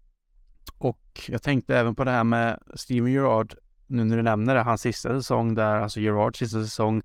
och 0.78 1.20
jag 1.28 1.42
tänkte 1.42 1.78
även 1.78 1.94
på 1.94 2.04
det 2.04 2.10
här 2.10 2.24
med 2.24 2.60
Steven 2.74 3.12
Gerrard, 3.12 3.54
nu 3.86 4.04
när 4.04 4.16
du 4.16 4.22
nämner 4.22 4.54
det, 4.54 4.60
hans 4.60 4.80
sista 4.80 5.08
säsong 5.08 5.54
där, 5.54 5.76
alltså 5.76 6.00
Gerards 6.00 6.38
sista 6.38 6.62
säsong, 6.62 7.02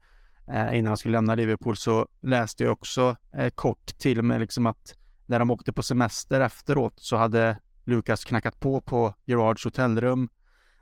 eh, 0.48 0.78
innan 0.78 0.88
han 0.88 0.98
skulle 0.98 1.18
lämna 1.18 1.36
Liverpool 1.36 1.78
så 1.78 2.08
läste 2.22 2.64
jag 2.64 2.74
också 2.74 3.16
eh, 3.34 3.50
kort 3.50 3.86
till 3.98 4.20
och 4.20 4.26
med 4.26 4.40
liksom 4.40 4.66
att 4.66 4.96
när 5.26 5.40
de 5.40 5.52
åkte 5.52 5.74
på 5.74 5.84
semester 5.84 6.42
efteråt 6.42 6.94
så 6.96 7.16
hade 7.16 7.60
Lukas 7.84 8.26
knackat 8.26 8.60
på 8.60 8.82
på 8.82 9.14
Gerards 9.26 9.66
hotellrum 9.66 10.30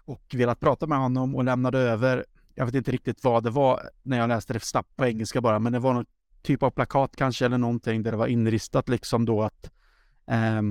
och 0.06 0.23
velat 0.34 0.60
prata 0.60 0.88
med 0.88 0.97
honom 0.97 1.36
och 1.36 1.43
lämnade 1.43 1.80
över, 1.80 2.26
jag 2.58 2.65
vet 2.65 2.76
inte 2.76 2.91
riktigt 2.91 3.24
vad 3.24 3.43
det 3.43 3.50
var 3.50 3.89
när 4.04 4.17
jag 4.17 4.28
läste 4.28 4.54
det 4.54 4.60
snabbt 4.60 4.96
på 4.96 5.06
engelska 5.06 5.41
bara, 5.41 5.60
men 5.60 5.74
det 5.74 5.80
var 5.80 5.93
någon 5.93 6.06
typ 6.41 6.63
av 6.63 6.70
plakat 6.70 7.15
kanske 7.15 7.46
eller 7.46 7.58
någonting 7.58 8.04
där 8.04 8.12
det 8.12 8.17
var 8.17 8.28
inristat 8.28 8.89
liksom 8.89 9.26
då 9.26 9.43
att 9.43 9.72
eh, 10.28 10.62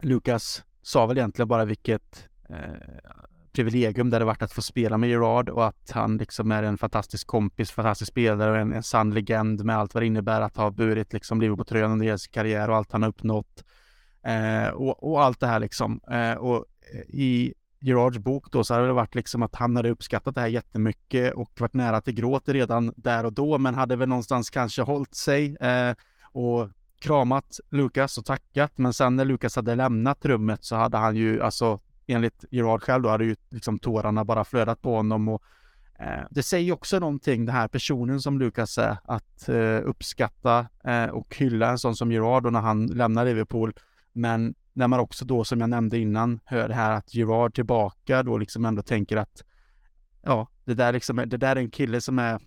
Lukas 0.00 0.64
sa 0.82 1.06
väl 1.06 1.18
egentligen 1.18 1.48
bara 1.48 1.64
vilket 1.64 2.28
eh, 2.48 2.56
privilegium 3.52 4.10
det 4.10 4.16
hade 4.16 4.24
varit 4.24 4.42
att 4.42 4.52
få 4.52 4.62
spela 4.62 4.98
med 4.98 5.10
Gerard 5.10 5.48
och 5.48 5.66
att 5.66 5.90
han 5.90 6.16
liksom 6.16 6.52
är 6.52 6.62
en 6.62 6.78
fantastisk 6.78 7.26
kompis, 7.26 7.70
fantastisk 7.70 8.10
spelare 8.10 8.50
och 8.50 8.58
en, 8.58 8.72
en 8.72 8.82
sann 8.82 9.14
legend 9.14 9.64
med 9.64 9.76
allt 9.76 9.94
vad 9.94 10.02
det 10.02 10.06
innebär 10.06 10.40
att 10.40 10.56
ha 10.56 10.70
burit 10.70 11.12
liksom 11.12 11.40
Liverpool-tröjan 11.40 11.92
under 11.92 12.06
hela 12.06 12.18
sin 12.18 12.32
karriär 12.32 12.70
och 12.70 12.76
allt 12.76 12.92
han 12.92 13.02
har 13.02 13.08
uppnått. 13.08 13.64
Eh, 14.22 14.68
och, 14.68 15.12
och, 15.12 15.22
allt 15.22 15.40
det 15.40 15.46
här 15.46 15.60
liksom. 15.60 16.00
Eh, 16.10 16.34
och 16.34 16.64
i 17.08 17.54
Gerards 17.84 18.18
bok 18.18 18.52
då 18.52 18.64
så 18.64 18.74
hade 18.74 18.86
det 18.86 18.92
varit 18.92 19.14
liksom 19.14 19.42
att 19.42 19.54
han 19.54 19.76
hade 19.76 19.90
uppskattat 19.90 20.34
det 20.34 20.40
här 20.40 20.48
jättemycket 20.48 21.34
och 21.34 21.50
varit 21.60 21.74
nära 21.74 22.00
till 22.00 22.14
gråt 22.14 22.48
redan 22.48 22.92
där 22.96 23.24
och 23.24 23.32
då, 23.32 23.58
men 23.58 23.74
hade 23.74 23.96
väl 23.96 24.08
någonstans 24.08 24.50
kanske 24.50 24.82
hållit 24.82 25.14
sig 25.14 25.56
eh, 25.56 25.94
och 26.32 26.68
kramat 26.98 27.60
Lukas 27.70 28.18
och 28.18 28.24
tackat. 28.24 28.78
Men 28.78 28.92
sen 28.92 29.16
när 29.16 29.24
Lukas 29.24 29.56
hade 29.56 29.74
lämnat 29.74 30.24
rummet 30.24 30.64
så 30.64 30.76
hade 30.76 30.96
han 30.96 31.16
ju 31.16 31.42
alltså 31.42 31.80
enligt 32.06 32.44
Gerard 32.50 32.82
själv 32.82 33.02
då 33.02 33.08
hade 33.08 33.24
ju 33.24 33.36
liksom 33.50 33.78
tårarna 33.78 34.24
bara 34.24 34.44
flödat 34.44 34.82
på 34.82 34.96
honom 34.96 35.28
och 35.28 35.42
eh, 35.98 36.24
det 36.30 36.42
säger 36.42 36.72
också 36.72 36.98
någonting, 36.98 37.46
den 37.46 37.54
här 37.54 37.68
personen 37.68 38.20
som 38.20 38.38
Lukas 38.38 38.78
är, 38.78 38.96
att 39.04 39.48
eh, 39.48 39.80
uppskatta 39.84 40.66
eh, 40.84 41.06
och 41.06 41.36
hylla 41.36 41.70
en 41.70 41.78
sån 41.78 41.96
som 41.96 42.12
Gerard 42.12 42.52
när 42.52 42.60
han 42.60 42.86
lämnar 42.86 43.24
Liverpool. 43.24 43.72
Men 44.12 44.54
när 44.74 44.88
man 44.88 45.00
också 45.00 45.24
då, 45.24 45.44
som 45.44 45.60
jag 45.60 45.70
nämnde 45.70 45.98
innan, 45.98 46.40
hör 46.44 46.68
det 46.68 46.74
här 46.74 46.92
att 46.92 47.14
Gerard 47.14 47.54
tillbaka 47.54 48.22
då 48.22 48.38
liksom 48.38 48.64
ändå 48.64 48.82
tänker 48.82 49.16
att 49.16 49.44
ja, 50.22 50.48
det 50.64 50.74
där 50.74 50.92
liksom, 50.92 51.16
det 51.16 51.36
där 51.36 51.56
är 51.56 51.60
en 51.60 51.70
kille 51.70 52.00
som 52.00 52.18
är, 52.18 52.40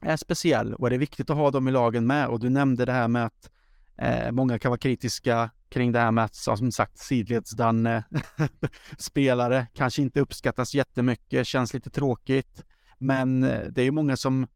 är 0.00 0.16
speciell 0.16 0.74
och 0.74 0.90
det 0.90 0.96
är 0.96 0.98
viktigt 0.98 1.30
att 1.30 1.36
ha 1.36 1.50
dem 1.50 1.68
i 1.68 1.70
lagen 1.70 2.06
med. 2.06 2.28
Och 2.28 2.40
du 2.40 2.50
nämnde 2.50 2.84
det 2.84 2.92
här 2.92 3.08
med 3.08 3.24
att 3.26 3.50
eh, 3.96 4.32
många 4.32 4.58
kan 4.58 4.70
vara 4.70 4.78
kritiska 4.78 5.50
kring 5.68 5.92
det 5.92 5.98
här 5.98 6.10
med 6.10 6.24
att, 6.24 6.34
som 6.34 6.72
sagt, 6.72 6.98
sidledsdanne 6.98 8.04
spelare 8.98 9.66
kanske 9.74 10.02
inte 10.02 10.20
uppskattas 10.20 10.74
jättemycket, 10.74 11.46
känns 11.46 11.74
lite 11.74 11.90
tråkigt. 11.90 12.64
Men 12.98 13.44
eh, 13.44 13.60
det 13.70 13.80
är 13.80 13.84
ju 13.84 13.90
många 13.90 14.16
som 14.16 14.46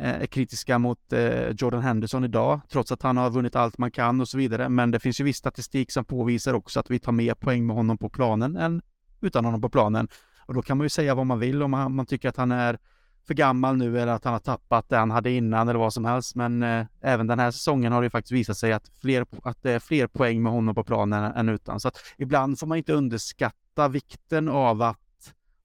Eh, 0.00 0.22
är 0.22 0.26
kritiska 0.26 0.78
mot 0.78 1.12
eh, 1.12 1.50
Jordan 1.50 1.82
Henderson 1.82 2.24
idag, 2.24 2.60
trots 2.68 2.92
att 2.92 3.02
han 3.02 3.16
har 3.16 3.30
vunnit 3.30 3.56
allt 3.56 3.78
man 3.78 3.90
kan 3.90 4.20
och 4.20 4.28
så 4.28 4.38
vidare. 4.38 4.68
Men 4.68 4.90
det 4.90 5.00
finns 5.00 5.20
ju 5.20 5.24
viss 5.24 5.36
statistik 5.36 5.92
som 5.92 6.04
påvisar 6.04 6.54
också 6.54 6.80
att 6.80 6.90
vi 6.90 6.98
tar 6.98 7.12
mer 7.12 7.34
poäng 7.34 7.66
med 7.66 7.76
honom 7.76 7.98
på 7.98 8.08
planen 8.08 8.56
än 8.56 8.82
utan 9.20 9.44
honom 9.44 9.60
på 9.60 9.68
planen. 9.68 10.08
Och 10.46 10.54
då 10.54 10.62
kan 10.62 10.76
man 10.76 10.84
ju 10.84 10.88
säga 10.88 11.14
vad 11.14 11.26
man 11.26 11.38
vill 11.38 11.62
om 11.62 11.70
man, 11.70 11.94
man 11.94 12.06
tycker 12.06 12.28
att 12.28 12.36
han 12.36 12.52
är 12.52 12.78
för 13.26 13.34
gammal 13.34 13.76
nu 13.76 14.00
eller 14.00 14.12
att 14.12 14.24
han 14.24 14.32
har 14.32 14.40
tappat 14.40 14.88
det 14.88 14.96
han 14.96 15.10
hade 15.10 15.30
innan 15.30 15.68
eller 15.68 15.78
vad 15.78 15.92
som 15.92 16.04
helst. 16.04 16.36
Men 16.36 16.62
eh, 16.62 16.86
även 17.00 17.26
den 17.26 17.38
här 17.38 17.50
säsongen 17.50 17.92
har 17.92 18.02
det 18.02 18.10
faktiskt 18.10 18.32
visat 18.32 18.56
sig 18.56 18.72
att, 18.72 18.90
fler, 19.00 19.26
att 19.42 19.62
det 19.62 19.72
är 19.72 19.78
fler 19.78 20.06
poäng 20.06 20.42
med 20.42 20.52
honom 20.52 20.74
på 20.74 20.84
planen 20.84 21.32
än 21.32 21.48
utan. 21.48 21.80
Så 21.80 21.88
att 21.88 21.98
ibland 22.18 22.58
får 22.58 22.66
man 22.66 22.78
inte 22.78 22.92
underskatta 22.92 23.88
vikten 23.88 24.48
av 24.48 24.82
att 24.82 25.00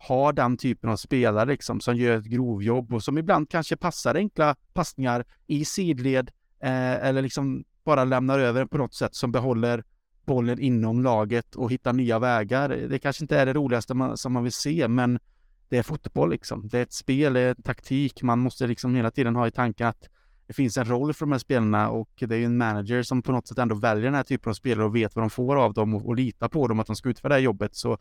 har 0.02 0.34
den 0.34 0.58
typen 0.58 0.89
av 0.89 0.97
spelare 0.97 1.45
liksom, 1.45 1.82
som 1.82 1.95
gör 1.95 2.18
ett 2.18 2.26
grovjobb 2.26 2.93
och 2.93 3.04
som 3.04 3.18
ibland 3.18 3.49
kanske 3.49 3.78
passar 3.78 4.16
enkla 4.16 4.56
passningar 4.74 5.26
i 5.47 5.66
sidled 5.66 6.32
eh, 6.64 7.06
eller 7.08 7.22
liksom 7.22 7.64
bara 7.84 8.04
lämnar 8.04 8.39
över 8.39 8.66
på 8.66 8.78
något 8.78 8.93
sätt 8.93 9.16
som 9.16 9.32
behåller 9.32 9.84
bollen 10.26 10.60
inom 10.60 11.04
laget 11.04 11.56
och 11.56 11.72
hittar 11.72 11.93
nya 11.93 12.20
vägar. 12.20 12.70
Det 12.70 12.99
kanske 12.99 13.24
inte 13.24 13.38
är 13.38 13.45
det 13.45 13.54
roligaste 13.54 13.93
man, 13.93 14.18
som 14.18 14.34
man 14.34 14.43
vill 14.43 14.52
se, 14.52 14.88
men 14.88 15.20
det 15.70 15.78
är 15.78 15.84
fotboll 15.84 16.30
liksom. 16.30 16.68
Det 16.68 16.78
är 16.78 16.84
ett 16.84 16.93
spel, 16.93 17.34
det 17.34 17.39
är 17.39 17.54
taktik. 17.54 18.24
Man 18.24 18.39
måste 18.39 18.68
liksom 18.68 18.95
hela 18.95 19.12
tiden 19.12 19.36
ha 19.36 19.47
i 19.47 19.52
tanken 19.52 19.88
att 19.88 20.10
det 20.47 20.54
finns 20.54 20.78
en 20.78 20.86
roll 20.86 21.14
för 21.14 21.26
de 21.26 21.32
här 21.32 21.39
spelarna 21.39 21.89
och 21.89 22.10
det 22.20 22.36
är 22.36 22.39
ju 22.39 22.45
en 22.45 22.58
manager 22.58 23.04
som 23.04 23.22
på 23.22 23.32
något 23.32 23.47
sätt 23.47 23.58
ändå 23.58 23.76
väljer 23.76 24.06
den 24.06 24.14
här 24.14 24.24
typen 24.24 24.49
av 24.49 24.54
spelare 24.54 24.86
och 24.86 24.95
vet 24.95 25.16
vad 25.16 25.24
de 25.24 25.30
får 25.30 25.56
av 25.56 25.74
dem 25.74 25.93
och, 25.93 26.08
och 26.08 26.16
litar 26.16 26.49
på 26.49 26.68
dem 26.68 26.80
att 26.80 26.88
de 26.88 26.95
ska 26.95 27.10
utföra 27.10 27.30
det 27.30 27.36
här 27.36 27.41
jobbet. 27.41 27.76
Så 27.76 27.97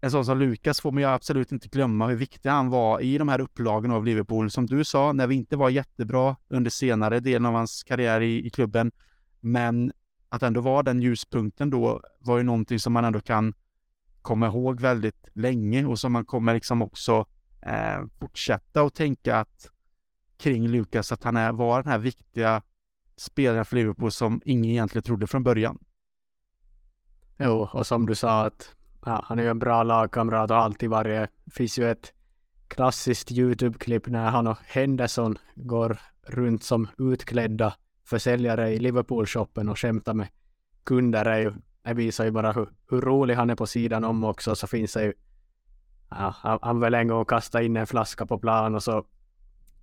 en 0.00 0.10
sån 0.10 0.24
som 0.24 0.38
Lukas 0.38 0.80
får 0.80 0.92
man 0.92 1.02
ju 1.02 1.08
absolut 1.08 1.52
inte 1.52 1.68
glömma 1.68 2.06
hur 2.06 2.16
viktig 2.16 2.48
han 2.48 2.70
var 2.70 3.00
i 3.00 3.18
de 3.18 3.28
här 3.28 3.40
upplagen 3.40 3.90
av 3.90 4.04
Liverpool. 4.04 4.50
Som 4.50 4.66
du 4.66 4.84
sa, 4.84 5.12
när 5.12 5.26
vi 5.26 5.34
inte 5.34 5.56
var 5.56 5.70
jättebra 5.70 6.36
under 6.48 6.70
senare 6.70 7.20
delen 7.20 7.46
av 7.46 7.54
hans 7.54 7.82
karriär 7.82 8.20
i, 8.20 8.46
i 8.46 8.50
klubben. 8.50 8.92
Men 9.40 9.92
att 10.28 10.42
ändå 10.42 10.60
vara 10.60 10.82
den 10.82 11.02
ljuspunkten 11.02 11.70
då 11.70 12.02
var 12.18 12.38
ju 12.38 12.42
någonting 12.42 12.78
som 12.78 12.92
man 12.92 13.04
ändå 13.04 13.20
kan 13.20 13.54
komma 14.22 14.46
ihåg 14.46 14.80
väldigt 14.80 15.28
länge 15.32 15.84
och 15.84 15.98
som 15.98 16.12
man 16.12 16.24
kommer 16.24 16.54
liksom 16.54 16.82
också 16.82 17.26
eh, 17.62 18.06
fortsätta 18.20 18.82
att 18.82 18.94
tänka 18.94 19.36
att 19.36 19.70
kring 20.38 20.68
Lukas 20.68 21.12
att 21.12 21.24
han 21.24 21.36
är, 21.36 21.52
var 21.52 21.82
den 21.82 21.92
här 21.92 21.98
viktiga 21.98 22.62
spelaren 23.16 23.64
för 23.64 23.76
Liverpool 23.76 24.12
som 24.12 24.42
ingen 24.44 24.70
egentligen 24.70 25.02
trodde 25.02 25.26
från 25.26 25.42
början. 25.42 25.78
Jo, 27.38 27.68
och 27.72 27.86
som 27.86 28.06
du 28.06 28.14
sa 28.14 28.46
att 28.46 28.74
ja, 29.06 29.24
han 29.26 29.38
är 29.38 29.42
ju 29.42 29.48
en 29.48 29.58
bra 29.58 29.82
lagkamrat 29.82 30.50
och 30.50 30.56
alltid 30.56 30.90
varit. 30.90 31.30
Det 31.44 31.54
finns 31.54 31.78
ju 31.78 31.90
ett 31.90 32.12
klassiskt 32.68 33.32
YouTube-klipp 33.32 34.06
när 34.06 34.30
han 34.30 34.46
och 34.46 34.58
Henderson 34.66 35.38
går 35.54 35.98
runt 36.26 36.64
som 36.64 36.88
utklädda 36.98 37.74
försäljare 38.04 38.70
i 38.70 38.78
Liverpool-shoppen 38.78 39.68
och 39.68 39.78
skämtar 39.78 40.14
med 40.14 40.28
kunder. 40.84 41.24
Det, 41.24 41.40
ju, 41.40 41.52
det 41.82 41.94
visar 41.94 42.24
ju 42.24 42.30
bara 42.30 42.52
hur, 42.52 42.68
hur 42.90 43.00
rolig 43.00 43.34
han 43.34 43.50
är 43.50 43.54
på 43.54 43.66
sidan 43.66 44.04
om 44.04 44.24
också. 44.24 44.54
Så 44.54 44.66
finns 44.66 44.92
det 44.92 45.04
ju 45.04 45.12
ja, 46.10 46.34
han, 46.38 46.58
han 46.62 46.80
väl 46.80 46.94
en 46.94 47.08
gång 47.08 47.24
kastade 47.24 47.64
in 47.64 47.76
en 47.76 47.86
flaska 47.86 48.26
på 48.26 48.38
plan 48.38 48.74
och 48.74 48.82
så 48.82 49.04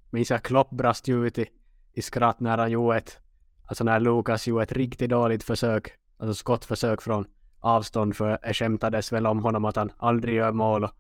minns 0.10 0.30
jag 0.30 0.44
Klopp 0.44 0.70
brast 0.70 1.08
ju 1.08 1.28
ut 1.28 1.38
i, 1.38 1.46
i 1.94 2.02
skratt 2.02 2.40
när 2.40 2.58
han 2.58 2.72
gjorde 2.72 2.98
ett, 2.98 3.20
alltså 3.66 3.84
när 3.84 4.00
Lukas 4.00 4.48
gjorde 4.48 4.64
ett 4.64 4.72
riktigt 4.72 5.10
dåligt 5.10 5.44
försök, 5.44 5.92
alltså 6.18 6.34
skottförsök 6.34 7.02
från 7.02 7.26
avstånd 7.68 8.16
för 8.16 8.40
det 8.44 8.54
skämtades 8.54 9.12
väl 9.12 9.28
om 9.28 9.40
honom 9.40 9.66
att 9.66 9.76
han 9.76 9.92
aldrig 9.98 10.36
gör 10.36 10.52
mål 10.52 10.84
och 10.84 10.92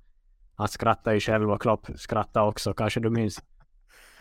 han 0.56 0.68
skrattar 0.68 1.14
ju 1.14 1.20
själv 1.20 1.52
och 1.52 1.62
Klopp 1.62 1.88
skrattar 1.96 2.42
också, 2.42 2.74
kanske 2.74 3.00
du 3.00 3.10
minns? 3.10 3.42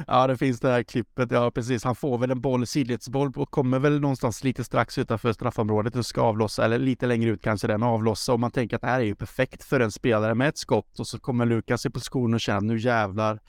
Ja, 0.06 0.26
det 0.26 0.36
finns 0.36 0.60
det 0.60 0.68
här 0.68 0.82
klippet. 0.82 1.30
Ja, 1.30 1.50
precis. 1.50 1.84
Han 1.84 1.94
får 1.94 2.18
väl 2.18 2.30
en 2.30 2.40
boll, 2.40 2.66
sidledsboll 2.66 3.32
och 3.36 3.50
kommer 3.50 3.78
väl 3.78 4.00
någonstans 4.00 4.44
lite 4.44 4.64
strax 4.64 4.98
utanför 4.98 5.32
straffområdet 5.32 5.96
och 5.96 6.06
ska 6.06 6.20
avlossa, 6.20 6.64
eller 6.64 6.78
lite 6.78 7.06
längre 7.06 7.30
ut 7.30 7.42
kanske 7.42 7.66
den 7.66 7.82
avlossa 7.82 8.32
och 8.32 8.40
man 8.40 8.50
tänker 8.50 8.76
att 8.76 8.82
det 8.82 8.88
här 8.88 9.00
är 9.00 9.04
ju 9.04 9.14
perfekt 9.14 9.64
för 9.64 9.80
en 9.80 9.90
spelare 9.90 10.34
med 10.34 10.48
ett 10.48 10.58
skott 10.58 11.00
och 11.00 11.06
så 11.06 11.18
kommer 11.18 11.46
Lukas 11.46 11.86
i 11.86 11.90
position 11.90 12.34
och 12.34 12.40
känner 12.40 12.60
nu 12.60 12.78
jävlar 12.78 13.40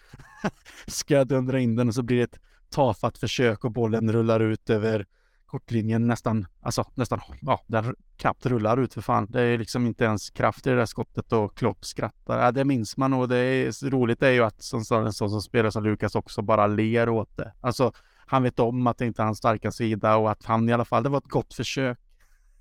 ska 0.87 1.13
jag 1.13 1.27
dundra 1.27 1.59
in 1.59 1.75
den 1.75 1.87
och 1.87 1.95
så 1.95 2.03
blir 2.03 2.17
det 2.17 2.23
ett 2.23 2.39
tafatt 2.69 3.17
försök 3.17 3.65
och 3.65 3.71
bollen 3.71 4.11
rullar 4.11 4.39
ut 4.39 4.69
över 4.69 5.05
kortlinjen 5.47 6.07
nästan, 6.07 6.47
alltså 6.61 6.85
nästan, 6.93 7.21
ja, 7.41 7.61
den 7.67 7.95
knappt 8.17 8.45
rullar 8.45 8.77
ut 8.77 8.93
för 8.93 9.01
fan. 9.01 9.27
Det 9.29 9.41
är 9.41 9.57
liksom 9.57 9.85
inte 9.85 10.03
ens 10.03 10.29
kraft 10.29 10.67
i 10.67 10.69
det 10.69 10.75
där 10.75 10.85
skottet 10.85 11.33
och 11.33 11.57
Klopp 11.57 11.85
skrattar. 11.85 12.45
Ja, 12.45 12.51
det 12.51 12.65
minns 12.65 12.97
man 12.97 13.13
och 13.13 13.27
det 13.27 13.37
är 13.37 13.89
roligt 13.89 14.23
är 14.23 14.31
ju 14.31 14.43
att 14.43 14.63
som, 14.63 14.79
en 14.79 15.13
sån 15.13 15.29
som 15.29 15.41
spelar 15.41 15.69
som 15.69 15.83
Lukas 15.83 16.15
också 16.15 16.41
bara 16.41 16.67
ler 16.67 17.09
åt 17.09 17.37
det. 17.37 17.53
Alltså, 17.61 17.91
han 18.25 18.43
vet 18.43 18.59
om 18.59 18.87
att 18.87 18.97
det 18.97 19.05
inte 19.05 19.21
är 19.21 19.25
hans 19.25 19.37
starka 19.37 19.71
sida 19.71 20.17
och 20.17 20.31
att 20.31 20.45
han 20.45 20.69
i 20.69 20.73
alla 20.73 20.85
fall, 20.85 21.03
det 21.03 21.09
var 21.09 21.17
ett 21.17 21.29
gott 21.29 21.53
försök. 21.53 21.99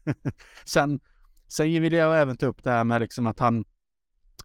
sen, 0.64 1.01
sen 1.49 1.82
vill 1.82 1.93
jag 1.93 2.20
även 2.20 2.37
ta 2.37 2.47
upp 2.47 2.64
det 2.64 2.70
här 2.70 2.84
med 2.84 3.01
liksom 3.01 3.26
att 3.26 3.39
han, 3.39 3.64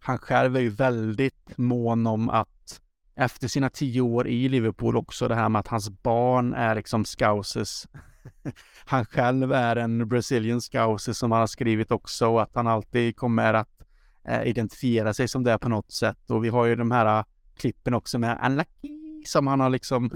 han 0.00 0.18
själv 0.18 0.56
är 0.56 0.60
ju 0.60 0.68
väldigt 0.68 1.58
mån 1.58 2.06
om 2.06 2.30
att 2.30 2.80
efter 3.14 3.48
sina 3.48 3.70
tio 3.70 4.00
år 4.00 4.28
i 4.28 4.48
Liverpool 4.48 4.96
också 4.96 5.28
det 5.28 5.34
här 5.34 5.48
med 5.48 5.60
att 5.60 5.68
hans 5.68 5.90
barn 5.90 6.54
är 6.54 6.74
liksom 6.74 7.04
scousers. 7.04 7.86
han 8.84 9.04
själv 9.04 9.52
är 9.52 9.76
en 9.76 10.08
Brazilian 10.08 10.60
scouser 10.60 11.12
som 11.12 11.32
han 11.32 11.40
har 11.40 11.46
skrivit 11.46 11.90
också 11.90 12.26
och 12.28 12.42
att 12.42 12.54
han 12.54 12.66
alltid 12.66 13.16
kommer 13.16 13.54
att 13.54 13.82
eh, 14.24 14.42
identifiera 14.42 15.14
sig 15.14 15.28
som 15.28 15.44
det 15.44 15.58
på 15.58 15.68
något 15.68 15.92
sätt. 15.92 16.30
Och 16.30 16.44
vi 16.44 16.48
har 16.48 16.66
ju 16.66 16.76
de 16.76 16.90
här 16.90 17.18
eh, 17.18 17.24
klippen 17.56 17.94
också 17.94 18.18
med 18.18 18.38
Unlucky 18.46 19.24
som 19.26 19.46
han 19.46 19.60
har 19.60 19.70
liksom 19.70 20.10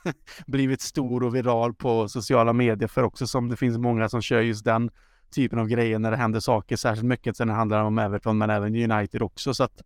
blivit 0.46 0.80
stor 0.80 1.22
och 1.22 1.34
viral 1.34 1.74
på 1.74 2.08
sociala 2.08 2.52
medier 2.52 2.88
för 2.88 3.02
också 3.02 3.26
som 3.26 3.48
det 3.48 3.56
finns 3.56 3.78
många 3.78 4.08
som 4.08 4.22
kör 4.22 4.40
just 4.40 4.64
den 4.64 4.90
typen 5.30 5.58
av 5.58 5.68
grejer 5.68 5.98
när 5.98 6.10
det 6.10 6.16
händer 6.16 6.40
saker, 6.40 6.76
särskilt 6.76 7.08
mycket 7.08 7.36
sen 7.36 7.48
det 7.48 7.54
handlar 7.54 7.84
om 7.84 7.98
Everton 7.98 8.38
men 8.38 8.50
även 8.50 8.90
United 8.90 9.22
också. 9.22 9.54
Så 9.54 9.64
att 9.64 9.82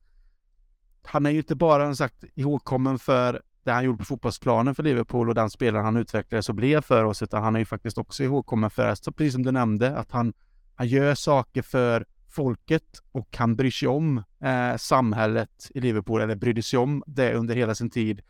han 1.05 1.27
är 1.27 1.31
ju 1.31 1.39
inte 1.39 1.55
bara 1.55 1.95
sagt 1.95 2.25
ihågkommen 2.35 2.99
för 2.99 3.43
det 3.67 3.73
han 3.73 3.85
gjorde 3.85 3.99
på 3.99 4.05
fotbollsplanen 4.05 4.75
för 4.75 4.83
Liverpool 4.83 5.29
och 5.29 5.35
den 5.35 5.51
spelaren 5.51 5.85
han 5.85 5.97
utvecklades 5.97 6.49
och 6.49 6.55
blev 6.55 6.81
för 6.81 7.05
oss, 7.05 7.23
utan 7.23 7.43
han 7.43 7.55
är 7.55 7.59
ju 7.59 7.65
faktiskt 7.65 7.99
också 7.99 8.25
ihågkommen 8.25 8.71
för, 8.71 8.95
så 8.95 9.13
precis 9.13 9.33
som 9.33 9.43
du 9.43 9.53
nämnde, 9.53 9.97
att 9.97 10.11
han, 10.11 10.33
han 10.75 10.89
gör 10.89 11.15
saker 11.15 11.63
för 11.63 12.07
folket 12.29 13.03
och 13.13 13.37
han 13.37 13.57
bryr 13.57 13.71
sig 13.71 13.89
om 13.89 14.23
eh, 14.41 14.77
samhället 14.77 15.71
i 15.75 15.81
Liverpool, 15.81 16.21
eller 16.21 16.35
brydde 16.35 16.63
sig 16.63 16.79
om 16.79 17.03
det 17.07 17.35
under 17.35 17.55
hela 17.55 17.75
sin 17.75 17.91
tid. 17.91 18.23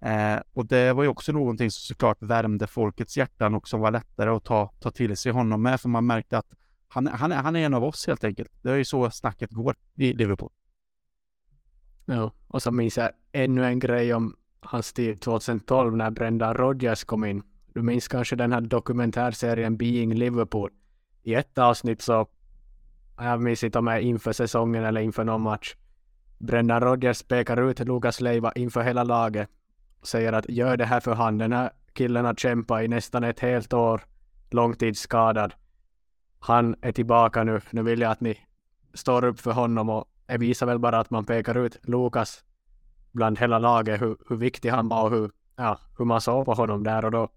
Eh, 0.00 0.40
och 0.52 0.66
det 0.66 0.92
var 0.92 1.02
ju 1.02 1.08
också 1.08 1.32
någonting 1.32 1.70
som 1.70 1.80
såklart 1.80 2.22
värmde 2.22 2.66
folkets 2.66 3.16
hjärtan 3.16 3.54
och 3.54 3.68
som 3.68 3.80
var 3.80 3.90
lättare 3.90 4.30
att 4.30 4.44
ta, 4.44 4.72
ta 4.80 4.90
till 4.90 5.16
sig 5.16 5.32
honom 5.32 5.62
med, 5.62 5.80
för 5.80 5.88
man 5.88 6.06
märkte 6.06 6.38
att 6.38 6.54
han, 6.88 7.06
han, 7.06 7.32
han 7.32 7.56
är 7.56 7.66
en 7.66 7.74
av 7.74 7.84
oss 7.84 8.06
helt 8.06 8.24
enkelt. 8.24 8.50
Det 8.62 8.70
är 8.70 8.76
ju 8.76 8.84
så 8.84 9.10
snacket 9.10 9.50
går 9.50 9.76
i 9.94 10.12
Liverpool. 10.12 10.50
Ja, 12.04 12.32
och 12.48 12.62
så 12.62 12.70
minns 12.70 12.96
jag 12.96 13.10
ännu 13.32 13.64
en 13.64 13.78
grej 13.78 14.14
om 14.14 14.36
hans 14.62 14.92
tid 14.92 15.20
2012 15.20 15.96
när 15.96 16.10
Brendan 16.10 16.54
Rodgers 16.54 17.04
kom 17.04 17.24
in. 17.24 17.42
Du 17.74 17.82
minns 17.82 18.08
kanske 18.08 18.36
den 18.36 18.52
här 18.52 18.60
dokumentärserien 18.60 19.76
Being 19.76 20.14
Liverpool. 20.14 20.70
I 21.22 21.34
ett 21.34 21.58
avsnitt 21.58 22.02
så, 22.02 22.26
jag 23.18 23.40
minns 23.40 23.64
inte 23.64 23.78
om 23.78 23.84
det 23.84 23.92
är 23.92 23.98
inför 23.98 24.32
säsongen 24.32 24.84
eller 24.84 25.00
inför 25.00 25.24
någon 25.24 25.42
match. 25.42 25.74
Brendan 26.38 26.80
Rodgers 26.80 27.22
pekar 27.22 27.70
ut 27.70 27.80
Lukas 27.80 28.20
Leiva 28.20 28.52
inför 28.52 28.82
hela 28.82 29.04
laget 29.04 29.48
och 30.00 30.06
säger 30.06 30.32
att 30.32 30.48
gör 30.48 30.76
det 30.76 30.84
här 30.84 31.00
för 31.00 31.14
han. 31.14 31.38
Den 31.38 31.52
här 31.52 31.70
killen 31.92 32.24
har 32.24 32.34
kämpat 32.34 32.82
i 32.82 32.88
nästan 32.88 33.24
ett 33.24 33.40
helt 33.40 33.72
år, 33.72 34.00
långtidsskadad. 34.50 35.54
Han 36.38 36.76
är 36.82 36.92
tillbaka 36.92 37.44
nu. 37.44 37.60
Nu 37.70 37.82
vill 37.82 38.00
jag 38.00 38.12
att 38.12 38.20
ni 38.20 38.38
står 38.94 39.24
upp 39.24 39.40
för 39.40 39.52
honom 39.52 39.90
och 39.90 40.08
det 40.26 40.38
visar 40.38 40.66
väl 40.66 40.78
bara 40.78 40.98
att 40.98 41.10
man 41.10 41.24
pekar 41.24 41.56
ut 41.56 41.78
Lukas 41.82 42.44
bland 43.12 43.38
hela 43.38 43.58
laget 43.58 44.02
hur, 44.02 44.16
hur 44.28 44.36
viktig 44.36 44.68
han 44.70 44.88
var 44.88 45.04
och 45.04 45.10
hur, 45.10 45.30
ja, 45.56 45.78
hur 45.98 46.04
man 46.04 46.20
såg 46.20 46.44
på 46.44 46.54
honom 46.54 46.84
där 46.84 47.04
och 47.04 47.10
då. 47.10 47.28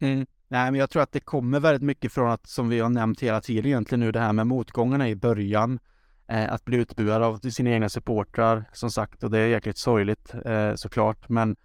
Mm. 0.00 0.26
Nej, 0.48 0.70
men 0.70 0.80
jag 0.80 0.90
tror 0.90 1.02
att 1.02 1.12
det 1.12 1.20
kommer 1.20 1.60
väldigt 1.60 1.82
mycket 1.82 2.12
från 2.12 2.30
att, 2.30 2.46
som 2.46 2.68
vi 2.68 2.80
har 2.80 2.88
nämnt 2.88 3.20
hela 3.20 3.40
tiden 3.40 3.66
egentligen 3.66 4.00
nu, 4.00 4.12
det 4.12 4.20
här 4.20 4.32
med 4.32 4.46
motgångarna 4.46 5.08
i 5.08 5.16
början. 5.16 5.78
Eh, 6.28 6.52
att 6.52 6.64
bli 6.64 6.76
utbuad 6.76 7.22
av 7.22 7.38
sina 7.38 7.70
egna 7.70 7.88
supportrar, 7.88 8.64
som 8.72 8.90
sagt, 8.90 9.24
och 9.24 9.30
det 9.30 9.38
är 9.38 9.46
jäkligt 9.46 9.78
sorgligt 9.78 10.34
eh, 10.44 10.74
såklart. 10.74 11.28
Men 11.28 11.56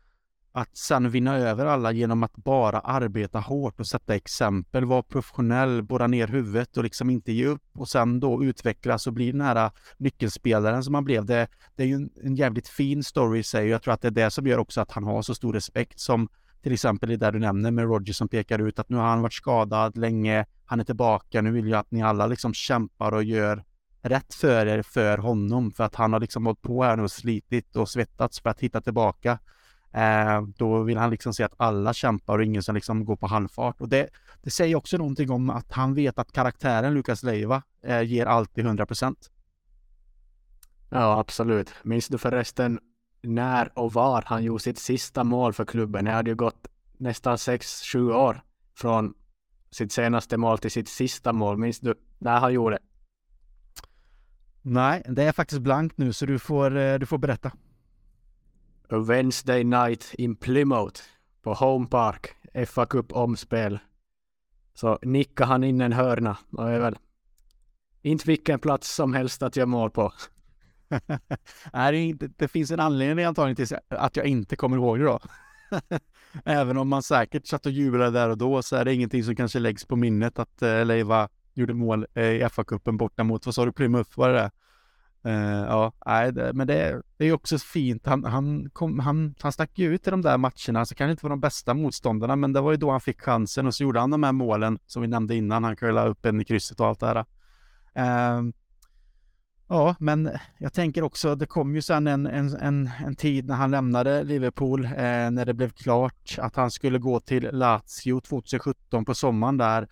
att 0.55 0.77
sen 0.77 1.09
vinna 1.09 1.37
över 1.37 1.65
alla 1.65 1.91
genom 1.91 2.23
att 2.23 2.35
bara 2.35 2.79
arbeta 2.79 3.39
hårt 3.39 3.79
och 3.79 3.87
sätta 3.87 4.15
exempel, 4.15 4.85
vara 4.85 5.03
professionell, 5.03 5.83
borra 5.83 6.07
ner 6.07 6.27
huvudet 6.27 6.77
och 6.77 6.83
liksom 6.83 7.09
inte 7.09 7.31
ge 7.31 7.45
upp 7.45 7.63
och 7.73 7.87
sen 7.87 8.19
då 8.19 8.43
utvecklas 8.43 9.07
och 9.07 9.13
bli 9.13 9.31
den 9.31 9.41
här 9.41 9.65
äh, 9.65 9.71
nyckelspelaren 9.97 10.83
som 10.83 10.93
han 10.93 11.03
blev. 11.03 11.25
Det, 11.25 11.47
det 11.75 11.83
är 11.83 11.87
ju 11.87 11.95
en, 11.95 12.09
en 12.23 12.35
jävligt 12.35 12.67
fin 12.67 13.03
story 13.03 13.39
i 13.39 13.43
sig 13.43 13.63
och 13.63 13.69
jag 13.69 13.81
tror 13.81 13.93
att 13.93 14.01
det 14.01 14.07
är 14.07 14.11
det 14.11 14.31
som 14.31 14.47
gör 14.47 14.57
också 14.57 14.81
att 14.81 14.91
han 14.91 15.03
har 15.03 15.21
så 15.21 15.35
stor 15.35 15.53
respekt 15.53 15.99
som 15.99 16.27
till 16.63 16.73
exempel 16.73 17.09
det 17.09 17.17
där 17.17 17.31
du 17.31 17.39
nämner 17.39 17.71
med 17.71 17.85
Roger 17.85 18.13
som 18.13 18.27
pekar 18.27 18.59
ut 18.59 18.79
att 18.79 18.89
nu 18.89 18.97
har 18.97 19.07
han 19.07 19.21
varit 19.21 19.33
skadad 19.33 19.97
länge, 19.97 20.45
han 20.65 20.79
är 20.79 20.83
tillbaka, 20.83 21.41
nu 21.41 21.51
vill 21.51 21.67
jag 21.67 21.79
att 21.79 21.91
ni 21.91 22.03
alla 22.03 22.27
liksom 22.27 22.53
kämpar 22.53 23.11
och 23.11 23.23
gör 23.23 23.63
rätt 24.01 24.33
för 24.33 24.65
er 24.65 24.81
för 24.81 25.17
honom 25.17 25.71
för 25.71 25.83
att 25.83 25.95
han 25.95 26.13
har 26.13 26.19
liksom 26.19 26.45
hållit 26.45 26.61
på 26.61 26.83
här 26.83 26.97
nu 26.97 27.03
och 27.03 27.11
slitit 27.11 27.75
och 27.75 27.89
svettats 27.89 28.39
för 28.39 28.49
att 28.49 28.59
hitta 28.59 28.81
tillbaka. 28.81 29.39
Eh, 29.95 30.41
då 30.41 30.83
vill 30.83 30.97
han 30.97 31.09
liksom 31.09 31.33
se 31.33 31.43
att 31.43 31.53
alla 31.57 31.93
kämpar 31.93 32.37
och 32.37 32.43
ingen 32.43 32.63
som 32.63 32.75
liksom 32.75 33.05
går 33.05 33.15
på 33.15 33.27
halvfart. 33.27 33.81
Och 33.81 33.89
det, 33.89 34.09
det 34.41 34.49
säger 34.49 34.75
också 34.75 34.97
någonting 34.97 35.31
om 35.31 35.49
att 35.49 35.71
han 35.71 35.93
vet 35.93 36.19
att 36.19 36.31
karaktären 36.31 36.93
Lukas 36.93 37.23
Leiva 37.23 37.63
eh, 37.83 38.01
ger 38.01 38.25
alltid 38.25 38.65
100 38.65 38.85
procent. 38.85 39.31
Ja, 40.89 41.19
absolut. 41.19 41.73
Minns 41.83 42.07
du 42.07 42.17
förresten 42.17 42.79
när 43.21 43.79
och 43.79 43.93
var 43.93 44.23
han 44.25 44.43
gjorde 44.43 44.63
sitt 44.63 44.79
sista 44.79 45.23
mål 45.23 45.53
för 45.53 45.65
klubben? 45.65 46.05
Det 46.05 46.11
hade 46.11 46.29
ju 46.29 46.35
gått 46.35 46.67
nästan 46.97 47.35
6-7 47.35 48.13
år 48.13 48.41
från 48.77 49.13
sitt 49.71 49.91
senaste 49.91 50.37
mål 50.37 50.57
till 50.57 50.71
sitt 50.71 50.89
sista 50.89 51.33
mål. 51.33 51.57
Minns 51.57 51.79
du 51.79 51.95
när 52.19 52.39
han 52.39 52.53
gjorde? 52.53 52.79
Nej, 54.61 55.03
det 55.07 55.23
är 55.23 55.31
faktiskt 55.31 55.61
blankt 55.61 55.97
nu 55.97 56.13
så 56.13 56.25
du 56.25 56.39
får, 56.39 56.77
eh, 56.77 56.99
du 56.99 57.05
får 57.05 57.17
berätta. 57.17 57.51
A 58.89 58.97
Wednesday 58.97 59.63
night 59.63 60.13
in 60.17 60.36
Plymouth 60.36 61.01
på 61.43 61.53
Home 61.53 61.88
Park, 61.88 62.36
FA 62.67 62.86
Cup 62.86 63.13
omspel. 63.13 63.79
Så 64.73 64.99
nickade 65.01 65.47
han 65.47 65.63
in 65.63 65.81
en 65.81 65.93
hörna 65.93 66.38
och 66.51 66.69
är 66.71 66.79
väl 66.79 66.97
inte 68.01 68.27
vilken 68.27 68.59
plats 68.59 68.95
som 68.95 69.13
helst 69.13 69.43
att 69.43 69.55
göra 69.55 69.65
mål 69.65 69.91
på. 69.91 70.13
Nej, 71.73 72.13
det, 72.13 72.27
det, 72.38 72.47
finns 72.47 72.71
en 72.71 72.79
anledning 72.79 73.25
antagligen 73.25 73.67
till 73.67 73.77
att 73.89 74.15
jag 74.15 74.25
inte 74.25 74.55
kommer 74.55 74.77
ihåg 74.77 74.99
det 74.99 75.05
då. 75.05 75.19
Även 76.45 76.77
om 76.77 76.88
man 76.88 77.03
säkert 77.03 77.47
satt 77.47 77.65
och 77.65 77.71
jublade 77.71 78.11
där 78.11 78.29
och 78.29 78.38
då 78.38 78.61
så 78.61 78.75
är 78.75 78.86
det 78.86 78.93
ingenting 78.93 79.23
som 79.23 79.36
kanske 79.36 79.59
läggs 79.59 79.86
på 79.86 79.95
minnet 79.95 80.39
att 80.39 80.61
eh, 80.61 80.86
Leiva 80.86 81.29
gjorde 81.53 81.73
mål 81.73 82.05
eh, 82.13 82.23
i 82.23 82.43
FA-cupen 82.43 82.97
borta 82.97 83.23
mot, 83.23 83.45
vad 83.45 83.55
sa 83.55 83.65
du, 83.65 83.71
Plymouth, 83.71 84.19
var 84.19 84.29
det 84.29 84.36
det? 84.36 84.51
Uh, 85.26 85.65
ja, 85.67 85.93
nej, 86.05 86.34
det, 86.34 86.53
men 86.53 86.67
det, 86.67 87.01
det 87.17 87.26
är 87.26 87.34
också 87.34 87.57
fint. 87.57 88.05
Han, 88.05 88.23
han, 88.23 88.69
kom, 88.69 88.99
han, 88.99 89.36
han 89.39 89.51
stack 89.51 89.80
ju 89.80 89.95
ut 89.95 90.07
i 90.07 90.11
de 90.11 90.21
där 90.21 90.38
matcherna, 90.38 90.86
så 90.86 90.95
kanske 90.95 91.11
inte 91.11 91.26
var 91.26 91.30
de 91.30 91.39
bästa 91.39 91.73
motståndarna, 91.73 92.36
men 92.36 92.53
det 92.53 92.61
var 92.61 92.71
ju 92.71 92.78
då 92.78 92.91
han 92.91 93.01
fick 93.01 93.21
chansen 93.21 93.67
och 93.67 93.76
så 93.76 93.84
gjorde 93.84 93.99
han 93.99 94.11
de 94.11 94.23
här 94.23 94.32
målen 94.32 94.80
som 94.86 95.01
vi 95.01 95.07
nämnde 95.07 95.36
innan. 95.36 95.63
Han 95.63 95.76
curlade 95.76 96.09
upp 96.09 96.26
en 96.26 96.41
i 96.41 96.45
krysset 96.45 96.80
och 96.80 96.88
allt 96.88 96.99
det 96.99 97.07
här. 97.07 97.26
Uh, 97.99 98.51
ja, 99.67 99.95
men 99.99 100.30
jag 100.57 100.73
tänker 100.73 101.03
också, 101.03 101.36
det 101.36 101.45
kom 101.45 101.76
ju 101.76 101.82
sen 101.82 102.07
en, 102.07 102.28
en, 102.28 102.55
en, 102.55 102.89
en 103.05 103.15
tid 103.15 103.45
när 103.45 103.55
han 103.55 103.71
lämnade 103.71 104.23
Liverpool, 104.23 104.86
uh, 104.86 104.91
när 105.32 105.45
det 105.45 105.53
blev 105.53 105.69
klart 105.69 106.36
att 106.38 106.55
han 106.55 106.71
skulle 106.71 106.99
gå 106.99 107.19
till 107.19 107.49
Lazio 107.51 108.21
2017 108.21 109.05
på 109.05 109.15
sommaren 109.15 109.57
där. 109.57 109.88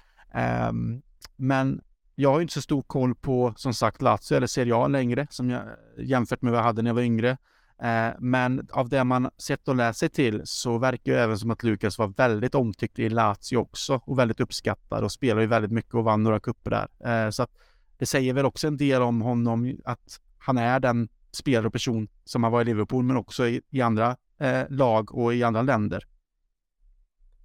Men 1.35 1.81
jag 2.15 2.31
har 2.31 2.41
inte 2.41 2.53
så 2.53 2.61
stor 2.61 2.81
koll 2.81 3.15
på 3.15 3.53
som 3.57 3.73
sagt 3.73 4.01
Lazio 4.01 4.35
eller 4.37 4.47
Serie 4.47 4.75
A 4.75 4.87
längre 4.87 5.27
som 5.29 5.49
jag, 5.49 5.63
jämfört 5.97 6.41
med 6.41 6.51
vad 6.51 6.59
jag 6.59 6.65
hade 6.65 6.81
när 6.81 6.89
jag 6.89 6.95
var 6.95 7.01
yngre. 7.01 7.37
Eh, 7.81 8.13
men 8.19 8.67
av 8.71 8.89
det 8.89 9.03
man 9.03 9.29
sett 9.37 9.67
och 9.67 9.75
läst 9.75 9.99
sig 9.99 10.09
till 10.09 10.41
så 10.43 10.77
verkar 10.77 11.13
det 11.13 11.19
även 11.21 11.39
som 11.39 11.51
att 11.51 11.63
Lukas 11.63 11.97
var 11.97 12.07
väldigt 12.07 12.55
omtyckt 12.55 12.99
i 12.99 13.09
Lazio 13.09 13.57
också 13.57 14.01
och 14.05 14.19
väldigt 14.19 14.39
uppskattad 14.39 15.03
och 15.03 15.11
spelade 15.11 15.41
ju 15.41 15.47
väldigt 15.47 15.71
mycket 15.71 15.93
och 15.93 16.03
vann 16.03 16.23
några 16.23 16.39
kupper 16.39 16.71
där. 16.71 17.25
Eh, 17.25 17.29
så 17.29 17.43
att 17.43 17.51
det 17.97 18.05
säger 18.05 18.33
väl 18.33 18.45
också 18.45 18.67
en 18.67 18.77
del 18.77 19.01
om 19.01 19.21
honom 19.21 19.77
att 19.85 20.19
han 20.37 20.57
är 20.57 20.79
den 20.79 21.09
spelare 21.31 21.67
och 21.67 21.73
person 21.73 22.07
som 22.23 22.43
han 22.43 22.51
var 22.51 22.61
i 22.61 22.65
Liverpool 22.65 23.03
men 23.03 23.17
också 23.17 23.47
i, 23.47 23.61
i 23.69 23.81
andra 23.81 24.17
eh, 24.39 24.63
lag 24.69 25.15
och 25.15 25.33
i 25.33 25.43
andra 25.43 25.61
länder. 25.61 26.07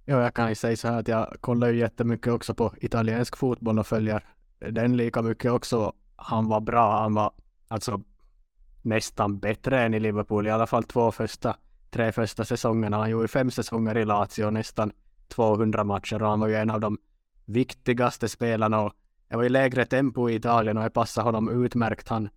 Ja, 0.05 0.21
jag 0.21 0.33
kan 0.33 0.49
ju 0.49 0.55
säga 0.55 0.77
så 0.77 0.87
här 0.87 0.99
att 0.99 1.07
jag 1.07 1.35
kollar 1.41 1.69
ju 1.69 1.79
jättemycket 1.79 2.33
också 2.33 2.53
på 2.53 2.73
italiensk 2.77 3.37
fotboll 3.37 3.79
och 3.79 3.87
följer 3.87 4.25
den 4.59 4.97
lika 4.97 5.21
mycket 5.21 5.51
också. 5.51 5.93
Han 6.15 6.47
var 6.47 6.61
bra. 6.61 7.01
Han 7.01 7.13
var 7.13 7.31
alltså 7.67 8.01
nästan 8.81 9.39
bättre 9.39 9.81
än 9.81 9.93
i 9.93 9.99
Liverpool. 9.99 10.47
I 10.47 10.49
alla 10.49 10.67
fall 10.67 10.83
två 10.83 11.11
första, 11.11 11.57
tre 11.89 12.11
första 12.11 12.45
säsongerna. 12.45 12.97
Han 12.97 13.09
gjorde 13.09 13.27
fem 13.27 13.51
säsonger 13.51 13.97
i 13.97 14.05
Lazio, 14.05 14.49
nästan 14.49 14.91
200 15.27 15.83
matcher 15.83 16.23
och 16.23 16.29
han 16.29 16.39
var 16.39 16.47
ju 16.47 16.55
en 16.55 16.69
av 16.69 16.79
de 16.79 16.97
viktigaste 17.45 18.29
spelarna. 18.29 18.81
Och 18.81 18.93
det 19.27 19.35
var 19.35 19.43
ju 19.43 19.49
lägre 19.49 19.85
tempo 19.85 20.29
i 20.29 20.35
Italien 20.35 20.77
och 20.77 20.83
det 20.83 20.89
passade 20.89 21.27
honom 21.27 21.65
utmärkt. 21.65 22.07
Han, 22.07 22.29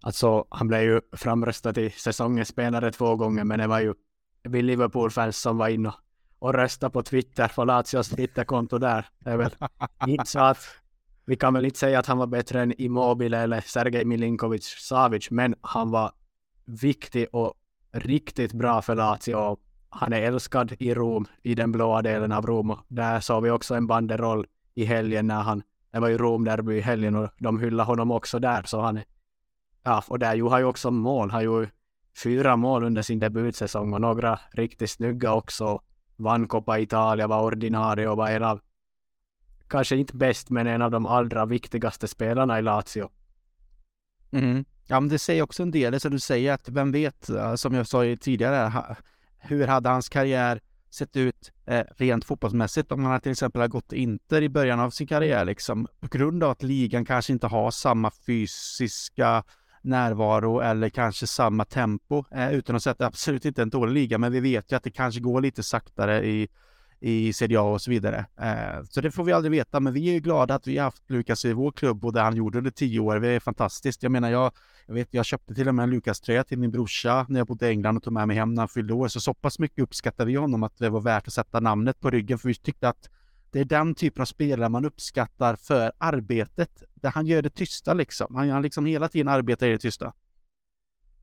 alltså, 0.00 0.46
han 0.48 0.68
blev 0.68 0.82
ju 0.82 1.00
framröstad 1.12 1.72
till 1.72 1.92
säsongens 1.92 2.48
spelare 2.48 2.92
två 2.92 3.16
gånger, 3.16 3.44
men 3.44 3.58
det 3.58 3.66
var 3.66 3.80
ju 3.80 3.94
vi 4.42 4.62
Liverpool-fans 4.62 5.36
som 5.36 5.58
var 5.58 5.68
inne 5.68 5.92
och, 6.38 6.54
röstade 6.54 6.92
på 6.92 7.02
Twitter, 7.02 7.52
på 7.54 7.64
Lazios 7.64 8.08
Twitterkonto 8.08 8.78
där. 8.78 9.06
Det 9.18 9.30
är 9.30 9.36
väl 9.36 9.56
inte 10.06 10.26
så 10.26 10.40
att 10.40 10.66
vi 11.26 11.36
kan 11.36 11.54
väl 11.54 11.64
inte 11.64 11.78
säga 11.78 11.98
att 11.98 12.06
han 12.06 12.18
var 12.18 12.26
bättre 12.26 12.62
än 12.62 12.80
Immobile 12.80 13.38
eller 13.38 13.60
Sergej 13.60 14.04
Milinkovic 14.04 14.64
Savic, 14.64 15.30
men 15.30 15.54
han 15.60 15.90
var 15.90 16.12
viktig 16.64 17.26
och 17.32 17.54
riktigt 17.92 18.52
bra 18.52 18.82
för 18.82 18.94
Lazio. 18.94 19.56
Han 19.88 20.12
är 20.12 20.22
älskad 20.22 20.72
i 20.78 20.94
Rom, 20.94 21.26
i 21.42 21.54
den 21.54 21.72
blåa 21.72 22.02
delen 22.02 22.32
av 22.32 22.46
Rom. 22.46 22.78
Där 22.88 23.20
såg 23.20 23.42
vi 23.42 23.50
också 23.50 23.74
en 23.74 23.86
banderoll 23.86 24.46
i 24.74 24.84
helgen 24.84 25.26
när 25.26 25.42
han, 25.42 25.62
det 25.92 26.00
var 26.00 26.08
ju 26.08 26.18
Rom-derby 26.18 26.76
i 26.76 26.80
helgen 26.80 27.14
och 27.14 27.30
de 27.38 27.60
hyllade 27.60 27.86
honom 27.86 28.10
också 28.10 28.38
där. 28.38 28.62
Så 28.62 28.80
han 28.80 28.96
är, 28.96 29.04
ja, 29.82 30.04
och 30.08 30.18
där 30.18 30.34
gjorde 30.34 30.50
han 30.50 30.60
ju 30.60 30.66
också 30.66 30.90
mål. 30.90 31.30
Han 31.30 31.44
gjorde 31.44 31.70
fyra 32.22 32.56
mål 32.56 32.84
under 32.84 33.02
sin 33.02 33.18
debutsäsong 33.18 33.92
och 33.92 34.00
några 34.00 34.40
riktigt 34.52 34.90
snygga 34.90 35.34
också. 35.34 35.80
Vann 36.16 36.48
Coppa 36.48 36.78
Italia, 36.78 37.26
var 37.26 37.42
ordinarie 37.42 38.08
och 38.08 38.16
var 38.16 38.28
en 38.28 38.42
av 38.42 38.60
kanske 39.74 39.96
inte 39.96 40.16
bäst, 40.16 40.50
men 40.50 40.66
en 40.66 40.82
av 40.82 40.90
de 40.90 41.06
allra 41.06 41.46
viktigaste 41.46 42.08
spelarna 42.08 42.58
i 42.58 42.62
Lazio. 42.62 43.10
Mm. 44.32 44.64
Ja, 44.86 45.00
men 45.00 45.08
det 45.08 45.18
säger 45.18 45.42
också 45.42 45.62
en 45.62 45.70
del, 45.70 45.92
det 45.92 46.00
som 46.00 46.10
du 46.10 46.20
säger, 46.20 46.52
att 46.52 46.68
vem 46.68 46.92
vet, 46.92 47.28
eh, 47.28 47.54
som 47.54 47.74
jag 47.74 47.86
sa 47.86 48.16
tidigare, 48.20 48.72
hur 49.38 49.66
hade 49.66 49.88
hans 49.88 50.08
karriär 50.08 50.60
sett 50.90 51.16
ut 51.16 51.52
eh, 51.66 51.84
rent 51.96 52.24
fotbollsmässigt 52.24 52.92
om 52.92 53.04
han 53.04 53.20
till 53.20 53.32
exempel 53.32 53.60
har 53.60 53.68
gått 53.68 53.92
Inter 53.92 54.42
i 54.42 54.48
början 54.48 54.80
av 54.80 54.90
sin 54.90 55.06
karriär 55.06 55.44
liksom 55.44 55.88
på 56.00 56.08
grund 56.08 56.44
av 56.44 56.50
att 56.50 56.62
ligan 56.62 57.04
kanske 57.04 57.32
inte 57.32 57.46
har 57.46 57.70
samma 57.70 58.10
fysiska 58.26 59.44
närvaro 59.82 60.60
eller 60.60 60.88
kanske 60.88 61.26
samma 61.26 61.64
tempo 61.64 62.24
eh, 62.34 62.52
utan 62.52 62.76
att 62.76 62.82
säga 62.82 62.92
att 62.92 62.98
det 62.98 63.06
absolut 63.06 63.44
inte 63.44 63.60
är 63.60 63.62
en 63.62 63.70
dålig 63.70 63.94
liga 63.94 64.18
men 64.18 64.32
vi 64.32 64.40
vet 64.40 64.72
ju 64.72 64.76
att 64.76 64.82
det 64.82 64.90
kanske 64.90 65.20
går 65.20 65.40
lite 65.40 65.62
saktare 65.62 66.26
i 66.26 66.48
i 67.04 67.32
Serie 67.32 67.60
A 67.60 67.62
och 67.62 67.80
så 67.80 67.90
vidare. 67.90 68.26
Eh, 68.40 68.82
så 68.90 69.00
det 69.00 69.10
får 69.10 69.24
vi 69.24 69.32
aldrig 69.32 69.50
veta, 69.50 69.80
men 69.80 69.92
vi 69.92 70.16
är 70.16 70.20
glada 70.20 70.54
att 70.54 70.66
vi 70.66 70.78
har 70.78 70.84
haft 70.84 71.10
Lukas 71.10 71.44
i 71.44 71.52
vår 71.52 71.72
klubb 71.72 72.04
och 72.04 72.12
det 72.12 72.20
han 72.20 72.36
gjorde 72.36 72.58
under 72.58 72.70
tio 72.70 73.00
år. 73.00 73.20
Det 73.20 73.28
är 73.28 73.40
fantastiskt. 73.40 74.02
Jag 74.02 74.12
menar, 74.12 74.30
jag, 74.30 74.52
jag 74.86 74.94
vet, 74.94 75.08
jag 75.10 75.24
köpte 75.24 75.54
till 75.54 75.68
och 75.68 75.74
med 75.74 75.82
en 75.82 75.90
Lukas-tröja 75.90 76.44
till 76.44 76.58
min 76.58 76.70
brorsa 76.70 77.26
när 77.28 77.40
jag 77.40 77.46
bodde 77.46 77.66
i 77.66 77.70
England 77.70 77.96
och 77.96 78.02
tog 78.02 78.12
med 78.12 78.28
mig 78.28 78.36
hem 78.36 78.54
när 78.54 78.62
han 78.62 78.68
fyllde 78.68 78.94
år. 78.94 79.08
Så 79.08 79.20
så 79.20 79.34
pass 79.34 79.58
mycket 79.58 79.82
uppskattade 79.82 80.30
vi 80.30 80.36
honom 80.36 80.62
att 80.62 80.78
det 80.78 80.90
var 80.90 81.00
värt 81.00 81.26
att 81.26 81.32
sätta 81.32 81.60
namnet 81.60 82.00
på 82.00 82.10
ryggen, 82.10 82.38
för 82.38 82.48
vi 82.48 82.54
tyckte 82.54 82.88
att 82.88 83.10
det 83.50 83.60
är 83.60 83.64
den 83.64 83.94
typen 83.94 84.22
av 84.22 84.26
spelare 84.26 84.68
man 84.68 84.84
uppskattar 84.84 85.56
för 85.56 85.92
arbetet. 85.98 86.82
Där 86.94 87.10
han 87.10 87.26
gör 87.26 87.42
det 87.42 87.50
tysta 87.50 87.94
liksom. 87.94 88.34
Han, 88.34 88.50
han 88.50 88.62
liksom 88.62 88.86
hela 88.86 89.08
tiden 89.08 89.28
arbetar 89.28 89.66
i 89.66 89.70
det 89.70 89.78
tysta. 89.78 90.12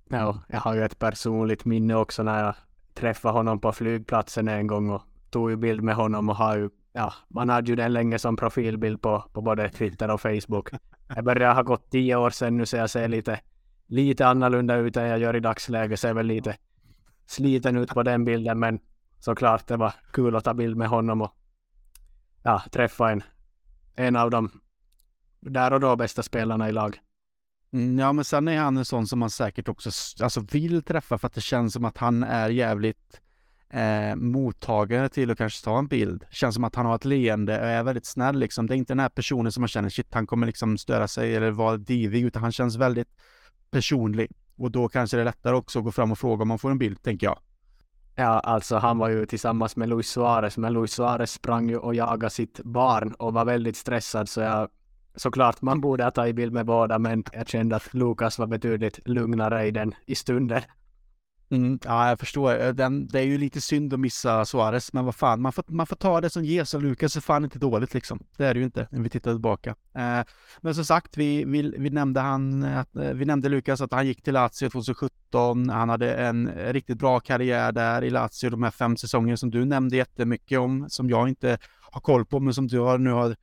Ja, 0.10 0.42
jag 0.48 0.60
har 0.60 0.76
ju 0.76 0.84
ett 0.84 1.00
personligt 1.00 1.66
minne 1.66 1.96
också 1.96 2.24
när 2.24 2.44
jag 2.44 2.56
träffade 2.94 3.34
honom 3.34 3.60
på 3.60 3.72
flygplatsen 3.72 4.48
en 4.48 4.68
gång 4.68 4.90
och 4.90 5.02
tog 5.32 5.50
ju 5.50 5.56
bild 5.56 5.84
med 5.84 5.96
honom 5.96 6.30
och 6.30 6.36
har 6.36 6.58
ju, 6.58 6.70
ja, 6.94 7.14
man 7.28 7.50
hade 7.50 7.70
ju 7.70 7.76
den 7.76 7.94
länge 7.94 8.20
som 8.20 8.36
profilbild 8.36 9.02
på, 9.02 9.24
på 9.34 9.42
både 9.42 9.70
Twitter 9.70 10.12
och 10.12 10.22
Facebook. 10.22 10.70
Det 11.16 11.22
börjar 11.22 11.56
ha 11.56 11.62
gått 11.62 11.92
tio 11.92 12.16
år 12.16 12.30
sedan 12.30 12.58
nu 12.58 12.66
så 12.66 12.78
jag 12.78 12.90
ser 12.90 13.08
lite, 13.08 13.40
lite 13.88 14.28
annorlunda 14.28 14.76
ut 14.76 14.98
än 14.98 15.08
jag 15.08 15.20
gör 15.20 15.36
i 15.36 15.40
dagsläget. 15.40 16.00
Ser 16.00 16.14
väl 16.14 16.26
lite 16.26 16.58
sliten 17.26 17.78
ut 17.78 17.90
på 17.90 18.04
den 18.04 18.26
bilden 18.26 18.60
men 18.60 18.80
såklart 19.20 19.68
det 19.68 19.78
var 19.78 19.94
kul 20.12 20.36
att 20.36 20.44
ta 20.44 20.54
bild 20.54 20.78
med 20.78 20.88
honom 20.88 21.22
och 21.22 21.32
ja, 22.44 22.64
träffa 22.72 23.12
en, 23.12 23.24
en 23.96 24.16
av 24.16 24.30
de 24.30 24.50
där 25.40 25.74
och 25.74 25.80
då 25.80 25.96
bästa 25.96 26.24
spelarna 26.24 26.70
i 26.70 26.72
lag. 26.72 27.00
Mm, 27.74 28.00
ja, 28.00 28.14
men 28.14 28.26
sen 28.26 28.48
är 28.48 28.60
han 28.60 28.78
en 28.78 28.86
sån 28.86 29.08
som 29.08 29.20
man 29.20 29.30
säkert 29.30 29.68
också 29.68 29.90
alltså, 30.24 30.42
vill 30.52 30.84
träffa 30.84 31.18
för 31.18 31.28
att 31.28 31.34
det 31.34 31.42
känns 31.42 31.74
som 31.74 31.86
att 31.86 31.98
han 31.98 32.24
är 32.24 32.50
jävligt 32.50 33.22
eh, 33.74 34.16
mottagare 34.16 35.10
till 35.10 35.32
att 35.32 35.38
kanske 35.38 35.66
ta 35.66 35.80
en 35.80 35.88
bild. 35.88 36.24
Känns 36.32 36.56
som 36.56 36.64
att 36.64 36.76
han 36.76 36.86
har 36.86 36.96
ett 36.96 37.06
leende 37.06 37.60
och 37.60 37.68
är 37.68 37.84
väldigt 37.84 38.06
snäll 38.06 38.40
liksom. 38.40 38.68
Det 38.68 38.76
är 38.76 38.78
inte 38.78 38.94
den 38.94 39.00
här 39.00 39.10
personen 39.10 39.52
som 39.52 39.62
man 39.62 39.68
känner, 39.68 39.90
shit, 39.90 40.14
han 40.14 40.28
kommer 40.28 40.48
liksom 40.48 40.78
störa 40.78 41.08
sig 41.08 41.36
eller 41.36 41.52
vara 41.52 41.78
divig, 41.78 42.24
utan 42.24 42.42
han 42.42 42.52
känns 42.52 42.76
väldigt 42.76 43.10
personlig. 43.72 44.32
Och 44.58 44.72
då 44.72 44.88
kanske 44.88 45.18
det 45.18 45.22
är 45.22 45.26
lättare 45.26 45.56
också 45.56 45.80
att 45.80 45.86
gå 45.86 45.92
fram 45.92 46.12
och 46.12 46.20
fråga 46.20 46.42
om 46.42 46.48
man 46.48 46.60
får 46.60 46.72
en 46.72 46.78
bild, 46.78 47.04
tänker 47.04 47.28
jag. 47.28 47.40
Ja, 48.16 48.40
alltså 48.40 48.78
han 48.78 48.98
var 48.98 49.10
ju 49.10 49.26
tillsammans 49.26 49.76
med 49.76 49.90
Luis 49.90 50.08
Suarez, 50.08 50.58
men 50.58 50.74
Luis 50.74 50.92
Suarez 50.92 51.32
sprang 51.32 51.70
ju 51.70 51.78
och 51.78 51.96
jagade 51.96 52.30
sitt 52.30 52.60
barn 52.64 53.14
och 53.14 53.34
var 53.34 53.46
väldigt 53.46 53.78
stressad, 53.78 54.30
så 54.30 54.42
jag 54.42 54.70
såklart 55.16 55.62
man 55.62 55.82
borde 55.82 56.04
ha 56.04 56.12
tagit 56.12 56.36
bild 56.36 56.54
med 56.54 56.66
båda, 56.66 57.00
men 57.00 57.24
jag 57.34 57.48
kände 57.48 57.76
att 57.76 57.94
Lukas 57.94 58.40
var 58.40 58.48
betydligt 58.48 59.00
lugnare 59.08 59.68
i 59.68 59.72
den 59.72 59.96
i 60.06 60.16
stunden. 60.16 60.62
Mm, 61.52 61.80
ja, 61.84 62.10
jag 62.10 62.20
förstår. 62.20 62.62
Eh, 62.62 62.74
den, 62.74 63.08
det 63.08 63.20
är 63.20 63.24
ju 63.24 63.38
lite 63.38 63.62
synd 63.62 63.94
att 63.94 64.00
missa 64.00 64.46
Suarez, 64.46 64.94
men 64.94 65.06
vad 65.06 65.16
fan, 65.16 65.42
man 65.42 65.54
får, 65.54 65.64
man 65.68 65.88
får 65.88 65.96
ta 65.96 66.22
det 66.22 66.30
som 66.30 66.46
ges 66.46 66.74
och 66.74 66.82
Lukas 66.82 67.16
är 67.16 67.22
fan 67.22 67.44
inte 67.44 67.60
dåligt 67.60 67.94
liksom. 67.94 68.20
Det 68.38 68.46
är 68.46 68.54
det 68.54 68.60
ju 68.60 68.66
inte 68.66 68.88
när 68.92 69.00
vi 69.00 69.10
tittar 69.10 69.32
tillbaka. 69.32 69.76
Eh, 69.96 70.22
men 70.62 70.76
som 70.76 70.86
sagt, 70.86 71.18
vi, 71.18 71.44
vi, 71.44 71.74
vi 71.78 71.90
nämnde 71.90 72.20
han, 72.20 72.64
att, 72.64 72.96
eh, 72.96 73.10
vi 73.10 73.26
nämnde 73.26 73.50
Lukas 73.50 73.82
att 73.82 73.94
han 73.94 74.08
gick 74.08 74.24
till 74.24 74.34
Lazio 74.34 74.70
2017. 74.70 75.70
Han 75.70 75.90
hade 75.90 76.14
en 76.14 76.52
riktigt 76.52 76.98
bra 76.98 77.20
karriär 77.20 77.72
där 77.72 78.04
i 78.04 78.10
Lazio 78.10 78.50
de 78.50 78.64
här 78.64 78.72
fem 78.72 78.98
säsongerna 78.98 79.38
som 79.38 79.52
du 79.52 79.66
nämnde 79.66 79.96
jättemycket 79.96 80.60
om, 80.60 80.90
som 80.90 81.10
jag 81.10 81.30
inte 81.30 81.58
har 81.92 82.02
koll 82.02 82.26
på, 82.26 82.40
men 82.40 82.54
som 82.54 82.68
du 82.68 82.80
har, 82.80 82.98
nu 82.98 83.12
har 83.12 83.36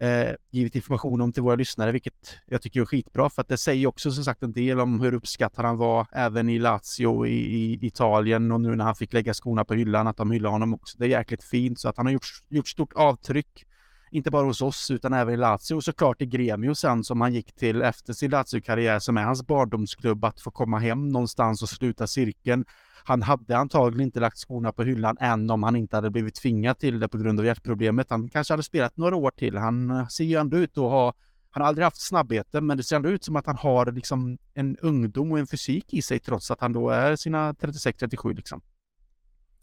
eh, 0.00 0.34
givit 0.50 0.76
information 0.76 1.20
om 1.20 1.32
till 1.32 1.42
våra 1.42 1.56
lyssnare, 1.56 1.92
vilket 1.92 2.38
jag 2.46 2.62
tycker 2.62 2.80
är 2.80 2.84
skitbra 2.84 3.30
för 3.30 3.42
att 3.42 3.48
det 3.48 3.56
säger 3.56 3.86
också 3.86 4.10
som 4.12 4.24
sagt 4.24 4.42
en 4.42 4.52
del 4.52 4.80
om 4.80 5.00
hur 5.00 5.14
uppskattad 5.14 5.64
han 5.64 5.76
var 5.76 6.06
även 6.12 6.48
i 6.48 6.58
Lazio 6.58 7.26
i, 7.26 7.30
i 7.30 7.86
Italien 7.86 8.52
och 8.52 8.60
nu 8.60 8.76
när 8.76 8.84
han 8.84 8.94
fick 8.94 9.12
lägga 9.12 9.34
skorna 9.34 9.64
på 9.64 9.74
hyllan 9.74 10.06
att 10.06 10.16
de 10.16 10.30
hyllar 10.30 10.50
honom 10.50 10.74
också. 10.74 10.98
Det 10.98 11.04
är 11.04 11.08
jäkligt 11.08 11.44
fint 11.44 11.80
så 11.80 11.88
att 11.88 11.96
han 11.96 12.06
har 12.06 12.12
gjort, 12.12 12.26
gjort 12.48 12.68
stort 12.68 12.92
avtryck. 12.92 13.66
Inte 14.10 14.30
bara 14.30 14.46
hos 14.46 14.62
oss 14.62 14.90
utan 14.90 15.12
även 15.12 15.34
i 15.34 15.36
Lazio 15.36 15.74
och 15.74 15.84
såklart 15.84 16.22
i 16.22 16.26
Gremio 16.26 16.74
sen 16.74 17.04
som 17.04 17.20
han 17.20 17.34
gick 17.34 17.52
till 17.52 17.82
efter 17.82 18.12
sin 18.12 18.30
Lazio-karriär 18.30 18.98
som 18.98 19.16
är 19.16 19.22
hans 19.22 19.46
barndomsklubb 19.46 20.24
att 20.24 20.40
få 20.40 20.50
komma 20.50 20.78
hem 20.78 21.08
någonstans 21.08 21.62
och 21.62 21.68
sluta 21.68 22.06
cirkeln 22.06 22.64
han 23.08 23.22
hade 23.22 23.56
antagligen 23.56 24.06
inte 24.06 24.20
lagt 24.20 24.38
skorna 24.38 24.72
på 24.72 24.82
hyllan 24.82 25.16
än 25.20 25.50
om 25.50 25.62
han 25.62 25.76
inte 25.76 25.96
hade 25.96 26.10
blivit 26.10 26.34
tvingad 26.34 26.78
till 26.78 27.00
det 27.00 27.08
på 27.08 27.18
grund 27.18 27.40
av 27.40 27.46
hjärtproblemet. 27.46 28.10
Han 28.10 28.28
kanske 28.28 28.52
hade 28.52 28.62
spelat 28.62 28.96
några 28.96 29.16
år 29.16 29.30
till. 29.30 29.56
Han 29.56 29.90
eh, 29.90 30.06
ser 30.06 30.24
ju 30.24 30.36
ändå 30.40 30.56
ut 30.56 30.78
att 30.78 30.84
ha 30.84 31.14
han 31.50 31.62
har 31.62 31.68
aldrig 31.68 31.84
haft 31.84 32.00
snabbheten, 32.00 32.66
men 32.66 32.76
det 32.76 32.82
ser 32.82 32.96
ändå 32.96 33.08
ut 33.08 33.24
som 33.24 33.36
att 33.36 33.46
han 33.46 33.56
har 33.56 33.92
liksom 33.92 34.38
en 34.54 34.76
ungdom 34.76 35.32
och 35.32 35.38
en 35.38 35.46
fysik 35.46 35.94
i 35.94 36.02
sig 36.02 36.18
trots 36.18 36.50
att 36.50 36.60
han 36.60 36.72
då 36.72 36.90
är 36.90 37.16
sina 37.16 37.52
36-37 37.52 38.34
liksom. 38.34 38.60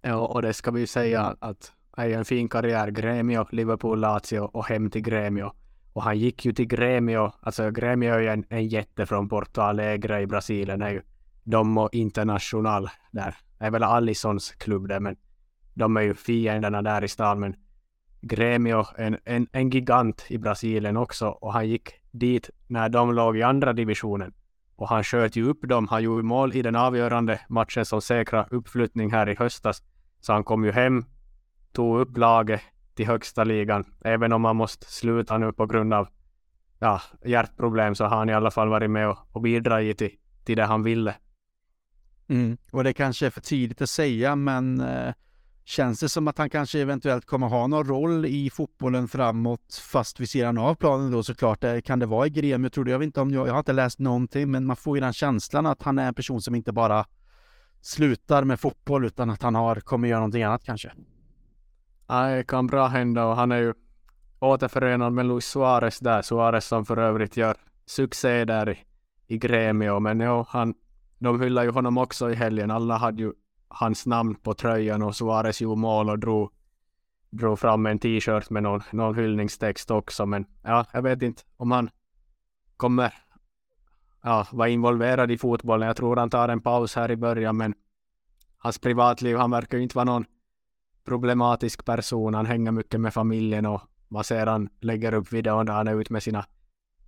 Ja, 0.01 0.15
och 0.15 0.41
det 0.41 0.53
ska 0.53 0.71
vi 0.71 0.79
ju 0.79 0.87
säga 0.87 1.35
att 1.39 1.71
är 1.97 2.09
en 2.09 2.25
fin 2.25 2.49
karriär. 2.49 2.87
Gremio, 2.87 3.47
Liverpool, 3.51 3.99
Lazio 3.99 4.39
och 4.39 4.65
hem 4.65 4.89
till 4.89 5.01
Gremio. 5.01 5.51
Och 5.93 6.03
han 6.03 6.19
gick 6.19 6.45
ju 6.45 6.53
till 6.53 6.65
Gremio, 6.65 7.31
alltså 7.41 7.71
Gremio 7.71 8.13
är 8.13 8.19
ju 8.19 8.27
en, 8.27 8.45
en 8.49 8.67
jätte 8.67 9.05
från 9.05 9.29
Porto 9.29 9.61
Alegre 9.61 10.21
i 10.21 10.27
Brasilien, 10.27 10.81
är 10.81 10.89
ju 10.89 11.01
de 11.43 11.77
och 11.77 11.89
International 11.93 12.89
där. 13.11 13.35
Det 13.59 13.65
är 13.65 13.71
väl 13.71 13.83
Allisons 13.83 14.51
klubb 14.51 14.87
där, 14.87 14.99
men 14.99 15.15
de 15.73 15.97
är 15.97 16.01
ju 16.01 16.13
fienderna 16.13 16.81
där 16.81 17.03
i 17.03 17.07
stan. 17.07 17.39
Men 17.39 17.55
Gremio, 18.21 18.85
en, 18.97 19.17
en, 19.25 19.47
en 19.51 19.69
gigant 19.69 20.25
i 20.29 20.37
Brasilien 20.37 20.97
också, 20.97 21.27
och 21.27 21.53
han 21.53 21.69
gick 21.69 21.93
dit 22.11 22.49
när 22.67 22.89
de 22.89 23.13
låg 23.13 23.37
i 23.37 23.43
andra 23.43 23.73
divisionen. 23.73 24.33
Och 24.75 24.89
han 24.89 25.03
sköt 25.03 25.35
ju 25.35 25.49
upp 25.49 25.69
dem. 25.69 25.87
Han 25.87 26.03
gjorde 26.03 26.23
mål 26.23 26.55
i 26.55 26.61
den 26.61 26.75
avgörande 26.75 27.39
matchen 27.49 27.85
som 27.85 28.01
säkra 28.01 28.47
uppflyttning 28.51 29.11
här 29.11 29.29
i 29.29 29.35
höstas. 29.35 29.83
Så 30.19 30.33
han 30.33 30.43
kom 30.43 30.65
ju 30.65 30.71
hem, 30.71 31.05
tog 31.71 31.99
upp 31.99 32.17
laget 32.17 32.61
till 32.95 33.07
högsta 33.07 33.43
ligan. 33.43 33.85
Även 34.03 34.33
om 34.33 34.45
han 34.45 34.55
måste 34.55 34.85
sluta 34.85 35.37
nu 35.37 35.53
på 35.53 35.65
grund 35.65 35.93
av 35.93 36.07
ja, 36.79 37.01
hjärtproblem 37.25 37.95
så 37.95 38.05
har 38.05 38.17
han 38.17 38.29
i 38.29 38.33
alla 38.33 38.51
fall 38.51 38.69
varit 38.69 38.89
med 38.89 39.09
och, 39.09 39.17
och 39.31 39.41
bidragit 39.41 39.97
till, 39.97 40.11
till 40.43 40.57
det 40.57 40.65
han 40.65 40.83
ville. 40.83 41.15
Mm. 42.27 42.57
Och 42.71 42.83
det 42.83 42.93
kanske 42.93 43.25
är 43.25 43.29
för 43.29 43.41
tidigt 43.41 43.81
att 43.81 43.89
säga, 43.89 44.35
men 44.35 44.81
eh, 44.81 45.13
känns 45.65 45.99
det 45.99 46.09
som 46.09 46.27
att 46.27 46.37
han 46.37 46.49
kanske 46.49 46.79
eventuellt 46.79 47.25
kommer 47.25 47.47
ha 47.47 47.67
någon 47.67 47.87
roll 47.87 48.25
i 48.25 48.49
fotbollen 48.49 49.07
framåt, 49.07 49.81
fast 49.91 50.19
vid 50.19 50.29
sidan 50.29 50.57
av 50.57 50.75
planen 50.75 51.11
då 51.11 51.23
såklart. 51.23 51.63
Eh, 51.63 51.81
kan 51.81 51.99
det 51.99 52.05
vara 52.05 52.27
i 52.27 52.29
Gremio, 52.29 52.69
tror 52.69 52.85
du? 52.85 52.91
Jag 52.91 52.99
vet 52.99 53.05
inte 53.05 53.21
om 53.21 53.31
jag, 53.31 53.47
jag 53.47 53.51
har 53.51 53.59
inte 53.59 53.73
läst 53.73 53.99
någonting, 53.99 54.51
men 54.51 54.65
man 54.65 54.75
får 54.75 54.97
ju 54.97 55.01
den 55.01 55.13
känslan 55.13 55.65
att 55.65 55.83
han 55.83 55.99
är 55.99 56.07
en 56.07 56.13
person 56.13 56.41
som 56.41 56.55
inte 56.55 56.71
bara 56.71 57.05
slutar 57.81 58.43
med 58.43 58.59
fotboll, 58.59 59.05
utan 59.05 59.29
att 59.29 59.41
han 59.41 59.55
har, 59.55 59.75
kommer 59.75 60.07
göra 60.07 60.19
någonting 60.19 60.43
annat 60.43 60.63
kanske. 60.63 60.91
Ja, 62.07 62.27
det 62.27 62.43
kan 62.43 62.67
bra 62.67 62.87
hända 62.87 63.25
och 63.25 63.35
han 63.35 63.51
är 63.51 63.57
ju 63.57 63.73
återförenad 64.39 65.13
med 65.13 65.25
Luis 65.25 65.45
Suarez 65.45 65.99
där. 65.99 66.21
Suarez 66.21 66.65
som 66.65 66.85
för 66.85 66.97
övrigt 66.97 67.37
gör 67.37 67.57
succé 67.85 68.45
där 68.45 68.69
i, 68.69 68.77
i 69.27 69.37
Gremio. 69.37 69.99
Men 69.99 70.19
jo, 70.19 70.45
han, 70.49 70.73
de 71.23 71.41
hyllade 71.41 71.67
ju 71.67 71.71
honom 71.71 71.97
också 71.97 72.31
i 72.31 72.35
helgen. 72.35 72.71
Alla 72.71 72.97
hade 72.97 73.23
ju 73.23 73.33
hans 73.67 74.05
namn 74.05 74.35
på 74.35 74.53
tröjan 74.53 75.01
och 75.01 75.15
Suarez 75.15 75.61
gjorde 75.61 75.81
mål 75.81 76.09
och 76.09 76.19
drog, 76.19 76.51
drog 77.29 77.59
fram 77.59 77.85
en 77.85 77.99
t-shirt 77.99 78.49
med 78.49 78.63
någon, 78.63 78.81
någon 78.91 79.15
hyllningstext 79.15 79.91
också. 79.91 80.25
Men 80.25 80.45
ja, 80.63 80.85
jag 80.93 81.01
vet 81.01 81.21
inte 81.21 81.41
om 81.57 81.71
han 81.71 81.89
kommer 82.77 83.13
ja, 84.23 84.47
vara 84.51 84.69
involverad 84.69 85.31
i 85.31 85.37
fotbollen. 85.37 85.87
Jag 85.87 85.97
tror 85.97 86.15
han 86.15 86.29
tar 86.29 86.49
en 86.49 86.61
paus 86.61 86.95
här 86.95 87.11
i 87.11 87.15
början, 87.15 87.57
men 87.57 87.73
hans 88.57 88.79
privatliv, 88.79 89.37
han 89.37 89.51
verkar 89.51 89.77
ju 89.77 89.83
inte 89.83 89.95
vara 89.95 90.05
någon 90.05 90.25
problematisk 91.05 91.85
person. 91.85 92.33
Han 92.33 92.45
hänger 92.45 92.71
mycket 92.71 93.01
med 93.01 93.13
familjen 93.13 93.65
och 93.65 93.81
man 94.07 94.23
ser 94.23 94.47
han 94.47 94.69
lägger 94.81 95.13
upp 95.13 95.33
videon 95.33 95.65
där 95.65 95.73
han 95.73 95.87
är 95.87 96.01
ute 96.01 96.13
med 96.13 96.23
sina 96.23 96.45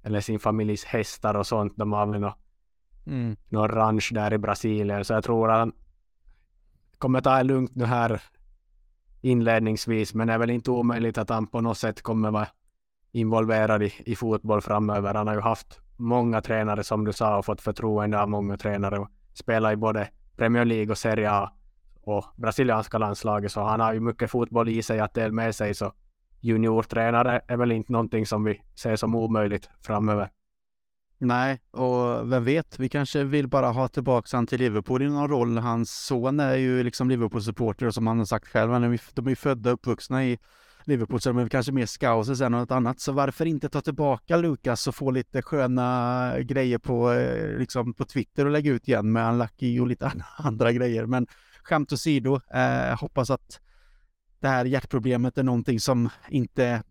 eller 0.03 0.21
sin 0.21 0.39
familjs 0.39 0.83
hästar 0.83 1.35
och 1.35 1.47
sånt. 1.47 1.73
De 1.75 1.93
har 1.93 2.05
väl 2.05 2.21
något 2.21 2.44
mm. 3.07 3.35
någon 3.49 3.69
ranch 3.69 4.11
där 4.13 4.33
i 4.33 4.37
Brasilien. 4.37 5.05
Så 5.05 5.13
jag 5.13 5.23
tror 5.23 5.51
att 5.51 5.57
han 5.57 5.73
kommer 6.97 7.21
ta 7.21 7.37
det 7.37 7.43
lugnt 7.43 7.75
nu 7.75 7.85
här 7.85 8.21
inledningsvis. 9.21 10.13
Men 10.13 10.27
det 10.27 10.33
är 10.33 10.37
väl 10.37 10.49
inte 10.49 10.71
omöjligt 10.71 11.17
att 11.17 11.29
han 11.29 11.47
på 11.47 11.61
något 11.61 11.77
sätt 11.77 12.01
kommer 12.01 12.31
vara 12.31 12.47
involverad 13.11 13.83
i, 13.83 13.93
i 14.05 14.15
fotboll 14.15 14.61
framöver. 14.61 15.13
Han 15.13 15.27
har 15.27 15.33
ju 15.33 15.41
haft 15.41 15.79
många 15.97 16.41
tränare 16.41 16.83
som 16.83 17.05
du 17.05 17.13
sa 17.13 17.37
och 17.37 17.45
fått 17.45 17.61
förtroende 17.61 18.21
av 18.21 18.29
många 18.29 18.57
tränare 18.57 18.99
och 18.99 19.09
spelar 19.33 19.71
i 19.71 19.75
både 19.75 20.09
Premier 20.37 20.65
League 20.65 20.91
och 20.91 20.97
Serie 20.97 21.31
A 21.31 21.51
och 22.01 22.25
brasilianska 22.35 22.97
landslaget 22.97 23.51
så 23.51 23.63
han 23.63 23.79
har 23.79 23.93
ju 23.93 23.99
mycket 23.99 24.31
fotboll 24.31 24.69
i 24.69 24.81
sig 24.81 24.99
att 24.99 25.13
dela 25.13 25.33
med 25.33 25.55
sig 25.55 25.73
så 25.73 25.93
juniortränare 26.39 27.41
är 27.47 27.57
väl 27.57 27.71
inte 27.71 27.91
någonting 27.91 28.25
som 28.25 28.43
vi 28.43 28.61
ser 28.75 28.95
som 28.95 29.15
omöjligt 29.15 29.69
framöver. 29.81 30.29
Nej, 31.25 31.61
och 31.71 32.31
vem 32.31 32.43
vet, 32.43 32.79
vi 32.79 32.89
kanske 32.89 33.23
vill 33.23 33.47
bara 33.47 33.67
ha 33.67 33.87
tillbaka 33.87 34.37
han 34.37 34.47
till 34.47 34.59
Liverpool 34.59 35.01
i 35.01 35.07
någon 35.07 35.29
roll. 35.29 35.57
Hans 35.57 35.91
son 35.91 36.39
är 36.39 36.55
ju 36.55 36.83
liksom 36.83 37.09
Liverpool-supporter 37.09 37.85
och 37.85 37.93
som 37.93 38.07
han 38.07 38.17
har 38.17 38.25
sagt 38.25 38.47
själv, 38.47 38.71
de 39.13 39.25
är 39.25 39.29
ju 39.29 39.35
födda 39.35 39.69
och 39.69 39.73
uppvuxna 39.73 40.25
i 40.25 40.37
Liverpool 40.83 41.21
så 41.21 41.29
de 41.29 41.37
är 41.37 41.47
kanske 41.49 41.71
mer 41.71 41.85
scouser 41.85 42.45
än 42.45 42.51
något 42.51 42.71
annat. 42.71 42.99
Så 42.99 43.11
varför 43.11 43.45
inte 43.45 43.69
ta 43.69 43.81
tillbaka 43.81 44.37
Lukas 44.37 44.87
och 44.87 44.95
få 44.95 45.11
lite 45.11 45.41
sköna 45.41 46.39
grejer 46.41 46.77
på, 46.77 47.11
eh, 47.11 47.57
liksom 47.57 47.93
på 47.93 48.05
Twitter 48.05 48.45
och 48.45 48.51
lägga 48.51 48.71
ut 48.71 48.87
igen 48.87 49.11
med 49.11 49.29
Unlucky 49.29 49.79
och 49.79 49.87
lite 49.87 50.11
andra 50.37 50.71
grejer. 50.71 51.05
Men 51.05 51.27
skämt 51.63 51.93
åsido, 51.93 52.41
eh, 52.53 52.99
hoppas 52.99 53.29
att 53.29 53.59
det 54.39 54.47
här 54.47 54.65
hjärtproblemet 54.65 55.37
är 55.37 55.43
någonting 55.43 55.79
som 55.79 56.09
inte 56.29 56.83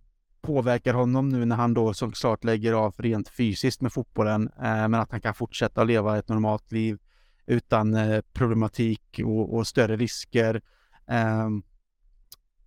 påverkar 0.44 0.94
honom 0.94 1.28
nu 1.28 1.44
när 1.44 1.56
han 1.56 1.74
då 1.74 1.94
såklart 1.94 2.44
lägger 2.44 2.72
av 2.72 2.94
rent 2.98 3.28
fysiskt 3.28 3.80
med 3.80 3.92
fotbollen, 3.92 4.48
eh, 4.56 4.88
men 4.88 4.94
att 4.94 5.10
han 5.10 5.20
kan 5.20 5.34
fortsätta 5.34 5.84
leva 5.84 6.18
ett 6.18 6.28
normalt 6.28 6.72
liv 6.72 6.98
utan 7.46 7.94
eh, 7.94 8.20
problematik 8.32 9.20
och, 9.24 9.54
och, 9.54 9.66
större 9.66 9.96
risker. 9.96 10.62
Eh, 11.06 11.48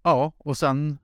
ja, 0.04 0.34
och 0.38 0.58
sen 0.58 0.98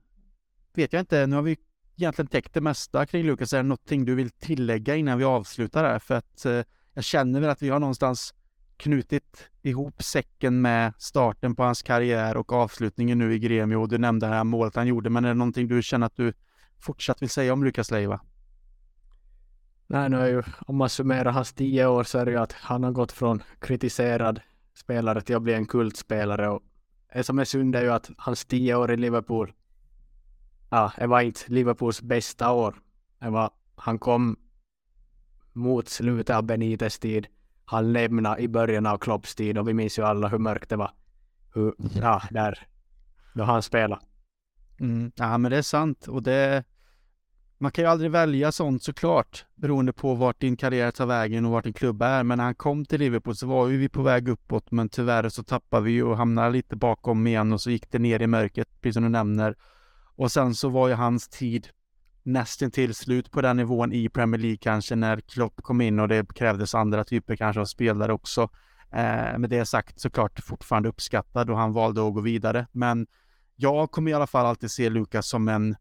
vet 0.74 0.92
jag 0.92 1.00
inte, 1.00 1.26
nu 1.26 1.36
har 1.36 1.42
vi 1.42 1.56
egentligen 1.96 2.28
täckt 2.28 2.54
det 2.54 2.60
mesta 2.60 3.06
kring 3.06 3.24
Lukas. 3.24 3.52
Är 3.52 3.56
det 3.56 3.62
någonting 3.62 4.04
du 4.04 4.14
vill 4.14 4.30
tillägga 4.30 4.96
innan 4.96 5.18
vi 5.18 5.24
avslutar 5.24 5.84
här? 5.84 5.98
För 5.98 6.14
att 6.14 6.44
eh, 6.44 6.62
jag 6.94 7.04
känner 7.04 7.40
väl 7.40 7.50
att 7.50 7.62
vi 7.62 7.68
har 7.68 7.80
någonstans 7.80 8.34
knutit 8.76 9.50
ihop 9.62 10.02
säcken 10.02 10.60
med 10.60 10.92
starten 10.98 11.56
på 11.56 11.62
hans 11.62 11.82
karriär 11.82 12.36
och 12.36 12.52
avslutningen 12.52 13.18
nu 13.18 13.34
i 13.34 13.38
Gremio. 13.38 13.86
Du 13.86 13.98
nämnde 13.98 14.26
det 14.26 14.34
här 14.34 14.44
målet 14.44 14.76
han 14.76 14.86
gjorde, 14.86 15.10
men 15.10 15.24
är 15.24 15.28
det 15.28 15.34
någonting 15.34 15.68
du 15.68 15.82
känner 15.82 16.06
att 16.06 16.16
du 16.16 16.32
fortsatt 16.80 17.22
vill 17.22 17.30
säga 17.30 17.52
om 17.52 17.64
Lukas 17.64 17.90
Leiva? 17.90 18.20
Nej, 19.86 20.10
nu 20.10 20.16
är 20.16 20.26
ju, 20.26 20.42
om 20.66 20.76
man 20.76 20.88
summerar 20.88 21.32
hans 21.32 21.52
tio 21.52 21.86
år 21.86 22.04
så 22.04 22.18
är 22.18 22.24
det 22.24 22.30
ju 22.30 22.38
att 22.38 22.52
han 22.52 22.84
har 22.84 22.92
gått 22.92 23.12
från 23.12 23.42
kritiserad 23.60 24.40
spelare 24.74 25.20
till 25.20 25.36
att 25.36 25.42
bli 25.42 25.54
en 25.54 25.66
kultspelare 25.66 26.48
och 26.48 26.62
det 27.14 27.24
som 27.24 27.38
är 27.38 27.44
synd 27.44 27.76
är 27.76 27.82
ju 27.82 27.90
att 27.90 28.10
hans 28.18 28.44
tio 28.44 28.74
år 28.74 28.92
i 28.92 28.96
Liverpool 28.96 29.52
ja, 30.74 30.92
det 30.98 31.06
var 31.06 31.20
inte 31.20 31.40
Liverpools 31.46 32.02
bästa 32.02 32.52
år. 32.52 32.74
Det 33.18 33.30
var, 33.30 33.50
han 33.76 33.98
kom 33.98 34.36
mot 35.52 35.88
slutet 35.88 36.36
av 36.36 36.42
Benites 36.42 36.98
tid. 36.98 37.26
Han 37.64 37.92
lämnade 37.92 38.42
i 38.42 38.48
början 38.48 38.86
av 38.86 38.98
Klopps 38.98 39.34
tid 39.34 39.58
och 39.58 39.68
vi 39.68 39.74
minns 39.74 39.98
ju 39.98 40.02
alla 40.02 40.28
hur 40.28 40.38
mörkt 40.38 40.70
det 40.70 40.76
var. 40.76 40.90
Hur, 41.54 41.74
ja, 41.94 42.22
där, 42.30 42.66
då 43.34 43.44
han 43.44 43.62
spelade. 43.62 44.02
Mm, 44.80 45.12
ja, 45.14 45.38
men 45.38 45.50
det 45.50 45.56
är 45.56 45.62
sant 45.62 46.08
och 46.08 46.22
det 46.22 46.64
man 47.58 47.72
kan 47.72 47.84
ju 47.84 47.90
aldrig 47.90 48.10
välja 48.10 48.52
sånt 48.52 48.82
såklart, 48.82 49.44
beroende 49.54 49.92
på 49.92 50.14
vart 50.14 50.40
din 50.40 50.56
karriär 50.56 50.90
tar 50.90 51.06
vägen 51.06 51.44
och 51.44 51.52
vart 51.52 51.64
din 51.64 51.72
klubb 51.72 52.02
är. 52.02 52.22
Men 52.22 52.38
när 52.38 52.44
han 52.44 52.54
kom 52.54 52.84
till 52.84 53.00
Liverpool 53.00 53.36
så 53.36 53.46
var 53.46 53.68
ju 53.68 53.76
vi 53.76 53.88
på 53.88 54.02
väg 54.02 54.28
uppåt, 54.28 54.70
men 54.70 54.88
tyvärr 54.88 55.28
så 55.28 55.42
tappade 55.42 55.84
vi 55.84 56.02
och 56.02 56.16
hamnade 56.16 56.50
lite 56.50 56.76
bakom 56.76 57.26
igen 57.26 57.52
och 57.52 57.60
så 57.60 57.70
gick 57.70 57.90
det 57.90 57.98
ner 57.98 58.22
i 58.22 58.26
mörkret, 58.26 58.68
precis 58.80 58.94
som 58.94 59.02
du 59.02 59.08
nämner. 59.08 59.56
Och 60.16 60.32
sen 60.32 60.54
så 60.54 60.68
var 60.68 60.88
ju 60.88 60.94
hans 60.94 61.28
tid 61.28 61.68
nästan 62.22 62.70
till 62.70 62.94
slut 62.94 63.30
på 63.30 63.40
den 63.40 63.56
nivån 63.56 63.92
i 63.92 64.08
Premier 64.08 64.40
League 64.40 64.58
kanske 64.60 64.96
när 64.96 65.20
Klopp 65.20 65.62
kom 65.62 65.80
in 65.80 66.00
och 66.00 66.08
det 66.08 66.34
krävdes 66.34 66.74
andra 66.74 67.04
typer 67.04 67.36
kanske 67.36 67.60
av 67.60 67.64
spelare 67.64 68.12
också. 68.12 68.42
Eh, 68.90 69.38
med 69.38 69.50
det 69.50 69.66
sagt 69.66 70.00
såklart 70.00 70.40
fortfarande 70.40 70.88
uppskattad 70.88 71.50
och 71.50 71.58
han 71.58 71.72
valde 71.72 72.06
att 72.06 72.14
gå 72.14 72.20
vidare. 72.20 72.66
Men 72.72 73.06
jag 73.56 73.90
kommer 73.90 74.10
i 74.10 74.14
alla 74.14 74.26
fall 74.26 74.46
alltid 74.46 74.70
se 74.70 74.90
Lukas 74.90 75.28
som 75.28 75.48
en, 75.48 75.76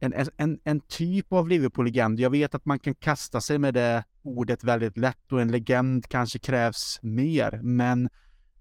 en, 0.00 0.14
en, 0.36 0.58
en 0.64 0.80
typ 0.80 1.32
av 1.32 1.48
Liverpool-legend. 1.48 2.20
Jag 2.20 2.30
vet 2.30 2.54
att 2.54 2.64
man 2.64 2.78
kan 2.78 2.94
kasta 2.94 3.40
sig 3.40 3.58
med 3.58 3.74
det 3.74 4.04
ordet 4.22 4.64
väldigt 4.64 4.96
lätt 4.96 5.32
och 5.32 5.40
en 5.40 5.50
legend 5.50 6.08
kanske 6.08 6.38
krävs 6.38 6.98
mer, 7.02 7.60
men 7.62 8.08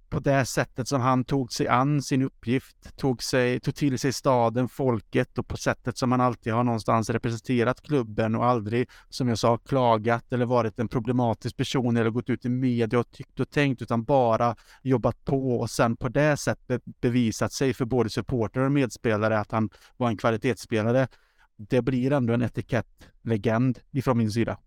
på 0.09 0.19
det 0.19 0.45
sättet 0.45 0.87
som 0.87 1.01
han 1.01 1.23
tog 1.23 1.53
sig 1.53 1.67
an 1.67 2.01
sin 2.01 2.21
uppgift, 2.21 2.97
tog, 2.97 3.23
sig, 3.23 3.59
tog 3.59 3.75
till 3.75 3.99
sig 3.99 4.13
staden, 4.13 4.69
folket 4.69 5.37
och 5.37 5.47
på 5.47 5.57
sättet 5.57 5.97
som 5.97 6.11
han 6.11 6.21
alltid 6.21 6.53
har 6.53 6.63
någonstans 6.63 7.09
representerat 7.09 7.81
klubben 7.81 8.35
och 8.35 8.45
aldrig, 8.45 8.89
som 9.09 9.27
jag 9.27 9.37
sa, 9.37 9.57
klagat 9.57 10.33
eller 10.33 10.45
varit 10.45 10.79
en 10.79 10.87
problematisk 10.87 11.57
person 11.57 11.97
eller 11.97 12.09
gått 12.09 12.29
ut 12.29 12.45
i 12.45 12.49
media 12.49 12.99
och 12.99 13.11
tyckt 13.11 13.39
och 13.39 13.49
tänkt 13.49 13.81
utan 13.81 14.03
bara 14.03 14.55
jobbat 14.81 15.25
på 15.25 15.59
och 15.59 15.69
sen 15.69 15.97
på 15.97 16.09
det 16.09 16.37
sättet 16.37 16.81
bevisat 16.85 17.53
sig 17.53 17.73
för 17.73 17.85
både 17.85 18.09
supporter 18.09 18.61
och 18.61 18.71
medspelare 18.71 19.39
att 19.39 19.51
han 19.51 19.69
var 19.97 20.07
en 20.07 20.17
kvalitetsspelare. 20.17 21.07
Det 21.55 21.81
blir 21.81 22.11
ändå 22.11 22.33
en 22.33 22.41
etikett 22.41 23.07
legend 23.21 23.79
ifrån 23.91 24.17
min 24.17 24.31
sida. 24.31 24.57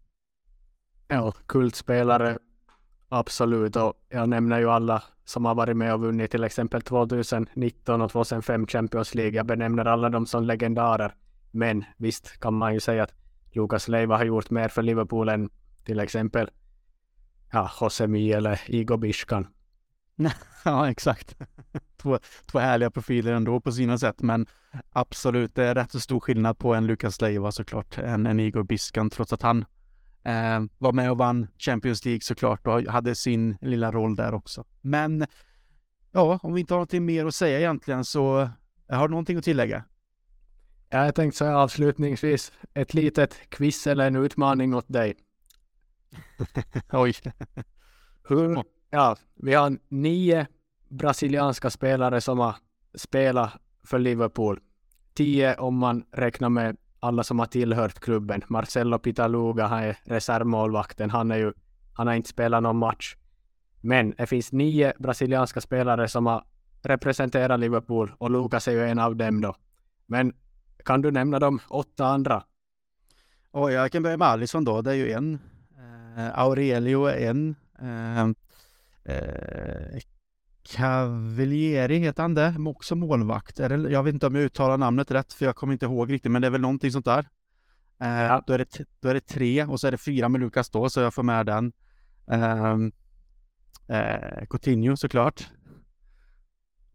Ja, 1.09 1.32
kultspelare 1.47 2.38
Absolut, 3.12 3.76
och 3.76 3.95
jag 4.09 4.28
nämner 4.28 4.59
ju 4.59 4.70
alla 4.70 5.03
som 5.31 5.45
har 5.45 5.55
varit 5.55 5.76
med 5.76 5.95
och 5.95 6.01
vunnit 6.01 6.31
till 6.31 6.45
exempel 6.45 6.83
2019 6.83 8.03
och 8.03 8.11
2005 8.11 8.66
Champions 8.66 9.14
League. 9.14 9.37
Jag 9.37 9.47
benämner 9.47 9.85
alla 9.85 10.09
dem 10.09 10.26
som 10.26 10.45
legendarer. 10.45 11.14
Men 11.51 11.85
visst 11.97 12.41
kan 12.41 12.55
man 12.55 12.74
ju 12.74 12.81
säga 12.81 13.03
att 13.03 13.14
Lukas 13.53 13.89
Leiva 13.89 14.16
har 14.16 14.24
gjort 14.24 14.51
mer 14.51 14.68
för 14.68 14.83
Liverpool 14.83 15.28
än 15.28 15.51
till 15.85 16.01
exempel 16.01 16.51
ja, 17.53 17.70
Josemi 17.81 18.33
eller 18.33 18.61
Igo 18.66 18.97
Bishkan. 18.97 19.47
ja, 20.64 20.91
exakt. 20.91 21.37
två, 21.97 22.18
två 22.47 22.59
härliga 22.59 22.91
profiler 22.91 23.33
ändå 23.33 23.61
på 23.61 23.72
sina 23.72 23.99
sätt, 23.99 24.22
men 24.22 24.47
absolut, 24.93 25.55
det 25.55 25.64
är 25.64 25.74
rätt 25.74 25.93
så 25.93 26.01
stor 26.01 26.20
skillnad 26.20 26.59
på 26.59 26.74
en 26.74 26.87
Lukas 26.87 27.20
Leiva 27.20 27.53
såklart, 27.53 27.99
än 27.99 28.26
en 28.26 28.41
Igor 28.41 28.62
Biskan, 28.62 29.11
trots 29.11 29.33
att 29.33 29.43
han 29.43 29.64
eh, 30.25 30.61
var 30.79 30.93
med 30.93 31.11
och 31.11 31.18
vann 31.18 31.47
Champions 31.59 32.05
League 32.05 32.21
såklart 32.21 32.66
och 32.66 32.83
hade 32.83 33.14
sin 33.14 33.57
lilla 33.61 33.93
roll 33.93 34.16
där 34.16 34.35
också. 34.35 34.64
Men 34.81 35.27
ja, 36.12 36.39
om 36.43 36.55
vi 36.55 36.61
inte 36.61 36.75
har 36.75 36.79
någonting 36.79 37.05
mer 37.05 37.27
att 37.27 37.35
säga 37.35 37.59
egentligen 37.59 38.05
så 38.05 38.51
har 38.89 39.09
du 39.09 39.11
någonting 39.11 39.39
att 39.39 39.45
tillägga? 39.45 39.85
Jag 40.89 41.14
tänkte 41.14 41.45
här 41.45 41.53
avslutningsvis, 41.53 42.53
ett 42.75 42.95
litet 42.95 43.51
quiz 43.51 43.87
eller 43.87 44.07
en 44.07 44.16
utmaning 44.16 44.75
åt 44.75 44.89
dig. 44.89 45.16
Oj. 46.93 47.14
Hur, 48.29 48.62
ja, 48.91 49.16
vi 49.35 49.55
har 49.55 49.79
nio 49.89 50.47
brasilianska 50.89 51.71
spelare 51.71 52.21
som 52.21 52.39
har 52.39 52.57
spelat 52.95 53.53
för 53.85 53.99
Liverpool. 53.99 54.61
Tio 55.14 55.57
om 55.57 55.77
man 55.77 56.05
räknar 56.12 56.49
med 56.49 56.77
alla 57.01 57.25
som 57.25 57.39
har 57.39 57.47
tillhört 57.47 58.01
klubben. 58.01 58.43
Marcelo 58.49 58.99
Pitaluga, 58.99 59.67
han 59.67 59.83
är 59.83 59.97
reservmålvakten. 60.05 61.11
Han, 61.11 61.31
är 61.31 61.37
ju, 61.37 61.53
han 61.95 62.07
har 62.07 62.15
inte 62.15 62.29
spelat 62.29 62.63
någon 62.63 62.77
match. 62.77 63.17
Men 63.81 64.15
det 64.19 64.27
finns 64.27 64.53
nio 64.53 64.93
brasilianska 64.99 65.61
spelare 65.61 66.09
som 66.09 66.27
har 66.27 66.45
representerat 66.83 67.61
Liverpool 67.61 68.13
och 68.19 68.31
Lucas 68.31 68.69
är 68.69 68.73
ju 68.73 68.85
en 68.85 68.99
av 68.99 69.17
dem 69.17 69.41
då. 69.41 69.55
Men 70.07 70.33
kan 70.85 71.03
du 71.03 71.11
nämna 71.11 71.39
de 71.39 71.61
åtta 71.69 72.07
andra? 72.07 72.45
Oh, 73.53 73.73
jag 73.73 73.93
kan 73.93 74.03
börja 74.03 74.17
med 74.17 74.29
Alisson 74.29 74.65
då, 74.65 74.83
det 74.83 74.91
är 74.91 74.95
ju 74.95 75.13
en. 75.13 75.39
Uh, 76.17 76.39
Aurelio 76.39 77.05
är 77.05 77.31
en. 77.31 77.55
Uh, 77.83 78.29
uh, 79.09 80.01
Cavalieri 80.71 81.99
heter 81.99 82.23
han 82.23 82.35
det, 82.35 82.57
också 82.66 82.95
målvakt. 82.95 83.59
Jag 83.59 84.03
vet 84.03 84.14
inte 84.14 84.27
om 84.27 84.35
jag 84.35 84.45
uttalar 84.45 84.79
namnet 84.79 85.11
rätt 85.11 85.33
för 85.33 85.47
jag 85.47 85.57
kommer 85.57 85.73
inte 85.73 85.87
ihåg 85.87 86.12
riktigt 86.12 86.33
men 86.33 86.43
det 86.43 86.49
är 86.49 86.51
väl 86.51 86.61
någonting 86.61 86.93
sånt 86.93 87.05
där. 87.05 87.29
Ja. 87.99 88.45
Då, 88.47 88.53
är 88.53 88.59
det, 88.59 88.79
då 89.01 89.09
är 89.09 89.14
det 89.14 89.21
tre 89.21 89.64
och 89.64 89.81
så 89.81 89.87
är 89.87 89.91
det 89.91 89.99
fyra 89.99 90.29
med 90.29 90.41
Lukas 90.41 90.71
då 90.71 90.91
så 90.91 91.01
jag 91.01 91.14
får 91.14 91.23
med 91.23 91.47
den. 91.47 91.73
Uh, 92.33 92.89
Coutinho 94.51 94.97
såklart. 94.97 95.49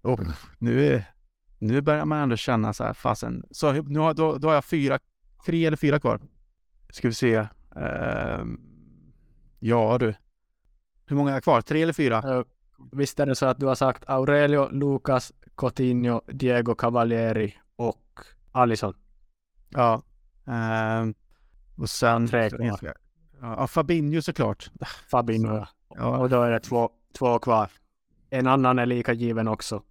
Oh, 0.02 0.22
nu, 0.60 1.04
nu 1.60 1.82
börjar 1.82 2.06
man 2.06 2.20
ändå 2.20 2.36
känna 2.36 2.74
så 2.74 2.84
här, 2.84 2.94
fasen. 2.94 3.44
Så 3.52 3.72
nu 3.72 4.00
har, 4.00 4.14
då, 4.14 4.38
då 4.38 4.48
har 4.48 4.56
jag 4.56 4.66
fyra, 4.66 5.00
tre 5.46 5.66
eller 5.66 5.78
fyra 5.78 6.00
kvar. 6.00 6.22
Ska 6.90 7.08
vi 7.08 7.14
se. 7.14 7.40
Uh, 7.40 8.46
ja 9.60 9.98
du. 9.98 10.16
Hur 11.06 11.16
många 11.16 11.36
är 11.36 11.42
kvar? 11.42 11.62
Tre 11.62 11.82
eller 11.82 11.94
fyra? 11.94 12.46
Uh, 12.80 12.86
visst 12.92 13.20
är 13.20 13.26
det 13.26 13.36
så 13.36 13.46
att 13.46 13.60
du 13.60 13.66
har 13.66 13.76
sagt 13.76 14.04
Aurelio, 14.08 14.70
Lucas, 14.72 15.34
Coutinho, 15.58 16.22
Diego 16.28 16.76
Cavalieri 16.76 17.56
och 17.76 18.20
Alisson? 18.52 18.94
Ja. 19.70 20.02
Uh, 20.48 21.12
och 21.78 21.90
sen... 21.90 22.28
Tre 22.28 22.50
kvar. 22.50 22.94
Ja, 23.42 23.68
Fabinho 23.68 24.22
såklart. 24.22 24.72
Fabinho, 25.12 25.56
ja. 25.56 25.68
ja. 25.90 26.18
Och 26.18 26.30
då 26.30 26.42
är 26.42 26.52
det 26.52 26.60
två, 26.60 26.90
två 27.18 27.40
kvar. 27.40 27.70
En 28.30 28.48
annan 28.48 28.80
är 28.80 28.86
lika 28.86 29.14
given 29.14 29.48
också. 29.48 29.84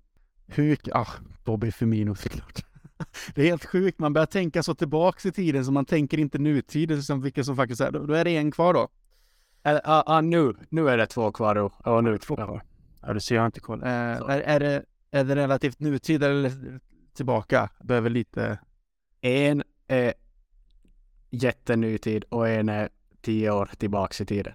Hur, 0.47 0.79
ah, 0.93 1.09
Bobby 1.45 1.73
Firmino 1.73 2.15
såklart. 2.15 2.65
Det 3.35 3.43
är 3.43 3.47
helt 3.47 3.65
sjukt, 3.65 3.99
man 3.99 4.13
börjar 4.13 4.27
tänka 4.27 4.63
så 4.63 4.75
tillbaks 4.75 5.27
i 5.27 5.33
tiden 5.33 5.65
så 5.65 5.73
man 5.73 5.85
tänker 5.85 6.19
inte 6.19 6.39
nutid, 6.39 7.05
som 7.05 7.23
vilka 7.23 7.45
som 7.45 7.57
faktiskt 7.57 7.81
är, 7.81 7.91
då 7.91 8.15
är 8.15 8.25
det 8.25 8.37
en 8.37 8.51
kvar 8.51 8.75
då. 8.75 8.89
Ja, 9.63 9.81
ah, 9.85 10.03
ah, 10.07 10.21
nu, 10.21 10.55
nu 10.69 10.89
är 10.89 10.97
det 10.97 11.07
två 11.07 11.33
kvar 11.33 11.55
då. 11.55 11.71
Ja, 11.85 12.01
nu 12.01 12.09
är 12.09 12.13
det 12.13 12.19
två 12.19 12.37
kvar. 12.37 12.63
Ja, 13.07 13.13
du 13.13 13.21
ser, 13.21 13.35
jag 13.35 13.43
har 13.43 13.47
inte 13.47 13.61
koll. 13.61 13.83
Eh, 13.83 13.89
är, 13.89 14.41
är, 14.41 14.61
det, 14.61 14.85
är 15.11 15.25
det 15.25 15.37
relativt 15.37 15.81
nutid 15.81 16.23
eller 16.23 16.81
tillbaka? 17.15 17.71
Behöver 17.81 18.11
lite... 18.11 18.59
En 19.21 19.63
är 19.89 20.15
jättenutid 21.31 22.25
och 22.25 22.49
en 22.49 22.69
är 22.69 22.89
tio 23.23 23.51
år 23.51 23.71
tillbaks 23.79 24.21
i 24.21 24.27
tiden. 24.27 24.55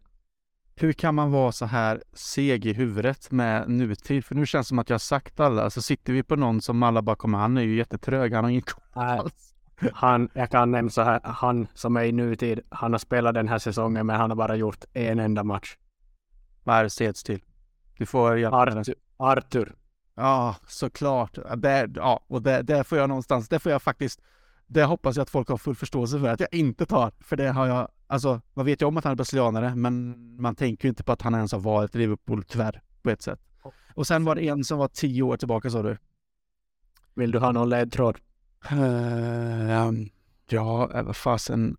Hur 0.76 0.94
kan 0.94 1.16
man 1.16 1.32
vara 1.32 1.52
så 1.52 1.66
här 1.66 2.04
seg 2.14 2.66
i 2.66 2.74
huvudet 2.74 3.32
med 3.32 3.70
nutid? 3.70 4.26
För 4.26 4.36
nu 4.36 4.46
känns 4.46 4.68
det 4.68 4.70
som 4.70 4.80
att 4.80 4.90
jag 4.90 4.94
har 4.94 5.00
sagt 5.00 5.40
alla. 5.40 5.70
Så 5.70 5.82
sitter 5.82 6.14
vi 6.14 6.24
på 6.24 6.36
någon 6.36 6.62
som 6.62 6.84
alla 6.84 7.02
bara 7.02 7.16
kommer, 7.16 7.38
han 7.38 7.58
är 7.58 7.62
ju 7.62 7.76
jättetrög, 7.76 8.34
han 8.34 8.44
har 8.44 8.52
ingen 8.52 8.62
koll 8.62 9.04
alls. 9.04 9.56
Han, 9.94 10.30
jag 10.34 10.52
kan 10.52 10.72
nämna 10.72 10.92
så 10.92 11.02
här, 11.02 11.20
han 11.24 11.68
som 11.74 11.98
är 11.98 12.04
i 12.04 12.12
nutid, 12.12 12.60
han 12.70 12.92
har 12.92 13.00
spelat 13.00 13.34
den 13.34 13.48
här 13.48 13.60
säsongen 13.60 14.06
men 14.06 14.16
han 14.16 14.30
har 14.30 14.38
bara 14.38 14.56
gjort 14.56 14.86
en 14.94 15.20
enda 15.20 15.44
match. 15.44 15.78
Vad 16.64 16.78
är 16.78 16.84
det 16.84 17.14
till? 17.14 17.42
Du 18.00 18.06
får 18.06 18.38
hjälpa 18.38 18.58
Arthur. 18.58 18.96
Arthur. 19.18 19.76
Ja, 20.16 20.56
såklart. 20.68 21.38
Det, 21.58 21.90
ja, 21.96 22.26
och 22.28 22.42
det, 22.42 22.62
det 22.62 22.84
får 22.84 22.98
jag 22.98 23.10
någonstans, 23.10 23.50
det 23.50 23.60
får 23.60 23.72
jag 23.72 23.82
faktiskt, 23.82 24.22
det 24.68 24.84
hoppas 24.84 25.16
jag 25.16 25.24
att 25.24 25.30
folk 25.30 25.50
har 25.50 25.58
full 25.58 25.76
förståelse 25.76 26.20
för 26.20 26.28
att 26.28 26.40
jag 26.40 26.54
inte 26.54 26.86
tar. 26.86 27.12
För 27.20 27.36
det 27.36 27.50
har 27.50 27.68
jag 27.68 27.88
Alltså, 28.12 28.42
man 28.54 28.66
vet 28.66 28.82
ju 28.82 28.86
om 28.86 28.98
att 28.98 29.04
han 29.04 29.12
är 29.12 29.16
brasilianare, 29.16 29.76
men 29.76 30.16
man 30.42 30.56
tänker 30.56 30.86
ju 30.86 30.90
inte 30.90 31.04
på 31.04 31.12
att 31.12 31.22
han 31.22 31.36
ens 31.36 31.52
har 31.52 31.60
varit 31.60 31.96
i 31.96 31.98
Liverpool, 31.98 32.44
tyvärr, 32.44 32.82
på 33.02 33.10
ett 33.10 33.22
sätt. 33.22 33.40
Och 33.94 34.08
sen 34.08 34.26
var 34.26 34.36
det 34.36 34.48
en 34.48 34.64
som 34.64 34.78
var 34.78 34.88
tio 34.88 35.24
år 35.24 35.38
tillbaka, 35.38 35.70
sa 35.70 35.84
du? 35.84 35.98
Vill 37.14 37.32
du 37.32 37.40
ha 37.40 37.52
någon 37.52 37.70
ledtråd? 37.70 38.18
Uh, 38.72 40.08
ja, 40.50 40.90
vad 41.04 41.16
fasen. 41.16 41.78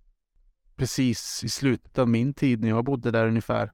Precis 0.76 1.44
i 1.44 1.48
slutet 1.48 1.98
av 1.98 2.08
min 2.08 2.34
tid 2.34 2.60
när 2.60 2.68
jag 2.68 2.84
bodde 2.84 3.10
där 3.10 3.26
ungefär. 3.26 3.72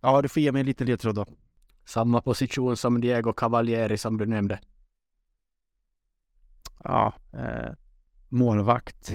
Ja, 0.00 0.22
du 0.22 0.28
får 0.28 0.42
ge 0.42 0.52
mig 0.52 0.60
en 0.60 0.66
liten 0.66 0.86
ledtråd 0.86 1.14
då. 1.14 1.26
Samma 1.84 2.20
position 2.20 2.76
som 2.76 3.00
Diego 3.00 3.32
Cavalieri 3.32 3.98
som 3.98 4.18
du 4.18 4.26
nämnde. 4.26 4.60
Ja, 6.84 7.14
eh, 7.32 7.72
målvakt. 8.28 9.12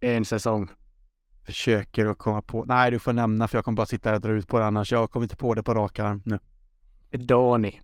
En 0.00 0.24
säsong 0.24 0.70
försöker 1.44 2.06
att 2.06 2.18
komma 2.18 2.42
på. 2.42 2.64
Nej, 2.64 2.90
du 2.90 2.98
får 2.98 3.12
nämna 3.12 3.48
för 3.48 3.58
jag 3.58 3.64
kommer 3.64 3.76
bara 3.76 3.86
sitta 3.86 4.08
här 4.08 4.16
och 4.16 4.22
dra 4.22 4.32
ut 4.32 4.48
på 4.48 4.58
det 4.58 4.66
annars. 4.66 4.92
Jag 4.92 5.10
kommer 5.10 5.24
inte 5.24 5.36
på 5.36 5.54
det 5.54 5.62
på 5.62 5.74
rak 5.74 5.98
arm 5.98 6.22
nu. 6.24 6.38
Doni. 7.10 7.80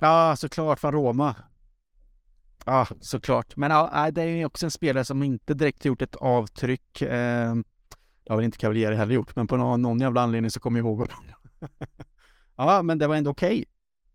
Ja, 0.00 0.36
såklart 0.36 0.78
från 0.78 0.92
Roma. 0.92 1.36
Ja, 2.64 2.86
såklart. 3.00 3.56
Men 3.56 3.70
ja, 3.70 4.10
det 4.10 4.22
är 4.22 4.26
ju 4.26 4.44
också 4.44 4.66
en 4.66 4.70
spelare 4.70 5.04
som 5.04 5.22
inte 5.22 5.54
direkt 5.54 5.84
gjort 5.84 6.02
ett 6.02 6.16
avtryck. 6.16 7.02
Eh, 7.02 7.54
det 8.24 8.32
har 8.32 8.36
väl 8.36 8.44
inte 8.44 8.58
Cavalieri 8.58 8.94
heller 8.94 9.14
gjort, 9.14 9.36
men 9.36 9.46
på 9.46 9.56
någon, 9.56 9.82
någon 9.82 10.00
jävla 10.00 10.20
anledning 10.20 10.50
så 10.50 10.60
kommer 10.60 10.78
jag 10.78 10.86
ihåg 10.86 10.98
honom. 10.98 11.24
ja, 12.58 12.82
men 12.82 12.98
det 12.98 13.06
var 13.06 13.16
ändå 13.16 13.30
okej. 13.30 13.64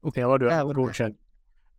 Okay. 0.02 0.22
Det 0.22 0.28
var 0.28 0.39
du 0.39 0.74
godkänd. 0.74 1.18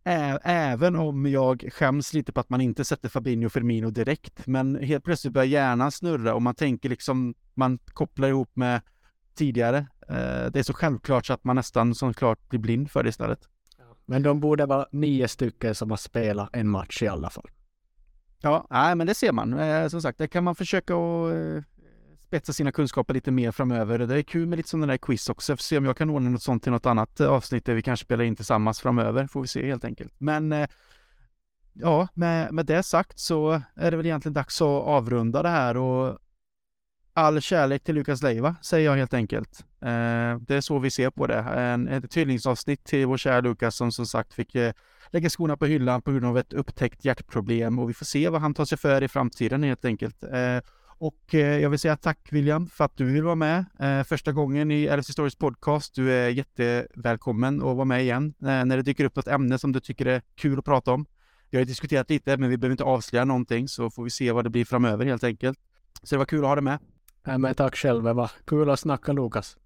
Även 0.03 0.95
om 0.95 1.25
jag 1.25 1.69
skäms 1.71 2.13
lite 2.13 2.31
på 2.31 2.39
att 2.39 2.49
man 2.49 2.61
inte 2.61 2.85
sätter 2.85 3.09
Fabinho 3.09 3.45
och 3.45 3.51
Firmino 3.51 3.89
direkt. 3.89 4.47
Men 4.47 4.75
helt 4.75 5.03
plötsligt 5.03 5.33
börjar 5.33 5.47
hjärnan 5.47 5.91
snurra 5.91 6.35
och 6.35 6.41
man 6.41 6.55
tänker 6.55 6.89
liksom, 6.89 7.35
man 7.53 7.77
kopplar 7.77 8.27
ihop 8.27 8.55
med 8.55 8.81
tidigare. 9.35 9.87
Det 10.51 10.55
är 10.55 10.63
så 10.63 10.73
självklart 10.73 11.25
så 11.25 11.33
att 11.33 11.43
man 11.43 11.55
nästan 11.55 11.95
som 11.95 12.13
klart 12.13 12.49
blir 12.49 12.59
blind 12.59 12.91
för 12.91 13.03
det 13.03 13.09
istället. 13.09 13.39
Men 14.05 14.23
de 14.23 14.39
borde 14.39 14.65
vara 14.65 14.87
nio 14.91 15.27
stycken 15.27 15.75
som 15.75 15.89
har 15.89 15.97
spelat 15.97 16.49
en 16.53 16.69
match 16.69 17.03
i 17.03 17.07
alla 17.07 17.29
fall. 17.29 17.49
Ja, 18.41 18.67
nej, 18.69 18.95
men 18.95 19.07
det 19.07 19.13
ser 19.13 19.31
man. 19.31 19.89
Som 19.89 20.01
sagt, 20.01 20.17
det 20.17 20.27
kan 20.27 20.43
man 20.43 20.55
försöka 20.55 20.95
att 20.95 21.63
spetsa 22.27 22.53
sina 22.53 22.71
kunskaper 22.71 23.13
lite 23.13 23.31
mer 23.31 23.51
framöver. 23.51 23.99
Det 23.99 24.15
är 24.15 24.21
kul 24.21 24.47
med 24.47 24.57
lite 24.57 24.69
sådana 24.69 24.87
där 24.87 24.97
quiz 24.97 25.29
också. 25.29 25.51
Jag 25.51 25.59
får 25.59 25.63
se 25.63 25.77
om 25.77 25.85
jag 25.85 25.97
kan 25.97 26.09
ordna 26.09 26.29
något 26.29 26.43
sånt 26.43 26.63
till 26.63 26.71
något 26.71 26.85
annat 26.85 27.19
eh, 27.19 27.29
avsnitt 27.29 27.65
där 27.65 27.73
vi 27.73 27.81
kanske 27.81 28.05
spelar 28.05 28.23
in 28.23 28.35
tillsammans 28.35 28.79
framöver. 28.79 29.27
Får 29.27 29.41
vi 29.41 29.47
se 29.47 29.67
helt 29.67 29.85
enkelt. 29.85 30.13
Men 30.17 30.51
eh, 30.51 30.67
ja, 31.73 32.07
med, 32.13 32.53
med 32.53 32.65
det 32.65 32.83
sagt 32.83 33.19
så 33.19 33.61
är 33.75 33.91
det 33.91 33.97
väl 33.97 34.05
egentligen 34.05 34.33
dags 34.33 34.61
att 34.61 34.67
avrunda 34.67 35.43
det 35.43 35.49
här 35.49 35.77
och 35.77 36.17
all 37.13 37.41
kärlek 37.41 37.83
till 37.83 37.95
Lukas 37.95 38.23
Leiva, 38.23 38.55
säger 38.61 38.85
jag 38.85 38.97
helt 38.97 39.13
enkelt. 39.13 39.65
Eh, 39.81 40.39
det 40.39 40.55
är 40.55 40.61
så 40.61 40.79
vi 40.79 40.91
ser 40.91 41.09
på 41.09 41.27
det. 41.27 41.39
En, 41.39 41.87
ett 41.87 42.17
hyllningsavsnitt 42.17 42.83
till 42.83 43.05
vår 43.05 43.17
kära 43.17 43.41
Lukas 43.41 43.75
som 43.75 43.91
som 43.91 44.05
sagt 44.05 44.33
fick 44.33 44.55
lägga 45.09 45.29
skorna 45.29 45.57
på 45.57 45.65
hyllan 45.65 46.01
på 46.01 46.11
grund 46.11 46.25
av 46.25 46.37
ett 46.37 46.53
upptäckt 46.53 47.05
hjärtproblem 47.05 47.79
och 47.79 47.89
vi 47.89 47.93
får 47.93 48.05
se 48.05 48.29
vad 48.29 48.41
han 48.41 48.53
tar 48.53 48.65
sig 48.65 48.77
för 48.77 49.03
i 49.03 49.07
framtiden 49.07 49.63
helt 49.63 49.85
enkelt. 49.85 50.23
Och 50.97 51.35
eh, 51.35 51.59
jag 51.59 51.69
vill 51.69 51.79
säga 51.79 51.97
tack 51.97 52.19
William 52.31 52.67
för 52.67 52.85
att 52.85 52.97
du 52.97 53.05
vill 53.05 53.23
vara 53.23 53.35
med 53.35 53.65
eh, 53.79 54.03
första 54.03 54.31
gången 54.31 54.71
i 54.71 54.85
RFC 54.85 55.11
Stories 55.11 55.35
podcast. 55.35 55.95
Du 55.95 56.11
är 56.11 56.29
jättevälkommen 56.29 57.55
att 57.55 57.75
vara 57.75 57.85
med 57.85 58.01
igen 58.01 58.33
eh, 58.41 58.65
när 58.65 58.77
det 58.77 58.81
dyker 58.81 59.05
upp 59.05 59.15
något 59.15 59.27
ämne 59.27 59.59
som 59.59 59.71
du 59.71 59.79
tycker 59.79 60.05
är 60.05 60.21
kul 60.35 60.59
att 60.59 60.65
prata 60.65 60.91
om. 60.91 61.05
Vi 61.49 61.57
har 61.57 61.65
diskuterat 61.65 62.09
lite, 62.09 62.37
men 62.37 62.49
vi 62.49 62.57
behöver 62.57 62.71
inte 62.73 62.83
avslöja 62.83 63.25
någonting 63.25 63.67
så 63.67 63.89
får 63.89 64.03
vi 64.03 64.09
se 64.09 64.31
vad 64.31 64.43
det 64.43 64.49
blir 64.49 64.65
framöver 64.65 65.05
helt 65.05 65.23
enkelt. 65.23 65.59
Så 66.03 66.15
det 66.15 66.19
var 66.19 66.25
kul 66.25 66.39
att 66.39 66.47
ha 66.47 66.55
dig 66.55 66.63
med. 66.63 66.79
Ja, 67.25 67.37
men 67.37 67.55
tack 67.55 67.75
själv, 67.75 68.03
det 68.03 68.13
var 68.13 68.31
kul 68.45 68.69
att 68.69 68.79
snacka 68.79 69.13
Lukas. 69.13 69.57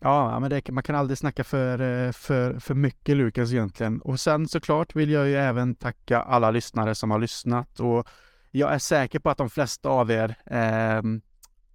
Ja, 0.00 0.40
men 0.40 0.50
det, 0.50 0.70
man 0.70 0.82
kan 0.82 0.96
aldrig 0.96 1.18
snacka 1.18 1.44
för, 1.44 2.12
för, 2.12 2.58
för 2.58 2.74
mycket 2.74 3.16
Lukas 3.16 3.52
egentligen. 3.52 4.00
Och 4.00 4.20
sen 4.20 4.48
såklart 4.48 4.96
vill 4.96 5.10
jag 5.10 5.28
ju 5.28 5.34
även 5.34 5.74
tacka 5.74 6.20
alla 6.20 6.50
lyssnare 6.50 6.94
som 6.94 7.10
har 7.10 7.18
lyssnat 7.18 7.80
och 7.80 8.08
jag 8.50 8.74
är 8.74 8.78
säker 8.78 9.18
på 9.18 9.30
att 9.30 9.38
de 9.38 9.50
flesta 9.50 9.88
av 9.88 10.10
er 10.10 10.34
eh, 10.46 11.02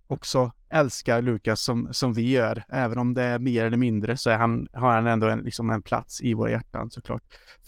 också 0.08 0.52
älskar 0.70 1.22
Lukas 1.22 1.62
som, 1.62 1.94
som 1.94 2.14
vi 2.14 2.32
gör. 2.32 2.64
Även 2.70 2.98
om 2.98 3.14
det 3.14 3.24
är 3.24 3.40
mer 3.40 3.66
eller 3.66 3.78
mindre 3.78 4.18
så 4.18 4.30
är 4.30 4.38
han, 4.38 4.68
har 4.74 4.92
han 4.92 5.08
ändå 5.08 5.28
en, 5.28 5.40
liksom 5.40 5.70
en 5.70 5.82
plats 5.82 6.22
i 6.22 6.34
våra 6.34 6.52
hjärtan 6.52 6.92
såklart. 6.92 7.24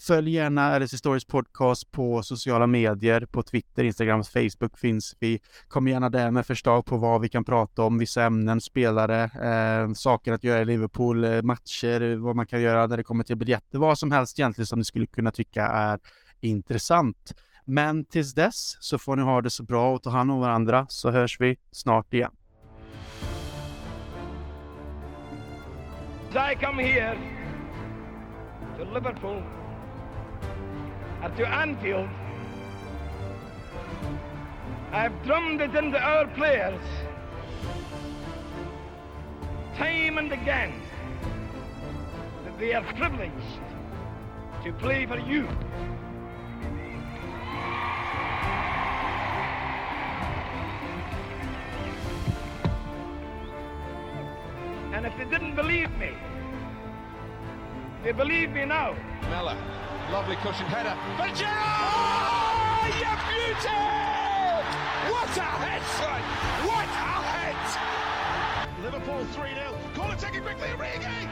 Följ 0.06 0.30
gärna 0.30 0.80
RS 0.80 0.98
Stories 0.98 1.24
podcast 1.24 1.90
på 1.90 2.22
sociala 2.22 2.66
medier, 2.66 3.26
på 3.26 3.42
Twitter, 3.42 3.84
Instagram, 3.84 4.24
Facebook 4.24 4.78
finns 4.78 5.16
vi. 5.20 5.40
Kom 5.68 5.88
gärna 5.88 6.10
där 6.10 6.30
med 6.30 6.46
förslag 6.46 6.86
på 6.86 6.96
vad 6.96 7.20
vi 7.20 7.28
kan 7.28 7.44
prata 7.44 7.82
om, 7.82 7.98
vissa 7.98 8.24
ämnen, 8.24 8.60
spelare, 8.60 9.22
eh, 9.24 9.92
saker 9.92 10.32
att 10.32 10.44
göra 10.44 10.60
i 10.60 10.64
Liverpool, 10.64 11.24
eh, 11.24 11.42
matcher, 11.42 12.16
vad 12.16 12.36
man 12.36 12.46
kan 12.46 12.60
göra 12.60 12.86
när 12.86 12.96
det 12.96 13.04
kommer 13.04 13.24
till 13.24 13.36
biljetter, 13.36 13.78
vad 13.78 13.98
som 13.98 14.12
helst 14.12 14.38
egentligen 14.38 14.66
som 14.66 14.78
ni 14.78 14.84
skulle 14.84 15.06
kunna 15.06 15.30
tycka 15.30 15.66
är 15.66 15.98
intressant. 16.40 17.34
Men 17.70 18.04
tills 18.04 18.34
dess 18.34 18.76
så 18.80 18.98
får 18.98 19.16
ni 19.16 19.22
ha 19.22 19.40
det 19.42 19.50
så 19.50 19.62
bra 19.62 19.94
och 19.94 20.02
ta 20.02 20.10
hand 20.10 20.30
om 20.30 20.40
varandra 20.40 20.86
så 20.88 21.10
hörs 21.10 21.40
vi 21.40 21.56
snart 21.70 22.14
igen. 22.14 22.30
I 26.30 26.54
come 26.60 26.82
here 26.82 27.18
to 28.78 28.84
Liverpool 28.94 29.42
and 31.22 31.36
to 31.36 31.44
Anfield, 31.44 32.08
I've 34.92 35.24
drummed 35.26 35.60
it 35.60 35.74
into 35.84 35.98
our 35.98 36.26
players 36.34 36.80
time 39.76 40.18
and 40.18 40.32
again 40.32 40.72
that 42.44 42.58
they 42.58 42.74
are 42.74 42.84
privileged 42.94 43.60
to 44.64 44.72
play 44.72 45.06
for 45.06 45.18
you. 45.18 45.48
And 54.92 55.04
if 55.04 55.16
they 55.16 55.24
didn't 55.24 55.54
believe 55.54 55.90
me, 55.98 56.12
they 58.02 58.12
believe 58.12 58.50
me 58.50 58.64
now. 58.64 58.96
Mella, 59.28 59.56
lovely 60.10 60.36
cushion 60.36 60.66
header. 60.66 60.96
For 61.16 61.28
Gerrard! 61.36 62.92
You 62.96 63.12
beauty! 63.28 63.68
What 65.12 65.36
a 65.36 65.48
head! 65.60 65.82
What 66.64 66.88
a 66.88 67.16
head! 67.28 67.58
Liverpool 68.82 69.24
3 69.24 69.54
0. 69.54 69.74
Call 69.94 70.12
it, 70.12 70.18
take 70.18 70.34
it 70.34 70.42
quickly, 70.42 70.68
Origi! 70.68 71.28